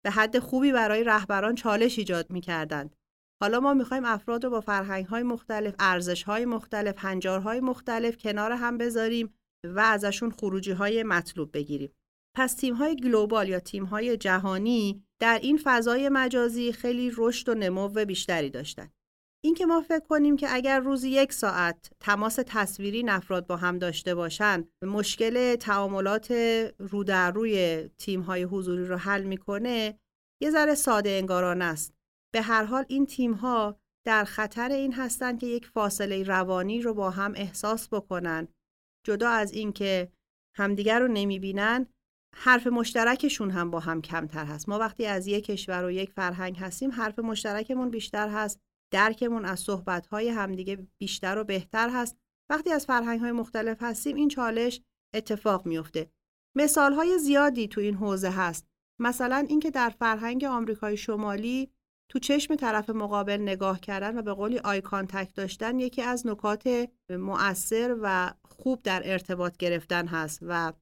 به 0.04 0.12
حد 0.12 0.40
خوبی 0.40 0.72
برای 0.72 1.04
رهبران 1.04 1.56
چالش 1.56 1.98
ایجاد 1.98 2.32
می 2.32 2.42
کردن. 2.42 2.90
حالا 3.42 3.60
ما 3.60 3.74
می‌خوایم 3.74 4.06
افراد 4.06 4.44
رو 4.44 4.50
با 4.50 4.62
فرهنگ 4.62 5.06
های 5.06 5.24
مختلف، 5.24 5.76
ارزش 5.80 6.24
های 6.24 6.46
مختلف، 6.46 6.96
هنجارهای 6.98 7.60
مختلف 7.60 8.18
کنار 8.18 8.52
هم 8.52 8.78
بذاریم 8.78 9.34
و 9.64 9.80
ازشون 9.80 10.32
خروجی 10.32 10.72
های 10.72 11.04
مطلوب 11.04 11.52
بگیریم. 11.54 11.94
پس 12.36 12.54
تیم 12.54 12.74
های 12.74 12.96
گلوبال 12.96 13.50
یا 13.50 13.60
تیم 13.60 13.86
های 13.86 14.18
جهانی 14.18 15.04
در 15.20 15.40
این 15.42 15.60
فضای 15.64 16.10
مجازی 16.10 16.72
خیلی 16.72 17.12
رشد 17.18 17.50
و 17.50 17.54
نمو 17.56 17.90
بیشتری 17.90 18.50
داشتن. 18.50 18.92
اینکه 19.44 19.66
ما 19.66 19.82
فکر 19.82 20.06
کنیم 20.10 20.36
که 20.38 20.48
اگر 20.50 20.80
روزی 20.80 21.10
یک 21.10 21.34
ساعت 21.34 21.92
تماس 22.00 22.40
تصویری 22.48 23.10
افراد 23.10 23.48
با 23.48 23.58
هم 23.58 23.80
داشته 23.80 24.16
باشن 24.16 24.68
مشکل 24.82 25.56
تعاملات 25.56 26.32
رو 26.80 27.04
در 27.04 27.32
روی 27.32 27.90
تیم 27.98 28.22
های 28.22 28.44
حضوری 28.44 28.86
رو 28.86 28.98
حل 28.98 29.24
می‌کنه 29.24 30.00
یه 30.42 30.52
ذره 30.52 30.76
ساده 30.76 31.10
انگارانه 31.10 31.66
است. 31.66 31.94
به 32.34 32.42
هر 32.42 32.64
حال 32.64 32.86
این 32.88 33.06
تیم 33.06 33.34
ها 33.34 33.80
در 34.06 34.24
خطر 34.24 34.70
این 34.70 34.94
هستند 34.94 35.40
که 35.40 35.48
یک 35.48 35.68
فاصله 35.68 36.24
روانی 36.24 36.82
رو 36.82 36.94
با 36.94 37.10
هم 37.10 37.34
احساس 37.36 37.90
بکنن. 37.90 38.48
جدا 39.06 39.30
از 39.30 39.54
اینکه 39.54 40.12
همدیگر 40.58 41.00
رو 41.00 41.08
نمی‌بینن 41.08 41.88
حرف 42.36 42.68
مشترکشون 42.68 43.50
هم 43.50 43.72
با 43.72 43.80
هم 43.80 44.02
کمتر 44.02 44.46
هست. 44.46 44.70
ما 44.70 44.80
وقتی 44.80 45.06
از 45.06 45.28
یک 45.28 45.46
کشور 45.46 45.86
و 45.86 45.92
یک 45.92 46.12
فرهنگ 46.12 46.58
هستیم 46.58 46.92
حرف 46.92 47.20
مشترکمون 47.20 47.90
بیشتر 47.90 48.30
هست. 48.30 48.60
درکمون 48.92 49.46
از 49.46 49.60
صحبتهای 49.60 50.30
همدیگه 50.30 50.88
بیشتر 50.98 51.38
و 51.38 51.44
بهتر 51.44 51.90
هست. 51.90 52.18
وقتی 52.50 52.72
از 52.72 52.86
فرهنگ 52.86 53.20
های 53.20 53.32
مختلف 53.32 53.78
هستیم 53.82 54.16
این 54.16 54.30
چالش 54.30 54.82
اتفاق 55.16 55.66
میفته 55.66 56.12
مثال 56.56 56.94
های 56.94 57.20
زیادی 57.20 57.68
تو 57.68 57.82
این 57.82 57.96
حوزه 57.96 58.30
هست. 58.30 58.68
مثلا 59.00 59.46
اینکه 59.50 59.72
در 59.72 59.90
فرهنگ 59.90 60.44
آمریکای 60.44 60.98
شمالی 60.98 61.72
تو 62.10 62.20
چشم 62.20 62.56
طرف 62.56 62.90
مقابل 62.90 63.42
نگاه 63.42 63.80
کردن 63.80 64.18
و 64.18 64.22
به 64.22 64.34
قولی 64.34 64.60
eye 64.60 64.82
contact 64.82 65.34
داشتن 65.34 65.80
یکی 65.80 66.02
از 66.02 66.28
نکات 66.28 66.90
مؤثر 67.10 67.98
و 68.02 68.34
خوب 68.50 68.84
در 68.84 69.02
ارتباط 69.06 69.58
گرفتن 69.58 70.08
هست 70.08 70.40
و 70.42 70.74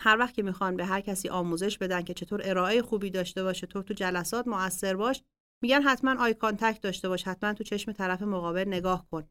هر 0.00 0.18
وقت 0.18 0.34
که 0.34 0.42
می‌خوان 0.42 0.76
به 0.76 0.84
هر 0.84 1.00
کسی 1.00 1.28
آموزش 1.28 1.78
بدن 1.78 2.02
که 2.02 2.14
چطور 2.14 2.40
ارائه 2.44 2.82
خوبی 2.82 3.10
داشته 3.10 3.42
باشه 3.42 3.66
چطور 3.66 3.82
تو 3.82 3.94
جلسات 3.94 4.48
مؤثر 4.48 4.96
باشه 4.96 5.22
میگن 5.64 5.82
حتما 5.82 6.22
eye 6.24 6.34
contact 6.34 6.80
داشته 6.80 7.08
باش 7.08 7.22
حتما 7.22 7.52
تو 7.52 7.64
چشم 7.64 7.92
طرف 7.92 8.22
مقابل 8.22 8.64
نگاه 8.66 9.06
کن. 9.10 9.28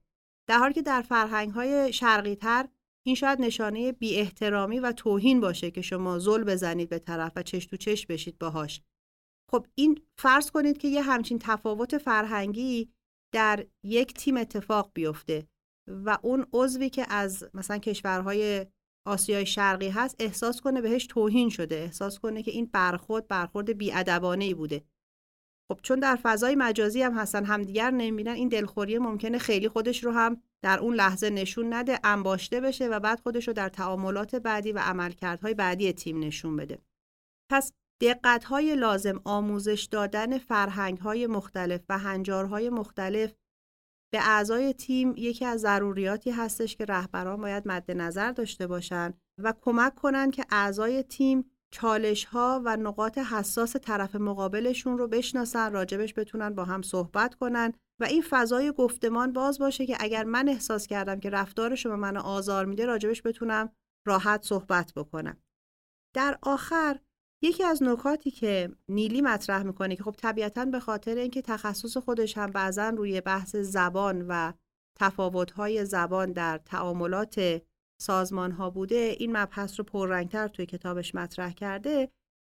در 0.49 0.57
حالی 0.57 0.73
که 0.73 0.81
در 0.81 1.01
فرهنگ 1.01 1.51
های 1.51 1.93
شرقی 1.93 2.35
تر 2.35 2.67
این 3.05 3.15
شاید 3.15 3.41
نشانه 3.41 3.91
بی 3.91 4.15
احترامی 4.15 4.79
و 4.79 4.91
توهین 4.91 5.41
باشه 5.41 5.71
که 5.71 5.81
شما 5.81 6.19
زل 6.19 6.43
بزنید 6.43 6.89
به 6.89 6.99
طرف 6.99 7.31
و 7.35 7.43
چش 7.43 7.65
تو 7.65 7.77
چش 7.77 8.05
بشید 8.05 8.37
باهاش. 8.39 8.81
خب 9.51 9.65
این 9.75 10.01
فرض 10.17 10.51
کنید 10.51 10.77
که 10.77 10.87
یه 10.87 11.01
همچین 11.01 11.39
تفاوت 11.39 11.97
فرهنگی 11.97 12.93
در 13.33 13.65
یک 13.83 14.13
تیم 14.13 14.37
اتفاق 14.37 14.91
بیفته 14.93 15.47
و 15.87 16.17
اون 16.21 16.45
عضوی 16.53 16.89
که 16.89 17.05
از 17.09 17.49
مثلا 17.53 17.77
کشورهای 17.77 18.65
آسیای 19.07 19.45
شرقی 19.45 19.89
هست 19.89 20.15
احساس 20.19 20.61
کنه 20.61 20.81
بهش 20.81 21.07
توهین 21.07 21.49
شده 21.49 21.75
احساس 21.75 22.19
کنه 22.19 22.43
که 22.43 22.51
این 22.51 22.65
برخورد 22.65 23.27
برخورد 23.27 23.77
بیادبانه 23.77 24.45
ای 24.45 24.53
بوده. 24.53 24.83
خب 25.71 25.79
چون 25.81 25.99
در 25.99 26.15
فضای 26.23 26.55
مجازی 26.55 27.01
هم 27.01 27.13
هستن 27.13 27.45
همدیگر 27.45 27.91
نمی‌بینن. 27.91 28.31
این 28.31 28.49
دلخوری 28.49 28.97
ممکنه 28.97 29.37
خیلی 29.37 29.69
خودش 29.69 30.03
رو 30.03 30.11
هم 30.11 30.41
در 30.63 30.79
اون 30.79 30.95
لحظه 30.95 31.29
نشون 31.29 31.73
نده 31.73 31.99
انباشته 32.03 32.61
بشه 32.61 32.87
و 32.87 32.99
بعد 32.99 33.19
خودش 33.19 33.47
رو 33.47 33.53
در 33.53 33.69
تعاملات 33.69 34.35
بعدی 34.35 34.71
و 34.71 34.79
عملکردهای 34.79 35.53
بعدی 35.53 35.93
تیم 35.93 36.19
نشون 36.19 36.55
بده. 36.55 36.79
پس 37.51 37.71
دقتهای 38.01 38.75
لازم 38.75 39.21
آموزش 39.25 39.87
دادن 39.91 40.37
فرهنگهای 40.37 41.27
مختلف 41.27 41.81
و 41.89 41.97
هنجارهای 41.97 42.69
مختلف 42.69 43.33
به 44.13 44.19
اعضای 44.21 44.73
تیم 44.73 45.13
یکی 45.17 45.45
از 45.45 45.61
ضروریاتی 45.61 46.31
هستش 46.31 46.75
که 46.75 46.85
رهبران 46.85 47.41
باید 47.41 47.67
مد 47.67 47.91
نظر 47.91 48.31
داشته 48.31 48.67
باشند 48.67 49.21
و 49.37 49.53
کمک 49.61 49.95
کنند 49.95 50.33
که 50.33 50.45
اعضای 50.49 51.03
تیم 51.03 51.51
چالش 51.73 52.25
ها 52.25 52.61
و 52.65 52.77
نقاط 52.77 53.17
حساس 53.17 53.75
طرف 53.75 54.15
مقابلشون 54.15 54.97
رو 54.97 55.07
بشناسن 55.07 55.73
راجبش 55.73 56.13
بتونن 56.13 56.55
با 56.55 56.63
هم 56.63 56.81
صحبت 56.81 57.35
کنن 57.35 57.73
و 58.01 58.05
این 58.05 58.23
فضای 58.29 58.71
گفتمان 58.71 59.33
باز 59.33 59.59
باشه 59.59 59.85
که 59.85 59.97
اگر 59.99 60.23
من 60.23 60.49
احساس 60.49 60.87
کردم 60.87 61.19
که 61.19 61.29
رفتارش 61.29 61.87
به 61.87 61.95
من 61.95 62.17
آزار 62.17 62.65
میده 62.65 62.85
راجبش 62.85 63.21
بتونم 63.21 63.69
راحت 64.07 64.43
صحبت 64.43 64.93
بکنم. 64.95 65.37
در 66.15 66.37
آخر 66.41 66.99
یکی 67.43 67.63
از 67.63 67.83
نکاتی 67.83 68.31
که 68.31 68.75
نیلی 68.89 69.21
مطرح 69.21 69.63
می‌کنه 69.63 69.95
که 69.95 70.03
خب 70.03 70.15
طبیعتا 70.17 70.65
به 70.65 70.79
خاطر 70.79 71.15
اینکه 71.15 71.41
تخصص 71.41 71.97
خودش 71.97 72.37
هم 72.37 72.51
بعضا 72.51 72.89
روی 72.89 73.21
بحث 73.21 73.55
زبان 73.55 74.25
و 74.27 74.53
تفاوت‌های 74.99 75.85
زبان 75.85 76.31
در 76.31 76.57
تعاملات 76.57 77.61
سازمان 78.01 78.51
ها 78.51 78.69
بوده 78.69 79.15
این 79.19 79.37
مبحث 79.37 79.79
رو 79.79 79.85
پررنگتر 79.85 80.47
توی 80.47 80.65
کتابش 80.65 81.15
مطرح 81.15 81.53
کرده. 81.53 82.11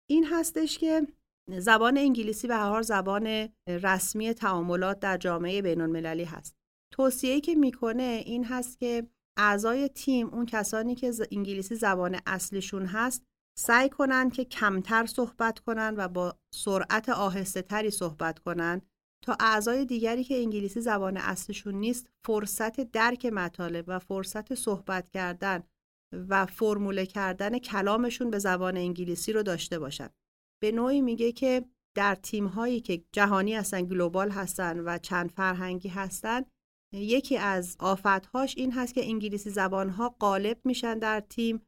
این 0.09 0.25
هستش 0.25 0.77
که 0.77 1.07
زبان 1.49 1.97
انگلیسی 1.97 2.47
به 2.47 2.55
هر 2.55 2.81
زبان 2.81 3.49
رسمی 3.67 4.33
تعاملات 4.33 4.99
در 4.99 5.17
جامعه 5.17 5.61
بین 5.61 5.81
المللی 5.81 6.23
هست. 6.23 6.55
توصیه‌ای 6.93 7.41
که 7.41 7.55
می‌کنه 7.55 8.23
این 8.25 8.45
هست 8.45 8.79
که 8.79 9.07
اعضای 9.37 9.89
تیم 9.89 10.27
اون 10.27 10.45
کسانی 10.45 10.95
که 10.95 11.13
انگلیسی 11.31 11.75
زبان 11.75 12.19
اصلیشون 12.25 12.85
هست 12.85 13.23
سعی 13.59 13.89
کنن 13.89 14.29
که 14.29 14.45
کمتر 14.45 15.05
صحبت 15.05 15.59
کنن 15.59 15.95
و 15.97 16.07
با 16.07 16.35
سرعت 16.53 17.09
آهسته 17.09 17.61
تری 17.61 17.89
صحبت 17.89 18.39
کنن. 18.39 18.81
تا 19.27 19.37
اعضای 19.39 19.85
دیگری 19.85 20.23
که 20.23 20.35
انگلیسی 20.35 20.81
زبان 20.81 21.17
اصلشون 21.17 21.75
نیست 21.75 22.09
فرصت 22.25 22.91
درک 22.91 23.25
مطالب 23.25 23.85
و 23.87 23.99
فرصت 23.99 24.55
صحبت 24.55 25.09
کردن 25.09 25.63
و 26.29 26.45
فرموله 26.45 27.05
کردن 27.05 27.59
کلامشون 27.59 28.29
به 28.29 28.39
زبان 28.39 28.77
انگلیسی 28.77 29.33
رو 29.33 29.43
داشته 29.43 29.79
باشن. 29.79 30.09
به 30.61 30.71
نوعی 30.71 31.01
میگه 31.01 31.31
که 31.31 31.65
در 31.95 32.15
تیم 32.15 32.47
هایی 32.47 32.79
که 32.79 33.03
جهانی 33.11 33.55
هستن 33.55 33.85
گلوبال 33.85 34.29
هستن 34.29 34.79
و 34.79 34.97
چند 34.97 35.31
فرهنگی 35.31 35.89
هستن 35.89 36.41
یکی 36.93 37.37
از 37.37 37.75
آفتهاش 37.79 38.57
این 38.57 38.71
هست 38.71 38.93
که 38.93 39.05
انگلیسی 39.05 39.49
زبان 39.49 39.89
ها 39.89 40.09
غالب 40.09 40.61
میشن 40.65 40.99
در 40.99 41.19
تیم 41.19 41.61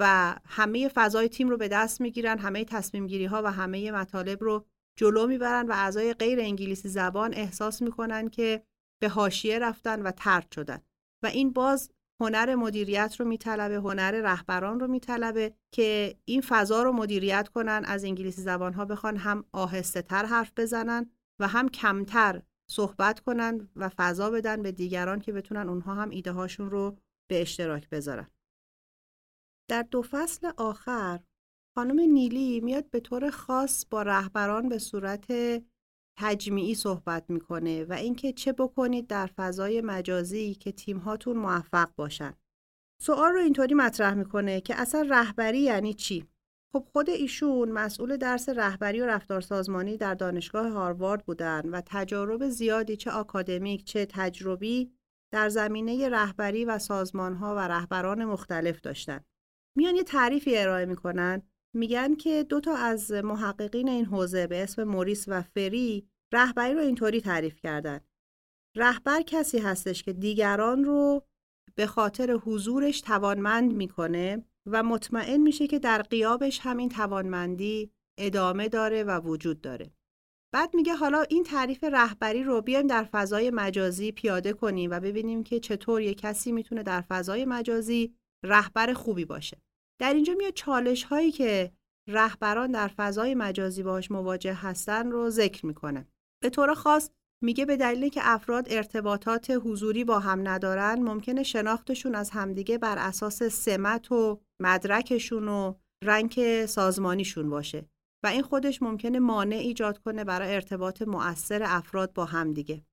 و 0.00 0.34
همه 0.44 0.88
فضای 0.88 1.28
تیم 1.28 1.48
رو 1.48 1.56
به 1.56 1.68
دست 1.68 2.00
می‌گیرن 2.00 2.38
همه 2.38 2.64
تصمیم 2.64 3.06
گیری 3.06 3.24
ها 3.24 3.42
و 3.44 3.52
همه 3.52 3.90
مطالب 3.90 4.44
رو 4.44 4.66
جلو 4.96 5.26
می‌برن 5.26 5.66
و 5.66 5.72
اعضای 5.72 6.14
غیر 6.14 6.40
انگلیسی 6.40 6.88
زبان 6.88 7.34
احساس 7.34 7.82
می‌کنن 7.82 8.28
که 8.28 8.62
به 9.02 9.08
حاشیه 9.08 9.58
رفتن 9.58 10.02
و 10.02 10.10
ترد 10.10 10.52
شدن. 10.52 10.80
و 11.22 11.26
این 11.26 11.52
باز 11.52 11.90
هنر 12.20 12.54
مدیریت 12.54 13.16
رو 13.18 13.26
میطلبه 13.26 13.74
هنر 13.74 14.10
رهبران 14.10 14.80
رو 14.80 14.86
میطلبه 14.86 15.54
که 15.74 16.18
این 16.24 16.40
فضا 16.40 16.82
رو 16.82 16.92
مدیریت 16.92 17.48
کنن 17.48 17.82
از 17.86 18.04
انگلیسی 18.04 18.42
زبان 18.42 18.72
ها 18.72 18.84
بخوان 18.84 19.16
هم 19.16 19.44
آهسته 19.52 20.02
تر 20.02 20.24
حرف 20.24 20.52
بزنن 20.56 21.10
و 21.40 21.48
هم 21.48 21.68
کمتر 21.68 22.42
صحبت 22.70 23.20
کنن 23.20 23.68
و 23.76 23.88
فضا 23.88 24.30
بدن 24.30 24.62
به 24.62 24.72
دیگران 24.72 25.20
که 25.20 25.32
بتونن 25.32 25.68
اونها 25.68 25.94
هم 25.94 26.10
ایده 26.10 26.32
هاشون 26.32 26.70
رو 26.70 26.98
به 27.30 27.42
اشتراک 27.42 27.88
بذارن. 27.88 28.30
در 29.70 29.82
دو 29.82 30.02
فصل 30.02 30.50
آخر 30.56 31.20
خانم 31.78 32.00
نیلی 32.00 32.60
میاد 32.60 32.90
به 32.90 33.00
طور 33.00 33.30
خاص 33.30 33.86
با 33.90 34.02
رهبران 34.02 34.68
به 34.68 34.78
صورت 34.78 35.32
تجمیعی 36.18 36.74
صحبت 36.74 37.30
می‌کنه 37.30 37.84
و 37.84 37.92
اینکه 37.92 38.32
چه 38.32 38.52
بکنید 38.52 39.06
در 39.06 39.26
فضای 39.26 39.80
مجازی 39.80 40.54
که 40.54 40.72
تیم 40.72 40.98
هاتون 40.98 41.36
موفق 41.36 41.88
باشن. 41.96 42.34
سوال 43.02 43.32
رو 43.32 43.40
اینطوری 43.40 43.74
مطرح 43.74 44.14
می‌کنه 44.14 44.60
که 44.60 44.80
اصلا 44.80 45.06
رهبری 45.10 45.58
یعنی 45.58 45.94
چی؟ 45.94 46.26
خب 46.72 46.86
خود 46.92 47.10
ایشون 47.10 47.72
مسئول 47.72 48.16
درس 48.16 48.48
رهبری 48.48 49.00
و 49.00 49.06
رفتار 49.06 49.40
سازمانی 49.40 49.96
در 49.96 50.14
دانشگاه 50.14 50.68
هاروارد 50.68 51.24
بودن 51.24 51.68
و 51.68 51.82
تجارب 51.86 52.48
زیادی 52.48 52.96
چه 52.96 53.10
آکادمیک 53.10 53.84
چه 53.84 54.06
تجربی 54.10 54.92
در 55.32 55.48
زمینه 55.48 56.08
رهبری 56.08 56.64
و 56.64 56.78
سازمانها 56.78 57.54
و 57.54 57.58
رهبران 57.58 58.24
مختلف 58.24 58.80
داشتن. 58.80 59.20
میان 59.76 59.96
یه 59.96 60.02
تعریفی 60.02 60.58
ارائه 60.58 60.86
می‌کنن 60.86 61.42
میگن 61.76 62.14
که 62.14 62.42
دو 62.42 62.60
تا 62.60 62.76
از 62.76 63.12
محققین 63.12 63.88
این 63.88 64.04
حوزه 64.04 64.46
به 64.46 64.62
اسم 64.62 64.84
موریس 64.84 65.24
و 65.28 65.42
فری 65.42 66.08
رهبری 66.32 66.74
رو 66.74 66.80
اینطوری 66.80 67.20
تعریف 67.20 67.60
کردن. 67.60 68.00
رهبر 68.76 69.22
کسی 69.22 69.58
هستش 69.58 70.02
که 70.02 70.12
دیگران 70.12 70.84
رو 70.84 71.22
به 71.74 71.86
خاطر 71.86 72.32
حضورش 72.32 73.00
توانمند 73.00 73.72
می‌کنه 73.72 74.44
و 74.66 74.82
مطمئن 74.82 75.36
میشه 75.36 75.66
که 75.66 75.78
در 75.78 76.02
قیابش 76.02 76.60
همین 76.62 76.88
توانمندی 76.88 77.90
ادامه 78.18 78.68
داره 78.68 79.04
و 79.04 79.20
وجود 79.20 79.60
داره. 79.60 79.90
بعد 80.54 80.74
میگه 80.74 80.94
حالا 80.94 81.22
این 81.22 81.44
تعریف 81.44 81.84
رهبری 81.84 82.42
رو 82.42 82.60
بیایم 82.60 82.86
در 82.86 83.04
فضای 83.04 83.50
مجازی 83.50 84.12
پیاده 84.12 84.52
کنیم 84.52 84.90
و 84.90 85.00
ببینیم 85.00 85.42
که 85.42 85.60
چطور 85.60 86.00
یک 86.00 86.20
کسی 86.20 86.52
می‌تونه 86.52 86.82
در 86.82 87.00
فضای 87.00 87.44
مجازی 87.44 88.14
رهبر 88.44 88.92
خوبی 88.92 89.24
باشه. 89.24 89.65
در 90.00 90.14
اینجا 90.14 90.34
میاد 90.34 90.52
چالش 90.52 91.04
هایی 91.04 91.32
که 91.32 91.72
رهبران 92.08 92.72
در 92.72 92.88
فضای 92.88 93.34
مجازی 93.34 93.82
باش 93.82 94.10
مواجه 94.10 94.54
هستن 94.54 95.10
رو 95.10 95.30
ذکر 95.30 95.66
می‌کنه. 95.66 96.08
به 96.42 96.50
طور 96.50 96.74
خاص 96.74 97.10
میگه 97.42 97.64
به 97.64 97.76
دلیل 97.76 98.08
که 98.08 98.20
افراد 98.24 98.66
ارتباطات 98.70 99.50
حضوری 99.50 100.04
با 100.04 100.18
هم 100.18 100.48
ندارن 100.48 101.02
ممکنه 101.02 101.42
شناختشون 101.42 102.14
از 102.14 102.30
همدیگه 102.30 102.78
بر 102.78 102.98
اساس 102.98 103.42
سمت 103.42 104.12
و 104.12 104.40
مدرکشون 104.60 105.48
و 105.48 105.74
رنگ 106.04 106.66
سازمانیشون 106.66 107.50
باشه 107.50 107.88
و 108.24 108.26
این 108.26 108.42
خودش 108.42 108.82
ممکنه 108.82 109.18
مانع 109.18 109.56
ایجاد 109.56 109.98
کنه 109.98 110.24
برای 110.24 110.54
ارتباط 110.54 111.02
مؤثر 111.02 111.62
افراد 111.62 112.12
با 112.12 112.24
همدیگه. 112.24 112.84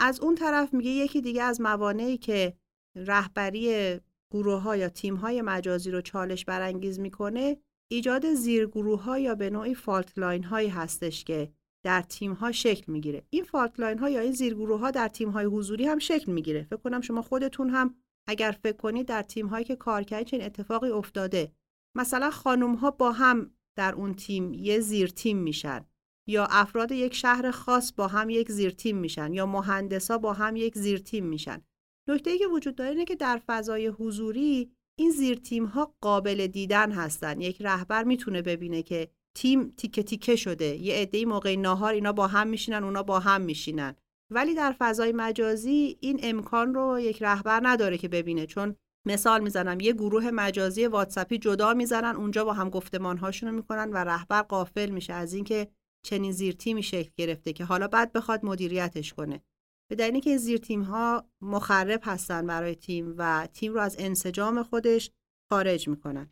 از 0.00 0.20
اون 0.20 0.34
طرف 0.34 0.74
میگه 0.74 0.90
یکی 0.90 1.20
دیگه 1.20 1.42
از 1.42 1.60
موانعی 1.60 2.18
که 2.18 2.56
رهبری 2.96 4.00
گروه 4.30 4.62
ها 4.62 4.76
یا 4.76 4.88
تیم 4.88 5.14
های 5.14 5.42
مجازی 5.42 5.90
رو 5.90 6.00
چالش 6.00 6.44
برانگیز 6.44 7.00
می‌کنه 7.00 7.56
ایجاد 7.90 8.34
زیرگروه 8.34 9.02
ها 9.02 9.18
یا 9.18 9.34
به 9.34 9.50
نوعی 9.50 9.74
فالت 9.74 10.18
لاین 10.18 10.44
هایی 10.44 10.68
هستش 10.68 11.24
که 11.24 11.52
در 11.84 12.02
تیم 12.02 12.32
ها 12.32 12.52
شکل 12.52 12.92
می‌گیره. 12.92 13.22
این 13.30 13.44
فالت 13.44 13.80
لاین 13.80 13.98
ها 13.98 14.10
یا 14.10 14.20
این 14.20 14.32
زیرگروه 14.32 14.80
ها 14.80 14.90
در 14.90 15.08
تیم 15.08 15.30
های 15.30 15.44
حضوری 15.44 15.86
هم 15.86 15.98
شکل 15.98 16.32
می‌گیره. 16.32 16.62
فکر 16.62 16.76
کنم 16.76 17.00
شما 17.00 17.22
خودتون 17.22 17.70
هم 17.70 17.94
اگر 18.28 18.56
فکر 18.62 18.76
کنید 18.76 19.06
در 19.06 19.22
تیم 19.22 19.46
هایی 19.46 19.64
که 19.64 19.76
کار 19.76 20.02
کردید 20.02 20.26
چنین 20.26 20.44
اتفاقی 20.44 20.90
افتاده. 20.90 21.52
مثلا 21.96 22.30
خانم 22.30 22.74
ها 22.74 22.90
با 22.90 23.12
هم 23.12 23.50
در 23.76 23.94
اون 23.94 24.14
تیم 24.14 24.54
یه 24.54 24.80
زیر 24.80 25.08
تیم 25.08 25.38
میشن 25.38 25.84
یا 26.28 26.46
افراد 26.50 26.92
یک 26.92 27.14
شهر 27.14 27.50
خاص 27.50 27.92
با 27.92 28.06
هم 28.08 28.30
یک 28.30 28.50
زیر 28.50 28.70
تیم 28.70 28.96
میشن 28.96 29.32
یا 29.32 29.46
مهندسا 29.46 30.18
با 30.18 30.32
هم 30.32 30.56
یک 30.56 30.78
زیر 30.78 30.98
تیم 30.98 31.26
میشن. 31.26 31.62
نکته 32.08 32.38
که 32.38 32.46
وجود 32.46 32.74
داره 32.74 32.90
اینه 32.90 33.04
که 33.04 33.16
در 33.16 33.40
فضای 33.46 33.86
حضوری 33.86 34.72
این 34.98 35.10
زیر 35.10 35.38
تیم 35.38 35.64
ها 35.64 35.94
قابل 36.00 36.46
دیدن 36.46 36.92
هستن. 36.92 37.40
یک 37.40 37.62
رهبر 37.62 38.04
می‌تونه 38.04 38.42
ببینه 38.42 38.82
که 38.82 39.08
تیم 39.36 39.70
تیکه 39.76 40.02
تیکه 40.02 40.36
شده. 40.36 40.64
یه 40.64 40.94
عده 40.94 41.24
موقع 41.24 41.56
ناهار 41.56 41.92
اینا 41.92 42.12
با 42.12 42.26
هم 42.26 42.46
میشینن 42.46 42.84
اونا 42.84 43.02
با 43.02 43.20
هم 43.20 43.40
میشینن. 43.40 43.96
ولی 44.30 44.54
در 44.54 44.74
فضای 44.78 45.12
مجازی 45.12 45.98
این 46.00 46.20
امکان 46.22 46.74
رو 46.74 47.00
یک 47.00 47.22
رهبر 47.22 47.60
نداره 47.62 47.98
که 47.98 48.08
ببینه. 48.08 48.46
چون 48.46 48.76
مثال 49.06 49.42
می‌زنم 49.42 49.80
یه 49.80 49.92
گروه 49.92 50.30
مجازی 50.30 50.86
واتساپی 50.86 51.38
جدا 51.38 51.74
می‌زنن 51.74 52.16
اونجا 52.16 52.44
با 52.44 52.52
هم 52.52 52.70
گفتمان 52.70 53.18
هاشون 53.18 53.48
رو 53.48 53.54
می‌کنن 53.54 53.90
و 53.92 53.96
رهبر 53.96 54.42
قافل 54.42 54.90
میشه 54.90 55.12
از 55.12 55.34
اینکه 55.34 55.68
چنین 56.06 56.32
زیر 56.32 56.54
تیمی 56.54 56.82
شکل 56.82 57.10
گرفته 57.16 57.52
که 57.52 57.64
حالا 57.64 57.88
بعد 57.88 58.12
بخواد 58.12 58.44
مدیریتش 58.44 59.12
کنه. 59.12 59.42
به 59.90 59.96
دلیلی 59.96 60.20
که 60.20 60.36
زیر 60.36 60.58
تیم 60.58 60.82
ها 60.82 61.28
مخرب 61.40 62.00
هستن 62.02 62.46
برای 62.46 62.74
تیم 62.74 63.14
و 63.18 63.48
تیم 63.52 63.72
رو 63.72 63.80
از 63.80 63.96
انسجام 63.98 64.62
خودش 64.62 65.10
خارج 65.50 65.88
می‌کنن. 65.88 66.30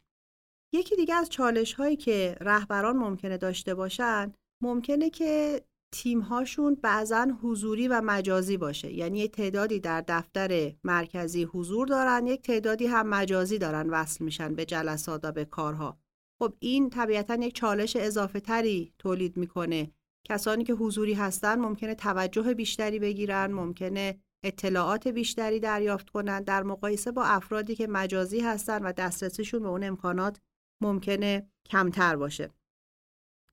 یکی 0.74 0.96
دیگه 0.96 1.14
از 1.14 1.28
چالش 1.28 1.74
هایی 1.74 1.96
که 1.96 2.36
رهبران 2.40 2.96
ممکنه 2.96 3.36
داشته 3.36 3.74
باشن 3.74 4.32
ممکنه 4.62 5.10
که 5.10 5.62
تیم 5.92 6.20
هاشون 6.20 6.74
بعضا 6.74 7.26
حضوری 7.42 7.88
و 7.88 8.00
مجازی 8.00 8.56
باشه. 8.56 8.92
یعنی 8.92 9.18
یک 9.18 9.32
تعدادی 9.32 9.80
در 9.80 10.04
دفتر 10.08 10.72
مرکزی 10.84 11.44
حضور 11.44 11.86
دارن 11.86 12.26
یک 12.26 12.42
تعدادی 12.42 12.86
هم 12.86 13.08
مجازی 13.08 13.58
دارن 13.58 13.90
وصل 13.90 14.24
میشن 14.24 14.54
به 14.54 14.64
جلسات 14.64 15.20
و 15.24 15.32
به 15.32 15.44
کارها. 15.44 15.98
خب 16.42 16.54
این 16.58 16.90
طبیعتا 16.90 17.34
یک 17.34 17.54
چالش 17.54 17.96
اضافه 17.96 18.40
تری 18.40 18.92
تولید 18.98 19.36
می‌کنه 19.36 19.92
کسانی 20.28 20.64
که 20.64 20.72
حضوری 20.72 21.14
هستن 21.14 21.58
ممکنه 21.58 21.94
توجه 21.94 22.54
بیشتری 22.54 22.98
بگیرن 22.98 23.52
ممکنه 23.52 24.20
اطلاعات 24.44 25.08
بیشتری 25.08 25.60
دریافت 25.60 26.10
کنند 26.10 26.44
در 26.44 26.62
مقایسه 26.62 27.12
با 27.12 27.24
افرادی 27.24 27.76
که 27.76 27.86
مجازی 27.86 28.40
هستن 28.40 28.82
و 28.82 28.92
دسترسیشون 28.92 29.62
به 29.62 29.68
اون 29.68 29.84
امکانات 29.84 30.40
ممکنه 30.82 31.50
کمتر 31.66 32.16
باشه. 32.16 32.50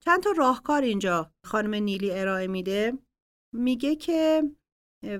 چند 0.00 0.22
تا 0.22 0.30
راهکار 0.30 0.82
اینجا 0.82 1.30
خانم 1.44 1.74
نیلی 1.74 2.10
ارائه 2.10 2.46
میده. 2.46 2.98
میگه 3.52 3.96
که 3.96 4.42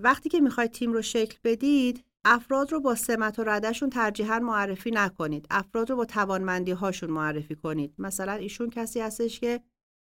وقتی 0.03 0.29
که 0.29 0.41
می‌خواید 0.41 0.71
تیم 0.71 0.93
رو 0.93 1.03
شکل 1.03 1.39
بدید 1.45 2.05
افراد 2.25 2.73
رو 2.73 2.81
با 2.81 2.95
سمت 2.95 3.39
و 3.39 3.45
ردشون 3.45 3.91
ترجیحاً 3.91 4.39
معرفی 4.39 4.91
نکنید. 4.91 5.47
افراد 5.51 5.91
رو 5.91 5.97
با 5.97 6.05
توانمندی 6.05 6.71
هاشون 6.71 7.11
معرفی 7.11 7.55
کنید. 7.55 7.95
مثلا 7.99 8.33
ایشون 8.33 8.71
کسی 8.71 9.01
هستش 9.01 9.41
که 9.41 9.61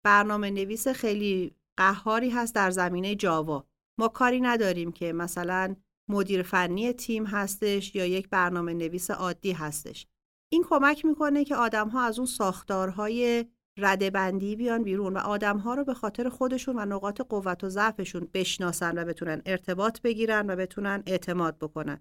برنامه 0.05 0.51
نویس 0.51 0.89
خیلی 0.89 1.55
قهاری 1.77 2.31
هست 2.31 2.55
در 2.55 2.71
زمینه 2.71 3.15
جاوا 3.15 3.65
ما 3.99 4.09
کاری 4.09 4.41
نداریم 4.41 4.93
که 4.93 5.13
مثلا 5.13 5.77
مدیر 6.09 6.43
فنی 6.43 6.93
تیم 6.93 7.27
هستش 7.27 7.95
یا 7.95 8.07
یک 8.07 8.29
برنامه 8.31 8.75
نویس 8.75 9.11
عادی 9.11 9.53
هستش 9.53 10.07
این 10.53 10.65
کمک 10.69 11.05
می‌کنه 11.05 11.45
که 11.45 11.57
آدم 11.57 11.89
ها 11.89 12.03
از 12.03 12.19
اون 12.19 12.27
ساختارهای 12.27 13.47
رده 13.79 14.11
بندی 14.11 14.57
بیان 14.57 14.83
بیرون 14.83 15.15
و 15.15 15.19
آدم 15.19 15.59
ها 15.59 15.75
رو 15.75 15.85
به 15.85 15.95
خاطر 15.95 16.29
خودشون 16.29 16.79
و 16.79 16.85
نقاط 16.85 17.21
قوت 17.21 17.65
و 17.65 17.69
ضعفشون 17.69 18.29
بشناسن 18.35 18.99
و 18.99 19.05
بتونن 19.05 19.43
ارتباط 19.47 20.01
بگیرن 20.01 20.51
و 20.51 20.57
بتونن 20.57 21.03
اعتماد 21.07 21.59
بکنن. 21.59 22.01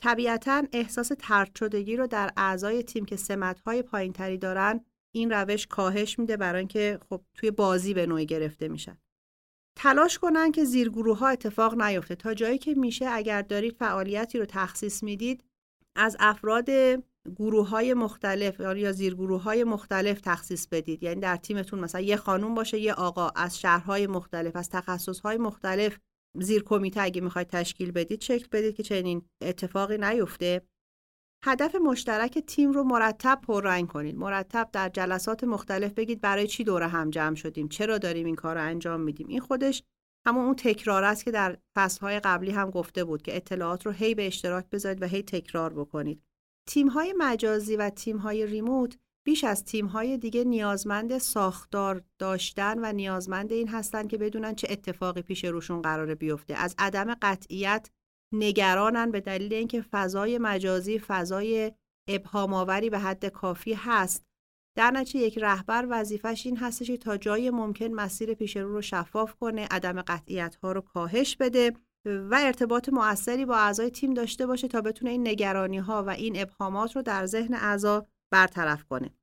طبیعتا 0.00 0.62
احساس 0.72 1.12
ترد 1.18 1.54
شدگی 1.54 1.96
رو 1.96 2.06
در 2.06 2.30
اعضای 2.36 2.82
تیم 2.82 3.04
که 3.04 3.16
سمت 3.16 3.60
های 3.60 3.82
پایین 3.82 4.12
تری 4.12 4.38
دارن 4.38 4.84
این 5.14 5.30
روش 5.30 5.66
کاهش 5.66 6.18
میده 6.18 6.36
برای 6.36 6.58
اینکه 6.58 6.98
خب 7.08 7.20
توی 7.34 7.50
بازی 7.50 7.94
به 7.94 8.06
نوعی 8.06 8.26
گرفته 8.26 8.68
میشن. 8.68 8.98
تلاش 9.78 10.18
کنن 10.18 10.52
که 10.52 10.64
زیرگروه 10.64 11.18
ها 11.18 11.28
اتفاق 11.28 11.82
نیفته. 11.82 12.14
تا 12.14 12.34
جایی 12.34 12.58
که 12.58 12.74
میشه 12.74 13.06
اگر 13.08 13.42
دارید 13.42 13.76
فعالیتی 13.76 14.38
رو 14.38 14.44
تخصیص 14.48 15.02
می‌دید 15.02 15.44
از 15.96 16.16
افراد 16.20 16.70
گروه 17.36 17.68
های 17.68 17.94
مختلف 17.94 18.60
یا 18.60 18.92
زیرگروه 18.92 19.42
های 19.42 19.64
مختلف 19.64 20.20
تخصیص 20.20 20.66
بدید. 20.66 21.02
یعنی 21.02 21.20
در 21.20 21.36
تیمتون 21.36 21.80
مثلا 21.80 22.00
یه 22.00 22.16
خانوم 22.16 22.54
باشه 22.54 22.78
یه 22.78 22.92
آقا. 22.92 23.28
از 23.28 23.60
شهرهای 23.60 24.06
مختلف 24.06 24.56
از 24.56 24.70
تخصصهای 24.70 25.36
مختلف 25.36 25.98
زیر 26.40 26.62
کمیته 26.62 27.00
اگه 27.02 27.20
می‌خواید 27.20 27.48
تشکیل 27.48 27.90
بدید 27.90 28.20
شکل 28.20 28.46
بدید 28.52 28.76
که 28.76 28.82
چنین 28.82 29.22
اتفاقی 29.42 29.98
نیفته. 29.98 30.62
هدف 31.44 31.74
مشترک 31.74 32.38
تیم 32.38 32.72
رو 32.72 32.84
مرتب 32.84 33.40
پررنگ 33.42 33.88
کنید. 33.88 34.16
مرتب 34.16 34.68
در 34.72 34.88
جلسات 34.88 35.44
مختلف 35.44 35.92
بگید 35.92 36.20
برای 36.20 36.46
چی 36.46 36.64
دوره 36.64 36.86
هم 36.86 37.10
جمع 37.10 37.34
شدیم 37.34 37.68
چرا 37.68 37.98
داریم 37.98 38.26
این 38.26 38.34
کار 38.34 38.54
رو 38.54 38.62
انجام 38.62 39.00
میدیم. 39.00 39.28
این 39.28 39.40
خودش 39.40 39.82
همون 40.26 40.44
اون 40.44 40.54
تکرار 40.54 41.04
است 41.04 41.24
که 41.24 41.30
در 41.30 41.58
فصلهای 41.76 42.20
قبلی 42.20 42.50
هم 42.50 42.70
گفته 42.70 43.04
بود 43.04 43.22
که 43.22 43.36
اطلاعات 43.36 43.86
رو 43.86 43.92
هی 43.92 44.14
به 44.14 44.26
اشتراک 44.26 44.70
بذارید 44.70 45.02
و 45.02 45.06
هی 45.06 45.22
تکرار 45.22 45.72
بکنید. 45.72 46.22
تیم 46.68 46.88
های 46.88 47.14
مجازی 47.18 47.76
و 47.76 47.90
تیم 47.90 48.16
های 48.16 48.46
ریموت 48.46 48.98
بیش 49.26 49.44
از 49.44 49.64
تیم 49.64 49.86
های 49.86 50.18
دیگه 50.18 50.44
نیازمند 50.44 51.18
ساختار 51.18 52.02
داشتن 52.18 52.78
و 52.78 52.92
نیازمند 52.92 53.52
این 53.52 53.68
هستن 53.68 54.06
که 54.06 54.18
بدونن 54.18 54.54
چه 54.54 54.68
اتفاقی 54.70 55.22
پیش 55.22 55.44
روشون 55.44 55.82
قراره 55.82 56.14
بیفته. 56.14 56.54
از 56.54 56.74
عدم 56.78 57.14
قطعیت 57.22 57.90
نگرانن 58.32 59.10
به 59.10 59.20
دلیل 59.20 59.54
اینکه 59.54 59.82
فضای 59.82 60.38
مجازی 60.38 60.98
فضای 60.98 61.72
ابهام 62.08 62.54
آوری 62.54 62.90
به 62.90 62.98
حد 62.98 63.26
کافی 63.26 63.72
هست 63.72 64.24
در 64.76 64.90
نتیجه 64.90 65.26
یک 65.26 65.38
رهبر 65.38 65.86
وظیفش 65.90 66.46
این 66.46 66.56
هستش 66.56 66.86
که 66.86 66.96
تا 66.96 67.16
جای 67.16 67.50
ممکن 67.50 67.88
مسیر 67.88 68.34
پیش 68.34 68.56
رو 68.56 68.72
رو 68.72 68.82
شفاف 68.82 69.34
کنه 69.34 69.66
عدم 69.70 70.02
قطعیت 70.02 70.54
ها 70.54 70.72
رو 70.72 70.80
کاهش 70.80 71.36
بده 71.36 71.72
و 72.04 72.38
ارتباط 72.40 72.88
مؤثری 72.88 73.44
با 73.44 73.56
اعضای 73.56 73.90
تیم 73.90 74.14
داشته 74.14 74.46
باشه 74.46 74.68
تا 74.68 74.80
بتونه 74.80 75.10
این 75.10 75.28
نگرانی 75.28 75.78
ها 75.78 76.04
و 76.04 76.10
این 76.10 76.40
ابهامات 76.40 76.96
رو 76.96 77.02
در 77.02 77.26
ذهن 77.26 77.54
اعضا 77.54 78.06
برطرف 78.32 78.84
کنه. 78.84 79.14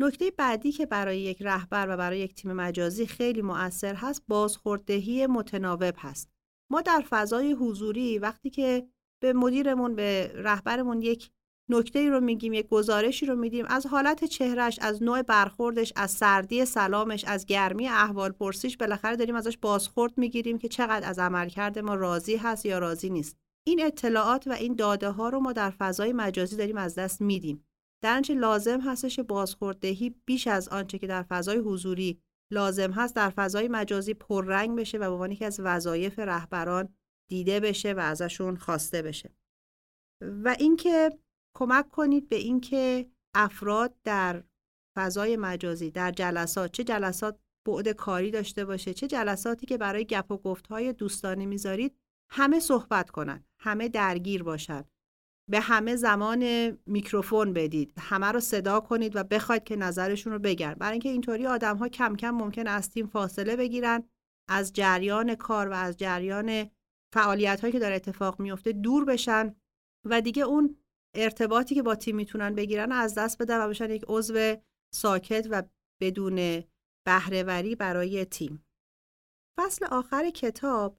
نکته 0.00 0.30
بعدی 0.30 0.72
که 0.72 0.86
برای 0.86 1.20
یک 1.20 1.42
رهبر 1.42 1.86
و 1.88 1.96
برای 1.96 2.18
یک 2.18 2.34
تیم 2.34 2.52
مجازی 2.52 3.06
خیلی 3.06 3.42
مؤثر 3.42 3.94
هست 3.94 4.22
بازخوردهی 4.28 5.26
متناوب 5.26 5.94
هست. 5.98 6.33
ما 6.74 6.80
در 6.80 7.04
فضای 7.10 7.52
حضوری 7.52 8.18
وقتی 8.18 8.50
که 8.50 8.88
به 9.22 9.32
مدیرمون 9.32 9.94
به 9.94 10.32
رهبرمون 10.34 11.02
یک 11.02 11.30
نکته 11.70 12.10
رو 12.10 12.20
میگیم 12.20 12.52
یک 12.52 12.68
گزارشی 12.68 13.26
رو 13.26 13.36
میدیم 13.36 13.64
از 13.68 13.86
حالت 13.86 14.24
چهرش 14.24 14.78
از 14.82 15.02
نوع 15.02 15.22
برخوردش 15.22 15.92
از 15.96 16.10
سردی 16.10 16.64
سلامش 16.64 17.24
از 17.24 17.46
گرمی 17.46 17.88
احوال 17.88 18.32
پرسیش 18.32 18.76
بالاخره 18.76 19.16
داریم 19.16 19.34
ازش 19.34 19.58
بازخورد 19.58 20.18
می‌گیریم 20.18 20.58
که 20.58 20.68
چقدر 20.68 21.08
از 21.08 21.18
عملکرد 21.18 21.78
ما 21.78 21.94
راضی 21.94 22.36
هست 22.36 22.66
یا 22.66 22.78
راضی 22.78 23.10
نیست. 23.10 23.36
این 23.66 23.86
اطلاعات 23.86 24.46
و 24.46 24.52
این 24.52 24.74
داده 24.74 25.10
ها 25.10 25.28
رو 25.28 25.40
ما 25.40 25.52
در 25.52 25.70
فضای 25.70 26.12
مجازی 26.12 26.56
داریم 26.56 26.76
از 26.76 26.94
دست 26.94 27.20
میدیم. 27.20 27.64
در 28.02 28.22
لازم 28.28 28.80
هستش 28.80 29.20
بازخوردهی 29.20 30.14
بیش 30.24 30.46
از 30.46 30.68
آنچه 30.68 30.98
که 30.98 31.06
در 31.06 31.22
فضای 31.22 31.58
حضوری 31.58 32.20
لازم 32.54 32.92
هست 32.92 33.16
در 33.16 33.30
فضای 33.30 33.68
مجازی 33.68 34.14
پررنگ 34.14 34.78
بشه 34.78 34.98
و 34.98 35.00
به 35.00 35.08
عنوان 35.08 35.32
یکی 35.32 35.44
از 35.44 35.60
وظایف 35.60 36.18
رهبران 36.18 36.94
دیده 37.30 37.60
بشه 37.60 37.92
و 37.92 37.98
ازشون 37.98 38.56
خواسته 38.56 39.02
بشه. 39.02 39.34
و 40.20 40.56
اینکه 40.58 41.10
کمک 41.56 41.90
کنید 41.90 42.28
به 42.28 42.36
اینکه 42.36 43.10
افراد 43.34 43.94
در 44.04 44.44
فضای 44.96 45.36
مجازی 45.36 45.90
در 45.90 46.10
جلسات 46.10 46.72
چه 46.72 46.84
جلسات 46.84 47.38
بعد 47.66 47.88
کاری 47.88 48.30
داشته 48.30 48.64
باشه 48.64 48.94
چه 48.94 49.06
جلساتی 49.06 49.66
که 49.66 49.78
برای 49.78 50.04
گپ 50.04 50.30
و 50.30 50.36
گفتهای 50.36 50.92
دوستانه 50.92 51.46
می‌ذارید 51.46 51.96
همه 52.30 52.60
صحبت 52.60 53.10
کنن 53.10 53.44
همه 53.60 53.88
درگیر 53.88 54.42
باشن. 54.42 54.84
به 55.50 55.60
همه 55.60 55.96
زمان 55.96 56.70
میکروفون 56.86 57.52
بدید. 57.52 57.92
همه 57.98 58.26
رو 58.26 58.40
صدا 58.40 58.80
کنید 58.80 59.16
و 59.16 59.24
بخواید 59.24 59.64
که 59.64 59.76
نظرشون 59.76 60.32
رو 60.32 60.38
بگن. 60.38 60.74
برای 60.74 60.92
اینکه 60.92 61.08
اینطوری 61.08 61.46
آدم 61.46 61.76
ها 61.76 61.88
کم 61.88 62.16
کم 62.16 62.30
ممکن 62.30 62.66
از 62.66 62.90
تیم 62.90 63.06
فاصله 63.06 63.56
بگیرن. 63.56 64.08
از 64.48 64.72
جریان 64.72 65.34
کار 65.34 65.68
و 65.68 65.72
از 65.72 65.96
جریان 65.96 66.70
فعالیت 67.14 67.60
هایی 67.60 67.72
که 67.72 67.78
داره 67.78 67.94
اتفاق 67.94 68.40
میفته 68.40 68.72
دور 68.72 69.04
بشن 69.04 69.54
و 70.04 70.20
دیگه 70.20 70.42
اون 70.42 70.76
ارتباطی 71.14 71.74
که 71.74 71.82
با 71.82 71.94
تیم 71.94 72.16
می‌تونن 72.16 72.54
بگیرن 72.54 72.92
از 72.92 73.14
دست 73.14 73.42
بدن 73.42 73.60
و 73.60 73.68
بشن 73.68 73.90
یک 73.90 74.04
عضو 74.08 74.56
ساکت 74.94 75.46
و 75.50 75.62
بدون 76.00 76.64
بهرهوری 77.06 77.74
برای 77.74 78.24
تیم. 78.24 78.64
فصل 79.58 79.84
آخر 79.84 80.30
کتاب 80.30 80.98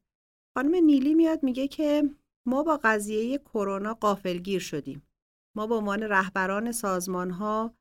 خانم 0.58 0.76
نیلی 0.76 1.14
میاد 1.14 1.44
میگه 1.44 1.68
که 1.68 2.10
ما 2.48 2.64
با 2.64 2.80
قضیه 2.84 3.38
کرونا 3.38 3.94
قافلگیر 3.94 4.60
شدیم. 4.60 5.08
ما 5.56 5.68
به 5.68 5.76
عنوان 5.76 6.04
رهبران 6.04 6.72
سازمان 6.72 7.32
ها 7.32 7.76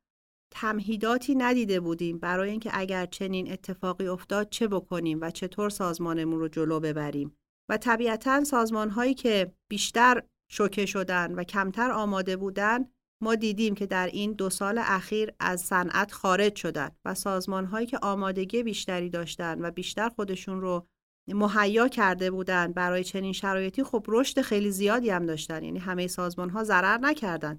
تمهیداتی 0.52 1.34
ندیده 1.34 1.80
بودیم 1.80 2.18
برای 2.18 2.50
اینکه 2.50 2.70
اگر 2.72 3.06
چنین 3.06 3.52
اتفاقی 3.52 4.06
افتاد 4.06 4.48
چه 4.48 4.68
بکنیم 4.68 5.18
و 5.20 5.30
چطور 5.30 5.70
سازمانمون 5.70 6.40
رو 6.40 6.48
جلو 6.48 6.80
ببریم. 6.80 7.36
و 7.68 7.76
طبیعتا 7.76 8.44
سازمان 8.44 8.90
هایی 8.90 9.14
که 9.14 9.54
بیشتر 9.70 10.22
شوکه 10.50 10.86
شدن 10.86 11.34
و 11.34 11.44
کمتر 11.44 11.90
آماده 11.90 12.36
بودن 12.36 12.84
ما 13.22 13.34
دیدیم 13.34 13.74
که 13.74 13.86
در 13.86 14.06
این 14.06 14.32
دو 14.32 14.50
سال 14.50 14.78
اخیر 14.78 15.32
از 15.40 15.60
صنعت 15.60 16.12
خارج 16.12 16.56
شدن 16.56 16.90
و 17.04 17.14
سازمان 17.14 17.64
هایی 17.64 17.86
که 17.86 17.98
آمادگی 18.02 18.62
بیشتری 18.62 19.10
داشتن 19.10 19.64
و 19.64 19.70
بیشتر 19.70 20.08
خودشون 20.08 20.60
رو 20.60 20.86
مهیا 21.28 21.88
کرده 21.88 22.30
بودن. 22.30 22.72
برای 22.72 23.04
چنین 23.04 23.32
شرایطی 23.32 23.82
خب 23.84 24.04
رشد 24.08 24.40
خیلی 24.40 24.70
زیادی 24.70 25.10
هم 25.10 25.26
داشتن. 25.26 25.64
یعنی 25.64 25.78
همه 25.78 26.06
سازمان 26.06 26.50
ها 26.50 26.64
ضرر 26.64 26.98
نکردن. 26.98 27.58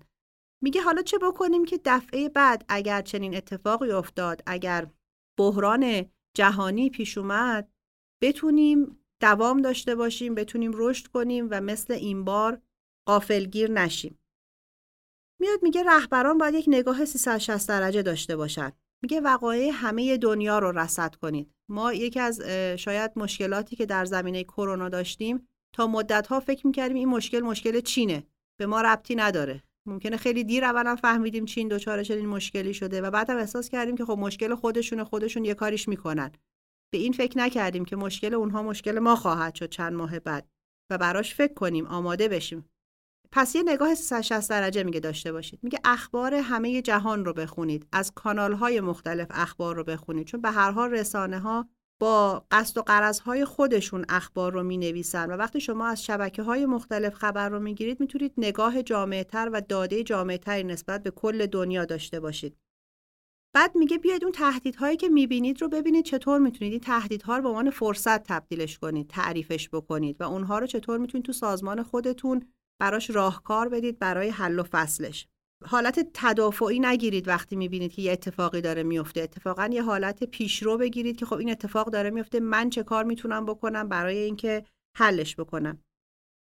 میگه 0.64 0.82
حالا 0.82 1.02
چه 1.02 1.18
بکنیم 1.18 1.66
که 1.66 1.80
دفعه 1.86 2.30
بعد 2.30 2.66
اگر 2.70 3.02
چنین 3.02 3.36
اتفاقی 3.36 3.92
افتاد 3.92 4.42
اگر 4.46 4.88
بحران 5.40 6.06
جهانی 6.38 6.90
پیش 6.90 7.18
اومد 7.18 7.72
بتونیم 8.24 9.06
دوام 9.22 9.62
داشته 9.62 9.96
باشیم 9.96 10.36
بتونیم 10.36 10.72
رشد 10.76 11.08
کنیم 11.08 11.48
و 11.52 11.62
مثل 11.62 11.94
این 11.94 12.24
بار 12.24 12.62
قافلگیر 13.08 13.72
نشیم. 13.72 14.20
میاد 15.42 15.60
میگه 15.64 15.84
رهبران 15.84 16.38
باید 16.38 16.56
یک 16.56 16.66
نگاه 16.68 17.06
360 17.06 17.70
درجه 17.70 18.02
داشته 18.02 18.36
باشن. 18.36 18.72
میگه 19.06 19.22
وقایع 19.22 19.72
همه 19.74 20.18
دنیا 20.18 20.60
رو 20.60 20.72
رصد 20.72 21.16
کنید. 21.16 21.52
ما 21.70 21.94
یکی 21.94 22.20
از 22.20 22.42
شاید 22.78 23.12
مشکلاتی 23.16 23.76
که 23.76 23.86
در 23.86 24.06
زمینه 24.06 24.44
کرونا 24.44 24.90
داشتیم 24.90 25.48
تا 25.76 25.88
مدت 25.88 26.28
ها 26.28 26.40
فکر 26.40 26.68
می‌کردیم 26.68 26.98
این 26.98 27.10
مشکل 27.10 27.40
مشکل 27.40 27.80
چینه. 27.80 28.28
به 28.60 28.66
ما 28.66 28.82
ربطی 28.82 29.16
نداره. 29.16 29.64
ممکنه 29.88 30.18
خیلی 30.18 30.44
دیر 30.44 30.66
اولا 30.66 30.96
فهمیدیم 30.96 31.46
چین 31.46 31.68
دچار 31.68 32.04
چنین 32.04 32.28
مشکلی 32.28 32.74
شده 32.74 33.02
و 33.02 33.12
بعد 33.12 33.30
هم 33.30 33.38
احساس 33.38 33.70
کردیم 33.70 33.96
که 33.96 34.06
خب 34.06 34.18
مشکل 34.18 34.56
خودشون 34.56 35.04
خودشون 35.04 35.46
یه 35.46 35.54
کاریش 35.54 35.88
می‌کنن. 35.88 36.32
به 36.94 36.98
این 36.98 37.12
فکر 37.14 37.38
نکردیم 37.38 37.86
که 37.86 37.96
مشکل 37.96 38.34
اونها 38.34 38.64
مشکل 38.64 39.00
ما 39.00 39.16
خواهد 39.16 39.56
شد 39.56 39.70
چند 39.70 39.94
ماه 39.94 40.20
بعد 40.20 40.48
و 40.92 40.98
براش 40.98 41.36
فکر 41.36 41.54
کنیم 41.54 41.88
آماده 41.88 42.28
بشیم. 42.28 42.70
پس 43.32 43.56
یه 43.56 43.64
نگاه 43.64 43.96
360 43.96 44.50
درجه 44.50 44.84
میگه 44.84 45.00
داشته 45.00 45.32
باشید. 45.32 45.60
میگه 45.64 45.80
اخبار 45.84 46.34
همه 46.34 46.82
جهان 46.82 47.26
رو 47.26 47.34
بخونید. 47.34 47.88
از 47.92 48.12
کانال 48.16 48.54
های 48.54 48.82
مختلف 48.82 49.28
اخبار 49.32 49.76
رو 49.76 49.84
بخونید. 49.84 50.28
چون 50.28 50.42
به 50.42 50.52
هر 50.52 50.72
حال 50.72 50.92
رسانه 50.92 51.40
ها 51.40 51.70
با 52.00 52.46
قصد 52.52 52.78
و 52.78 53.14
های 53.26 53.46
خودشون 53.46 54.06
اخبار 54.10 54.54
رو 54.54 54.64
می 54.64 54.78
نویسن 54.78 55.32
و 55.32 55.34
وقتی 55.34 55.60
شما 55.60 55.88
از 55.88 56.06
شبکه 56.06 56.44
های 56.44 56.66
مختلف 56.66 57.14
خبر 57.14 57.50
رو 57.50 57.60
می 57.60 57.76
گیرید 57.76 58.00
می‌تونید 58.00 58.34
نگاه 58.38 58.84
جامعه 58.84 59.24
تر 59.24 59.50
و 59.54 59.62
داده 59.62 60.04
جامعه 60.04 60.38
تری 60.38 60.64
نسبت 60.64 61.04
به 61.04 61.12
کل 61.12 61.46
دنیا 61.46 61.86
داشته 61.86 62.20
باشید. 62.20 62.58
بعد 63.54 63.76
میگه 63.76 63.98
بیاید 63.98 64.24
اون 64.24 64.32
تهدیدهایی 64.32 64.98
که 64.98 65.10
می‌بینید 65.10 65.62
رو 65.62 65.70
ببینید 65.70 66.06
چطور 66.06 66.40
می‌تونید 66.40 66.72
این 66.72 66.82
تهدیدها 66.82 67.38
رو 67.38 67.44
به 67.44 67.50
عنوان 67.50 67.70
فرصت 67.70 68.24
تبدیلش 68.24 68.80
کنید 68.80 69.08
تعریفش 69.08 69.70
بکنید 69.70 70.22
و 70.22 70.24
اونها 70.24 70.60
رو 70.60 70.68
چطور 70.68 70.98
می‌تونید 70.98 71.26
تو 71.26 71.34
سازمان 71.34 71.84
خودتون 71.84 72.48
براش 72.82 73.10
راهکار 73.10 73.70
بدید 73.70 74.00
برای 74.00 74.30
حل 74.30 74.60
و 74.60 74.64
فصلش. 74.64 75.28
حالت 75.66 76.10
تدافعی 76.14 76.80
نگیرید 76.80 77.28
وقتی 77.28 77.56
می‌بینید 77.56 77.94
که 77.94 78.02
یه 78.02 78.12
اتفاقی 78.12 78.62
داره 78.62 78.84
میفته 78.84 79.22
اتفاقا 79.22 79.70
یه 79.72 79.84
حالت 79.84 80.24
پیشرو 80.24 80.78
بگیرید 80.78 81.18
که 81.18 81.26
خب 81.26 81.36
این 81.36 81.52
اتفاق 81.52 81.90
داره 81.90 82.10
میفته 82.10 82.40
من 82.40 82.70
چه 82.70 82.84
کار 82.84 83.04
می‌تونم 83.04 83.46
بکنم 83.46 83.90
برای 83.90 84.18
اینکه 84.18 84.66
حلش 84.98 85.36
بکنم؟ 85.36 85.80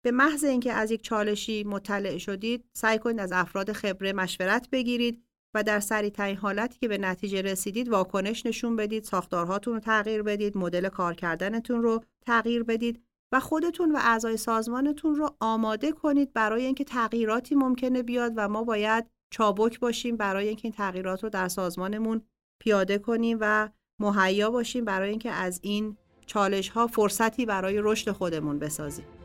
به 0.05 0.11
محض 0.11 0.45
اینکه 0.45 0.73
از 0.73 0.91
یک 0.91 1.03
چالشی 1.03 1.65
مطلع 1.65 2.19
شدید 2.19 2.65
سعی 2.77 2.99
کنید 2.99 3.21
از 3.21 3.33
افراد 3.33 3.73
خبره 3.73 4.13
مشورت 4.13 4.71
بگیرید 4.71 5.25
و 5.55 5.63
در 5.63 5.81
سریع 5.81 6.35
حالتی 6.35 6.79
که 6.79 6.89
به 6.89 6.99
نتیجه 6.99 7.43
رسیدید 7.43 7.89
واکنش 7.89 8.47
نشون 8.47 8.77
بدید 8.77 9.05
ساختارهاتون 9.05 9.75
رو 9.75 9.81
تغییر 9.81 10.23
بدید 10.23 10.57
مدل 10.57 10.89
کار 10.89 11.15
کردنتون 11.15 11.83
رو 11.83 12.05
تغییر 12.27 12.63
بدید. 12.63 13.05
و 13.33 13.41
خودتون 13.41 13.93
و 13.93 13.99
اعضای 14.01 14.37
سازمانتون 14.37 15.15
رو 15.15 15.37
آماده 15.41 15.93
کنید 15.93 16.33
برای 16.33 16.67
اینکه 16.67 16.85
تغییراتی 16.85 17.55
ممکنه 17.55 18.03
بیاد 18.03 18.33
و 18.37 18.49
ما 18.49 18.65
باید 18.65 19.07
چابک 19.31 19.81
باشیم 19.81 20.17
برای 20.17 20.49
اینکه 20.49 20.65
این 20.65 20.73
تغییرات 20.73 21.25
رو 21.25 21.31
در 21.31 21.49
سازمانمون 21.49 22.23
پیاده 22.61 22.99
کنیم 22.99 23.39
و 23.41 23.69
مهیا 24.01 24.51
باشیم 24.51 24.85
برای 24.85 25.11
اینکه 25.11 25.31
از 25.31 25.61
این 25.63 25.97
چالش 26.27 26.69
ها 26.69 26.87
فرصتی 26.87 27.47
برای 27.47 27.81
رشد 27.83 28.11
خودمون 28.11 28.59
بسازیم. 28.59 29.22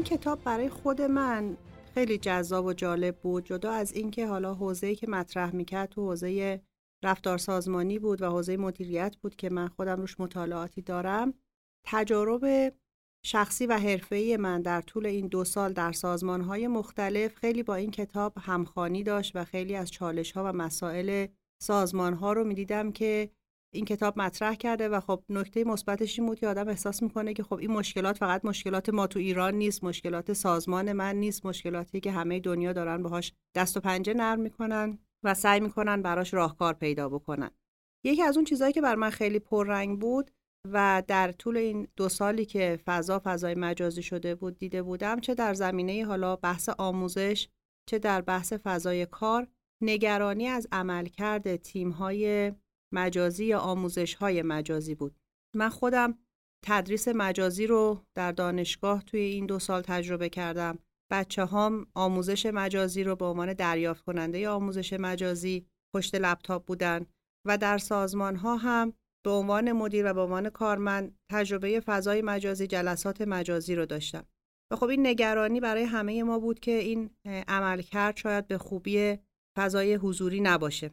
این 0.00 0.18
کتاب 0.18 0.44
برای 0.44 0.68
خود 0.68 1.02
من 1.02 1.56
خیلی 1.94 2.18
جذاب 2.18 2.64
و 2.64 2.72
جالب 2.72 3.16
بود 3.16 3.44
جدا 3.44 3.72
از 3.72 3.92
اینکه 3.92 4.26
حالا 4.26 4.54
حوزه‌ای 4.54 4.96
که 4.96 5.06
مطرح 5.06 5.54
می‌کرد 5.54 5.88
تو 5.88 6.06
حوزه 6.06 6.60
رفتار 7.02 7.38
سازمانی 7.38 7.98
بود 7.98 8.22
و 8.22 8.26
حوزه 8.26 8.56
مدیریت 8.56 9.16
بود 9.16 9.36
که 9.36 9.50
من 9.50 9.68
خودم 9.68 10.00
روش 10.00 10.20
مطالعاتی 10.20 10.82
دارم 10.82 11.34
تجارب 11.86 12.72
شخصی 13.24 13.66
و 13.66 13.78
حرفه‌ای 13.78 14.36
من 14.36 14.62
در 14.62 14.80
طول 14.80 15.06
این 15.06 15.26
دو 15.26 15.44
سال 15.44 15.72
در 15.72 15.92
سازمانهای 15.92 16.68
مختلف 16.68 17.34
خیلی 17.34 17.62
با 17.62 17.74
این 17.74 17.90
کتاب 17.90 18.32
همخانی 18.38 19.02
داشت 19.02 19.36
و 19.36 19.44
خیلی 19.44 19.76
از 19.76 19.90
چالش‌ها 19.90 20.44
و 20.44 20.52
مسائل 20.52 21.26
سازمانها 21.62 22.32
رو 22.32 22.44
می‌دیدم 22.44 22.92
که 22.92 23.30
این 23.74 23.84
کتاب 23.84 24.18
مطرح 24.18 24.54
کرده 24.54 24.88
و 24.88 25.00
خب 25.00 25.22
نکته 25.28 25.64
مثبتش 25.64 26.18
این 26.18 26.28
بود 26.28 26.38
که 26.38 26.48
آدم 26.48 26.68
احساس 26.68 27.02
می‌کنه 27.02 27.34
که 27.34 27.42
خب 27.42 27.54
این 27.54 27.70
مشکلات 27.70 28.18
فقط 28.18 28.44
مشکلات 28.44 28.88
ما 28.88 29.06
تو 29.06 29.18
ایران 29.18 29.54
نیست 29.54 29.84
مشکلات 29.84 30.32
سازمان 30.32 30.92
من 30.92 31.16
نیست 31.16 31.46
مشکلاتی 31.46 32.00
که 32.00 32.10
همه 32.10 32.40
دنیا 32.40 32.72
دارن 32.72 33.02
باهاش 33.02 33.32
دست 33.54 33.76
و 33.76 33.80
پنجه 33.80 34.14
نرم 34.14 34.40
می‌کنن 34.40 34.98
و 35.24 35.34
سعی 35.34 35.60
می‌کنن 35.60 36.02
براش 36.02 36.34
راهکار 36.34 36.74
پیدا 36.74 37.08
بکنن. 37.08 37.50
یکی 38.04 38.22
از 38.22 38.36
اون 38.36 38.44
چیزهایی 38.44 38.72
که 38.72 38.80
بر 38.80 38.94
من 38.94 39.10
خیلی 39.10 39.38
پررنگ 39.38 40.00
بود 40.00 40.30
و 40.72 41.02
در 41.08 41.32
طول 41.32 41.56
این 41.56 41.88
دو 41.96 42.08
سالی 42.08 42.44
که 42.44 42.78
فضا 42.86 43.20
فضای 43.24 43.54
مجازی 43.54 44.02
شده 44.02 44.34
بود 44.34 44.58
دیده 44.58 44.82
بودم 44.82 45.20
چه 45.20 45.34
در 45.34 45.54
زمینه 45.54 46.04
حالا 46.04 46.36
بحث 46.36 46.68
آموزش 46.78 47.48
چه 47.90 47.98
در 47.98 48.20
بحث 48.20 48.52
فضای 48.52 49.06
کار 49.06 49.48
نگرانی 49.82 50.46
از 50.46 50.66
عملکرد 50.72 51.56
تیم‌های 51.56 52.52
مجازی 52.92 53.44
یا 53.44 53.58
آموزش 53.58 54.14
های 54.14 54.42
مجازی 54.42 54.94
بود. 54.94 55.16
من 55.56 55.68
خودم 55.68 56.18
تدریس 56.66 57.08
مجازی 57.08 57.66
رو 57.66 58.04
در 58.14 58.32
دانشگاه 58.32 59.04
توی 59.04 59.20
این 59.20 59.46
دو 59.46 59.58
سال 59.58 59.82
تجربه 59.82 60.28
کردم. 60.28 60.78
بچه 61.12 61.44
هام 61.44 61.86
آموزش 61.94 62.46
مجازی 62.46 63.04
رو 63.04 63.16
به 63.16 63.24
عنوان 63.24 63.52
دریافت 63.52 64.04
کننده 64.04 64.48
آموزش 64.48 64.92
مجازی 64.92 65.66
پشت 65.94 66.14
لپ‌تاپ 66.14 66.66
بودن 66.66 67.06
و 67.46 67.58
در 67.58 67.78
سازمان 67.78 68.36
ها 68.36 68.56
هم 68.56 68.92
به 69.24 69.30
عنوان 69.30 69.72
مدیر 69.72 70.10
و 70.10 70.14
به 70.14 70.20
عنوان 70.20 70.50
کارمند 70.50 71.18
تجربه 71.32 71.80
فضای 71.80 72.22
مجازی 72.22 72.66
جلسات 72.66 73.20
مجازی 73.20 73.74
رو 73.74 73.86
داشتم. 73.86 74.26
و 74.72 74.76
خب 74.76 74.86
این 74.86 75.06
نگرانی 75.06 75.60
برای 75.60 75.82
همه 75.82 76.22
ما 76.22 76.38
بود 76.38 76.60
که 76.60 76.72
این 76.72 77.10
عملکرد 77.48 78.16
شاید 78.16 78.46
به 78.46 78.58
خوبی 78.58 79.18
فضای 79.56 79.94
حضوری 79.94 80.40
نباشه. 80.40 80.90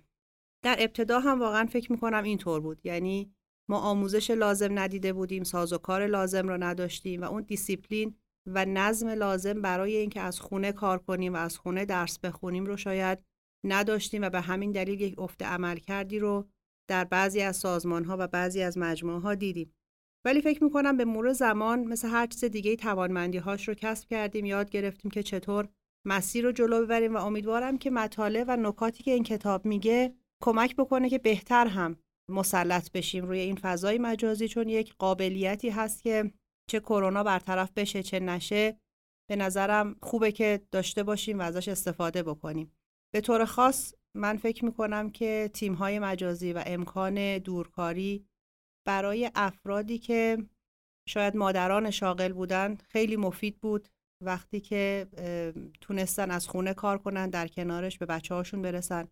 در 0.67 0.75
ابتدا 0.79 1.19
هم 1.19 1.39
واقعا 1.39 1.65
فکر 1.65 1.91
می‌کنم 1.91 2.23
اینطور 2.23 2.61
بود. 2.61 2.81
یعنی 2.83 3.31
ما 3.69 3.79
آموزش 3.79 4.31
لازم 4.31 4.79
ندیده 4.79 5.13
بودیم 5.13 5.43
ساز 5.43 5.73
و 5.73 5.77
کار 5.77 6.07
لازم 6.07 6.47
رو 6.47 6.63
نداشتیم 6.63 7.21
و 7.21 7.25
اون 7.25 7.41
دیسیپلین 7.41 8.15
و 8.47 8.65
نظم 8.65 9.09
لازم 9.09 9.61
برای 9.61 9.95
اینکه 9.95 10.21
از 10.21 10.39
خونه 10.39 10.71
کار 10.71 10.97
کنیم 10.97 11.33
و 11.33 11.37
از 11.37 11.57
خونه 11.57 11.85
درس 11.85 12.19
بخونیم 12.19 12.65
رو 12.65 12.77
شاید 12.77 13.19
نداشتیم 13.63 14.21
و 14.21 14.29
به 14.29 14.41
همین 14.41 14.71
دلیل 14.71 15.01
یک 15.01 15.19
افت 15.19 15.43
عمل 15.43 15.77
کردی 15.77 16.19
رو 16.19 16.47
در 16.89 17.03
بعضی 17.03 17.41
از 17.41 17.57
سازمان 17.57 18.03
ها 18.03 18.17
و 18.19 18.27
بعضی 18.27 18.61
از 18.61 18.77
مجموعه 18.77 19.19
ها 19.19 19.35
دیدیم. 19.35 19.73
ولی 20.25 20.41
فکر 20.41 20.63
می‌کنم 20.63 20.97
به 20.97 21.05
مرور 21.05 21.33
زمان 21.33 21.83
مثل 21.83 22.07
هر 22.07 22.27
چیز 22.27 22.43
دیگه 22.45 22.75
توانمندی 22.75 23.37
هاش 23.37 23.67
رو 23.67 23.73
کسب 23.73 24.09
کردیم 24.09 24.45
یاد 24.45 24.69
گرفتیم 24.69 25.11
که 25.11 25.23
چطور 25.23 25.67
مسیر 26.05 26.45
رو 26.45 26.51
جلو 26.51 26.85
ببریم 26.85 27.15
و 27.15 27.17
امیدوارم 27.17 27.77
که 27.77 27.89
مطالعه 27.89 28.45
و 28.47 28.57
نکاتی 28.59 29.03
که 29.03 29.11
این 29.11 29.23
کتاب 29.23 29.65
میگه 29.65 30.13
کمک 30.43 30.75
بکنه 30.75 31.09
که 31.09 31.17
بهتر 31.17 31.67
هم 31.67 31.97
مسلط 32.29 32.91
بشیم 32.91 33.25
روی 33.25 33.39
این 33.39 33.55
فضای 33.55 33.97
مجازی 33.97 34.47
چون 34.47 34.69
یک 34.69 34.93
قابلیتی 34.99 35.69
هست 35.69 36.03
که 36.03 36.31
چه 36.69 36.79
کرونا 36.79 37.23
برطرف 37.23 37.71
بشه 37.71 38.03
چه 38.03 38.19
نشه 38.19 38.79
به 39.29 39.35
نظرم 39.35 39.95
خوبه 40.03 40.31
که 40.31 40.67
داشته 40.71 41.03
باشیم 41.03 41.39
و 41.39 41.41
ازش 41.41 41.67
استفاده 41.67 42.23
بکنیم. 42.23 42.75
به 43.13 43.21
طور 43.21 43.45
خاص 43.45 43.93
من 44.17 44.37
فکر 44.37 44.65
می‌کنم 44.65 45.09
که 45.09 45.49
تیم 45.53 45.73
های 45.73 45.99
مجازی 45.99 46.53
و 46.53 46.63
امکان 46.65 47.37
دورکاری 47.37 48.27
برای 48.87 49.31
افرادی 49.35 49.99
که 49.99 50.37
شاید 51.09 51.35
مادران 51.35 51.91
شاغل 51.91 52.33
بودن 52.33 52.75
خیلی 52.75 53.15
مفید 53.15 53.59
بود. 53.59 53.87
وقتی 54.23 54.59
که 54.59 55.07
تونستن 55.81 56.31
از 56.31 56.47
خونه 56.47 56.73
کار 56.73 56.97
کنن 56.97 57.29
در 57.29 57.47
کنارش 57.47 57.97
به 57.97 58.05
بچه 58.05 58.35
هاشون 58.35 58.61
برسن. 58.61 59.07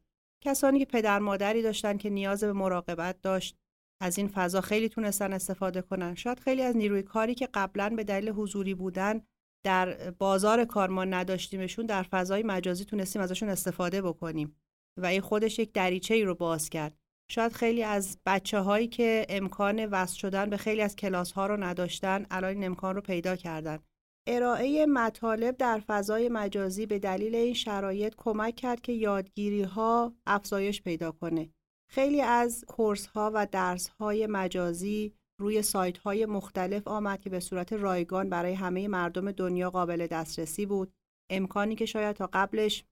کسانی 0.45 0.79
که 0.79 0.85
پدر 0.85 1.19
مادری 1.19 1.61
داشتن 1.61 1.97
که 1.97 2.09
نیاز 2.09 2.43
به 2.43 2.53
مراقبت 2.53 3.21
داشت 3.21 3.57
از 4.01 4.17
این 4.17 4.27
فضا 4.27 4.61
خیلی 4.61 4.89
تونستن 4.89 5.33
استفاده 5.33 5.81
کنن. 5.81 6.15
شاید 6.15 6.39
خیلی 6.39 6.61
از 6.61 6.77
نیروی 6.77 7.03
کاری 7.03 7.35
که 7.35 7.49
قبلا 7.53 7.89
به 7.89 8.03
دلیل 8.03 8.29
حضوری 8.29 8.73
بودن 8.73 9.21
در 9.65 10.11
بازار 10.11 10.65
کار 10.65 10.89
ما 10.89 11.05
نداشتیمشون 11.05 11.85
در 11.85 12.03
فضای 12.03 12.43
مجازی 12.43 12.85
تونستیم 12.85 13.21
ازشون 13.21 13.49
استفاده 13.49 14.01
بکنیم 14.01 14.55
و 15.01 15.05
این 15.05 15.21
خودش 15.21 15.59
یک 15.59 15.73
دریچه 15.73 16.13
ای 16.13 16.23
رو 16.23 16.35
باز 16.35 16.69
کرد. 16.69 16.97
شاید 17.31 17.53
خیلی 17.53 17.83
از 17.83 18.17
بچه 18.25 18.59
هایی 18.59 18.87
که 18.87 19.25
امکان 19.29 19.85
وصل 19.85 20.17
شدن 20.17 20.49
به 20.49 20.57
خیلی 20.57 20.81
از 20.81 20.95
کلاس 20.95 21.31
ها 21.31 21.47
رو 21.47 21.63
نداشتن 21.63 22.25
الان 22.31 22.53
این 22.53 22.63
امکان 22.63 22.95
رو 22.95 23.01
پیدا 23.01 23.35
کردن. 23.35 23.79
ارائه 24.28 24.86
مطالب 24.86 25.57
در 25.57 25.80
فضای 25.88 26.30
مجازی 26.30 26.86
به 26.86 26.99
دلیل 26.99 27.36
این 27.36 27.53
شرایط 27.53 28.13
کمک 28.17 28.55
کرد 28.55 28.82
که 28.82 28.91
یادگیری 28.91 29.61
ها 29.61 30.13
افزایش 30.26 30.82
پیدا 30.82 31.11
کنه. 31.11 31.49
خیلی 31.91 32.21
از 32.21 32.65
کورس 32.67 33.05
ها 33.05 33.32
و 33.34 33.47
درس 33.51 33.88
های 33.88 34.28
مجازی 34.28 35.13
روی 35.39 35.61
سایت 35.61 35.97
های 35.97 36.26
مختلف 36.26 36.88
آمد 36.88 37.21
که 37.21 37.30
به 37.30 37.39
صورت 37.39 37.73
رایگان 37.73 38.30
برای 38.30 38.53
همه 38.53 38.88
مردم 38.88 39.32
دنیا 39.32 39.69
قابل 39.69 40.07
دسترسی 40.07 40.65
بود. 40.65 40.93
امکانی 41.30 41.76
که 41.76 41.86
شاید 41.86 42.15
تا 42.15 42.30
قبلش 42.34 42.86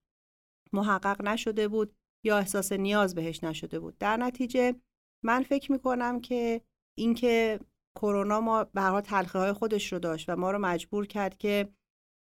محقق 0.74 1.22
نشده 1.22 1.68
بود 1.68 1.96
یا 2.26 2.38
احساس 2.38 2.72
نیاز 2.72 3.16
بهش 3.16 3.44
نشده 3.44 3.80
بود. 3.80 3.98
در 3.98 4.18
نتیجه 4.18 4.76
من 5.24 5.44
فکر 5.44 5.72
می 5.72 5.80
کنم 5.80 6.22
که 6.22 6.62
اینکه 6.98 7.60
کرونا 7.96 8.42
ما 8.42 8.64
به 8.64 8.82
هر 8.82 9.26
های 9.26 9.54
خودش 9.54 9.94
رو 9.94 10.00
داشت 10.00 10.30
و 10.30 10.36
ما 10.36 10.52
رو 10.52 10.60
مجبور 10.60 11.06
کرد 11.08 11.38
که 11.38 11.70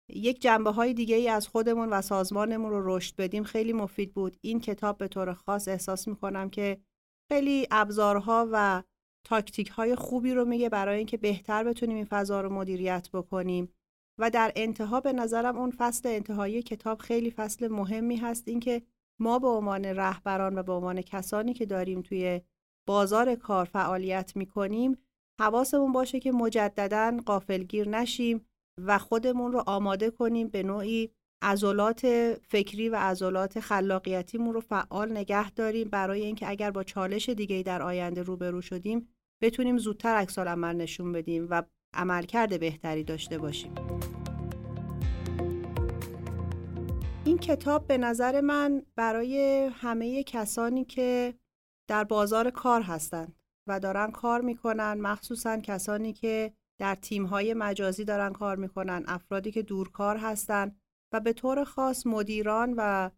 یک 0.10 0.42
جنبه 0.42 0.72
های 0.72 0.94
دیگه 0.94 1.16
ای 1.16 1.30
از 1.30 1.48
خودمون 1.48 1.90
و 1.90 2.02
سازمانمون 2.02 2.70
رو 2.70 2.96
رشد 2.96 3.16
بدیم. 3.16 3.44
خیلی 3.44 3.74
مفید 3.74 4.14
بود. 4.14 4.38
این 4.42 4.60
کتاب 4.60 4.98
به 4.98 5.08
طور 5.08 5.34
خاص 5.34 5.68
احساس 5.68 6.08
می‌کنم 6.08 6.50
که 6.50 6.78
خیلی 7.32 7.68
ابزارها 7.72 8.48
و 8.52 8.84
تاکتیک 9.26 9.70
های 9.70 9.96
خوبی 9.96 10.34
رو 10.34 10.46
میگه 10.46 10.70
برای 10.70 10.98
اینکه 10.98 11.18
بهتر 11.18 11.64
بتونیم 11.64 11.96
این 11.96 12.06
فضا 12.06 12.42
رو 12.42 12.54
مدیریت 12.54 13.10
بکنیم. 13.14 13.74
و 14.20 14.30
در 14.30 14.52
انتها 14.56 15.02
به 15.02 15.14
نظرم 15.14 15.58
اون 15.58 15.72
فصل 15.72 16.10
انتهایی 16.10 16.62
کتاب 16.62 17.00
خیلی 17.00 17.32
فصل 17.32 17.68
مهمی 17.68 18.16
هست. 18.16 18.48
اینکه 18.48 18.82
ما 19.20 19.40
به 19.40 19.48
عنوان 19.48 19.86
رهبران 19.86 20.58
و 20.58 20.64
به 20.64 20.74
عنوان 20.74 21.02
کسانی 21.02 21.54
که 21.54 21.66
داریم 21.66 22.02
توی 22.02 22.42
بازار 22.88 23.36
کار 23.36 23.66
فعالیت 23.66 24.36
می‌کنیم 24.36 24.98
حواسمون 25.42 25.92
باشه 25.92 26.20
که 26.20 26.32
مجددا 26.32 27.18
قافلگیر 27.26 27.90
نشیم 27.90 28.46
و 28.86 28.98
خودمون 28.98 29.52
رو 29.52 29.64
آماده 29.68 30.10
کنیم 30.10 30.48
به 30.48 30.64
نوعی 30.64 31.12
عضلات 31.44 32.08
فکری 32.48 32.90
و 32.90 32.96
عضلات 32.96 33.60
خلاقیتیمون 33.60 34.54
رو 34.54 34.62
فعال 34.62 35.12
نگه 35.12 35.52
داریم. 35.52 35.90
برای 35.90 36.26
اینکه 36.26 36.50
اگر 36.50 36.72
با 36.72 36.84
چالش 36.84 37.30
دیگه 37.30 37.64
در 37.64 37.82
آینده 37.82 38.22
روبرو 38.22 38.62
شدیم 38.62 39.08
بتونیم 39.42 39.78
زودتر 39.78 40.16
عکس 40.16 40.40
عمل 40.40 40.76
نشون 40.76 41.12
بدیم 41.12 41.48
و 41.50 41.64
عملکرد 41.94 42.60
بهتری 42.60 43.04
داشته 43.04 43.38
باشیم. 43.38 43.74
این 47.26 47.38
کتاب 47.38 47.88
به 47.88 47.98
نظر 47.98 48.42
من 48.42 48.86
برای 48.96 49.70
همه 49.74 50.24
کسانی 50.24 50.86
که 50.86 51.34
در 51.90 52.04
بازار 52.04 52.50
کار 52.50 52.82
هستند 52.82 53.43
و 53.68 53.80
دارن 53.80 54.12
کار 54.12 54.42
می‌کنن 54.42 54.94
مخصوصا 54.94 55.58
کسانی 55.58 56.14
که 56.14 56.54
در 56.80 56.96
تیمهای 56.96 57.54
مجازی 57.54 58.04
دارن 58.06 58.34
کار 58.34 58.56
می‌کنن 58.56 59.04
افرادی 59.08 59.52
که 59.52 59.62
دورکار 59.62 60.18
هستن 60.18 60.76
و 61.14 61.20
به 61.20 61.34
طور 61.34 61.64
خاص 61.64 62.08
مدیران 62.08 62.74
و 62.78 63.10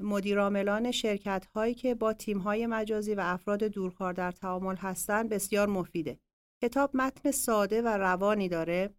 مدیراملان 0.00 0.90
شرکت 0.90 1.46
هایی 1.54 1.74
که 1.74 1.94
با 1.94 2.12
تیم 2.12 2.38
های 2.38 2.66
مجازی 2.66 3.14
و 3.14 3.20
افراد 3.20 3.64
دورکار 3.64 4.12
در 4.12 4.32
تعامل 4.32 4.76
هستند 4.76 5.28
بسیار 5.28 5.68
مفیده. 5.68 6.18
کتاب 6.62 6.96
متن 6.96 7.30
ساده 7.30 7.82
و 7.82 7.86
روانی 7.88 8.48
داره 8.48 8.94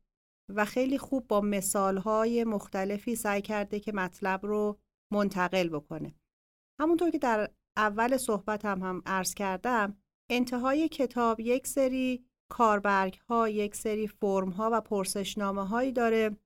و 0.56 0.66
خیلی 0.66 0.98
خوب 0.98 1.28
با 1.28 1.42
مثال 1.42 1.98
های 1.98 2.44
مختلفی 2.44 3.16
سعی 3.16 3.42
کرده 3.42 3.80
که 3.80 3.92
مطلب 3.92 4.46
رو 4.46 4.80
منتقل 5.14 5.70
بکنه. 5.70 6.16
همونطور 6.82 7.10
که 7.10 7.18
در 7.18 7.50
اول 7.78 8.18
صحبت 8.18 8.66
هم 8.66 8.82
هم 8.82 9.02
عرض 9.06 9.34
کردم 9.34 9.98
انتهای 10.30 10.90
کتاب 10.90 11.40
یک 11.40 11.68
سری 11.68 12.26
کاربرگ 12.52 13.20
ها 13.30 13.50
یک 13.50 13.76
سری 13.76 14.08
فرم 14.08 14.50
ها 14.50 14.70
و 14.74 14.82
پرسشنامه 14.82 15.68
هایی 15.68 15.92
داره 15.92 16.38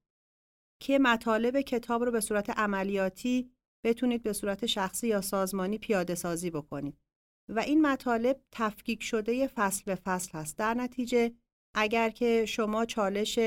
که 0.82 1.00
مطالب 1.00 1.62
کتاب 1.62 2.04
رو 2.04 2.12
به 2.12 2.20
صورت 2.20 2.50
عملیاتی 2.50 3.52
بتونید 3.84 4.24
به 4.24 4.34
صورت 4.34 4.66
شخصی 4.66 5.08
یا 5.08 5.22
سازمانی 5.22 5.78
پیاده 5.78 6.16
سازی 6.16 6.50
بکنید. 6.50 6.98
و 7.50 7.60
این 7.60 7.82
مطالب 7.82 8.42
تفکیک 8.52 9.04
شده 9.04 9.48
فصل 9.48 9.84
به 9.86 9.96
فصل 9.96 10.38
هست. 10.38 10.58
در 10.58 10.74
نتیجه 10.74 11.32
اگر 11.76 12.10
که 12.10 12.46
شما 12.46 12.86
چالش 12.86 13.40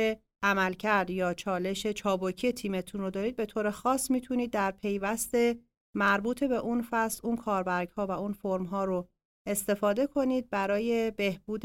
عملکرد 0.42 1.10
یا 1.10 1.34
چالش 1.34 1.86
چابکی 1.86 2.52
تیمتون 2.52 3.00
رو 3.00 3.10
دارید 3.10 3.36
به 3.36 3.46
طور 3.46 3.70
خاص 3.70 4.10
می‌تونید 4.10 4.50
در 4.50 4.70
پیوست 4.70 5.34
مربوط 5.94 6.44
به 6.44 6.56
اون 6.56 6.86
فصل 6.90 7.20
اون 7.24 7.36
کاربرگ 7.36 7.88
ها 7.88 8.06
و 8.06 8.10
اون 8.10 8.32
فرم 8.32 8.64
ها 8.64 8.84
رو 8.84 9.08
استفاده 9.46 10.06
کنید 10.06 10.50
برای 10.50 11.10
بهبود 11.10 11.64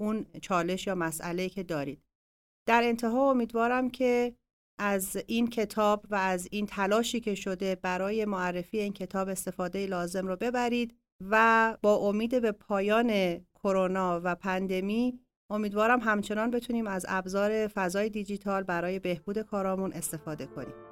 اون 0.00 0.26
چالش 0.42 0.86
یا 0.86 0.94
مسئله 0.94 1.48
که 1.48 1.62
دارید. 1.62 2.02
در 2.66 2.82
انتها 2.82 3.30
امیدوارم 3.30 3.90
که 3.90 4.34
از 4.78 5.16
این 5.26 5.46
کتاب 5.46 6.06
و 6.10 6.14
از 6.14 6.48
این 6.50 6.66
تلاشی 6.66 7.20
که 7.20 7.34
شده 7.34 7.74
برای 7.74 8.24
معرفی 8.24 8.78
این 8.78 8.92
کتاب 8.92 9.28
استفاده 9.28 9.86
لازم 9.86 10.26
رو 10.26 10.36
ببرید 10.36 10.96
و 11.20 11.76
با 11.82 11.96
امید 11.96 12.42
به 12.42 12.52
پایان 12.52 13.40
کرونا 13.54 14.20
و 14.24 14.34
پندمی 14.34 15.20
امیدوارم 15.50 16.00
همچنان 16.00 16.50
بتونیم 16.50 16.86
از 16.86 17.06
ابزار 17.08 17.66
فضای 17.66 18.08
دیجیتال 18.08 18.62
برای 18.62 18.98
بهبود 18.98 19.38
کارامون 19.38 19.92
استفاده 19.92 20.46
کنیم. 20.46 20.83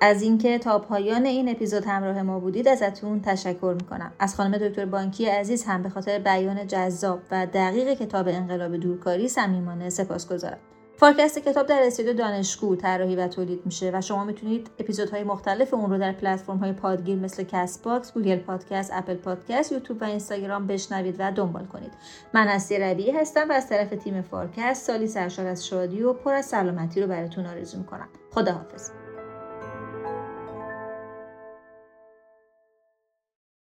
از 0.00 0.22
اینکه 0.22 0.58
تا 0.58 0.78
پایان 0.78 1.26
این 1.26 1.48
اپیزود 1.48 1.84
همراه 1.84 2.22
ما 2.22 2.40
بودید 2.40 2.68
ازتون 2.68 3.20
تشکر 3.20 3.76
می‌کنم 3.80 4.12
از 4.18 4.34
خانم 4.36 4.58
دکتر 4.58 4.84
بانکی 4.84 5.26
عزیز 5.26 5.64
هم 5.64 5.82
به 5.82 5.88
خاطر 5.88 6.18
بیان 6.18 6.66
جذاب 6.66 7.20
و 7.30 7.46
دقیق 7.46 7.92
کتاب 7.92 8.28
انقلاب 8.28 8.76
دورکاری 8.76 9.28
صمیمانه 9.28 9.90
سپاسگزارم 9.90 10.58
فارکست 10.96 11.38
کتاب 11.38 11.66
در 11.66 11.82
استودیو 11.82 12.12
دانشگو 12.12 12.76
طراحی 12.76 13.16
و 13.16 13.28
تولید 13.28 13.60
میشه 13.64 13.90
و 13.94 14.00
شما 14.00 14.24
می‌تونید 14.24 14.70
اپیزودهای 14.78 15.24
مختلف 15.24 15.74
اون 15.74 15.90
رو 15.90 15.98
در 15.98 16.12
پلتفرم 16.12 16.56
های 16.56 16.72
پادگیر 16.72 17.18
مثل 17.18 17.42
کست 17.42 17.84
باکس، 17.84 18.12
گوگل 18.12 18.36
پادکست، 18.36 18.90
اپل 18.94 19.14
پادکست، 19.14 19.72
یوتیوب 19.72 20.02
و 20.02 20.04
اینستاگرام 20.04 20.66
بشنوید 20.66 21.16
و 21.18 21.32
دنبال 21.32 21.66
کنید. 21.66 21.92
من 22.34 22.46
هستی 22.46 22.78
ربیعی 22.78 23.10
هستم 23.10 23.48
و 23.48 23.52
از 23.52 23.68
طرف 23.68 23.90
تیم 23.90 24.22
فارکست 24.22 24.86
سالی 24.86 25.06
سرشار 25.06 25.46
از 25.46 25.66
شادی 25.66 26.02
و 26.02 26.12
پر 26.12 26.34
از 26.34 26.46
سلامتی 26.46 27.00
رو 27.00 27.06
براتون 27.06 27.46
آرزو 27.46 27.78
می‌کنم. 27.78 28.08
خداحافظ. 28.30 29.05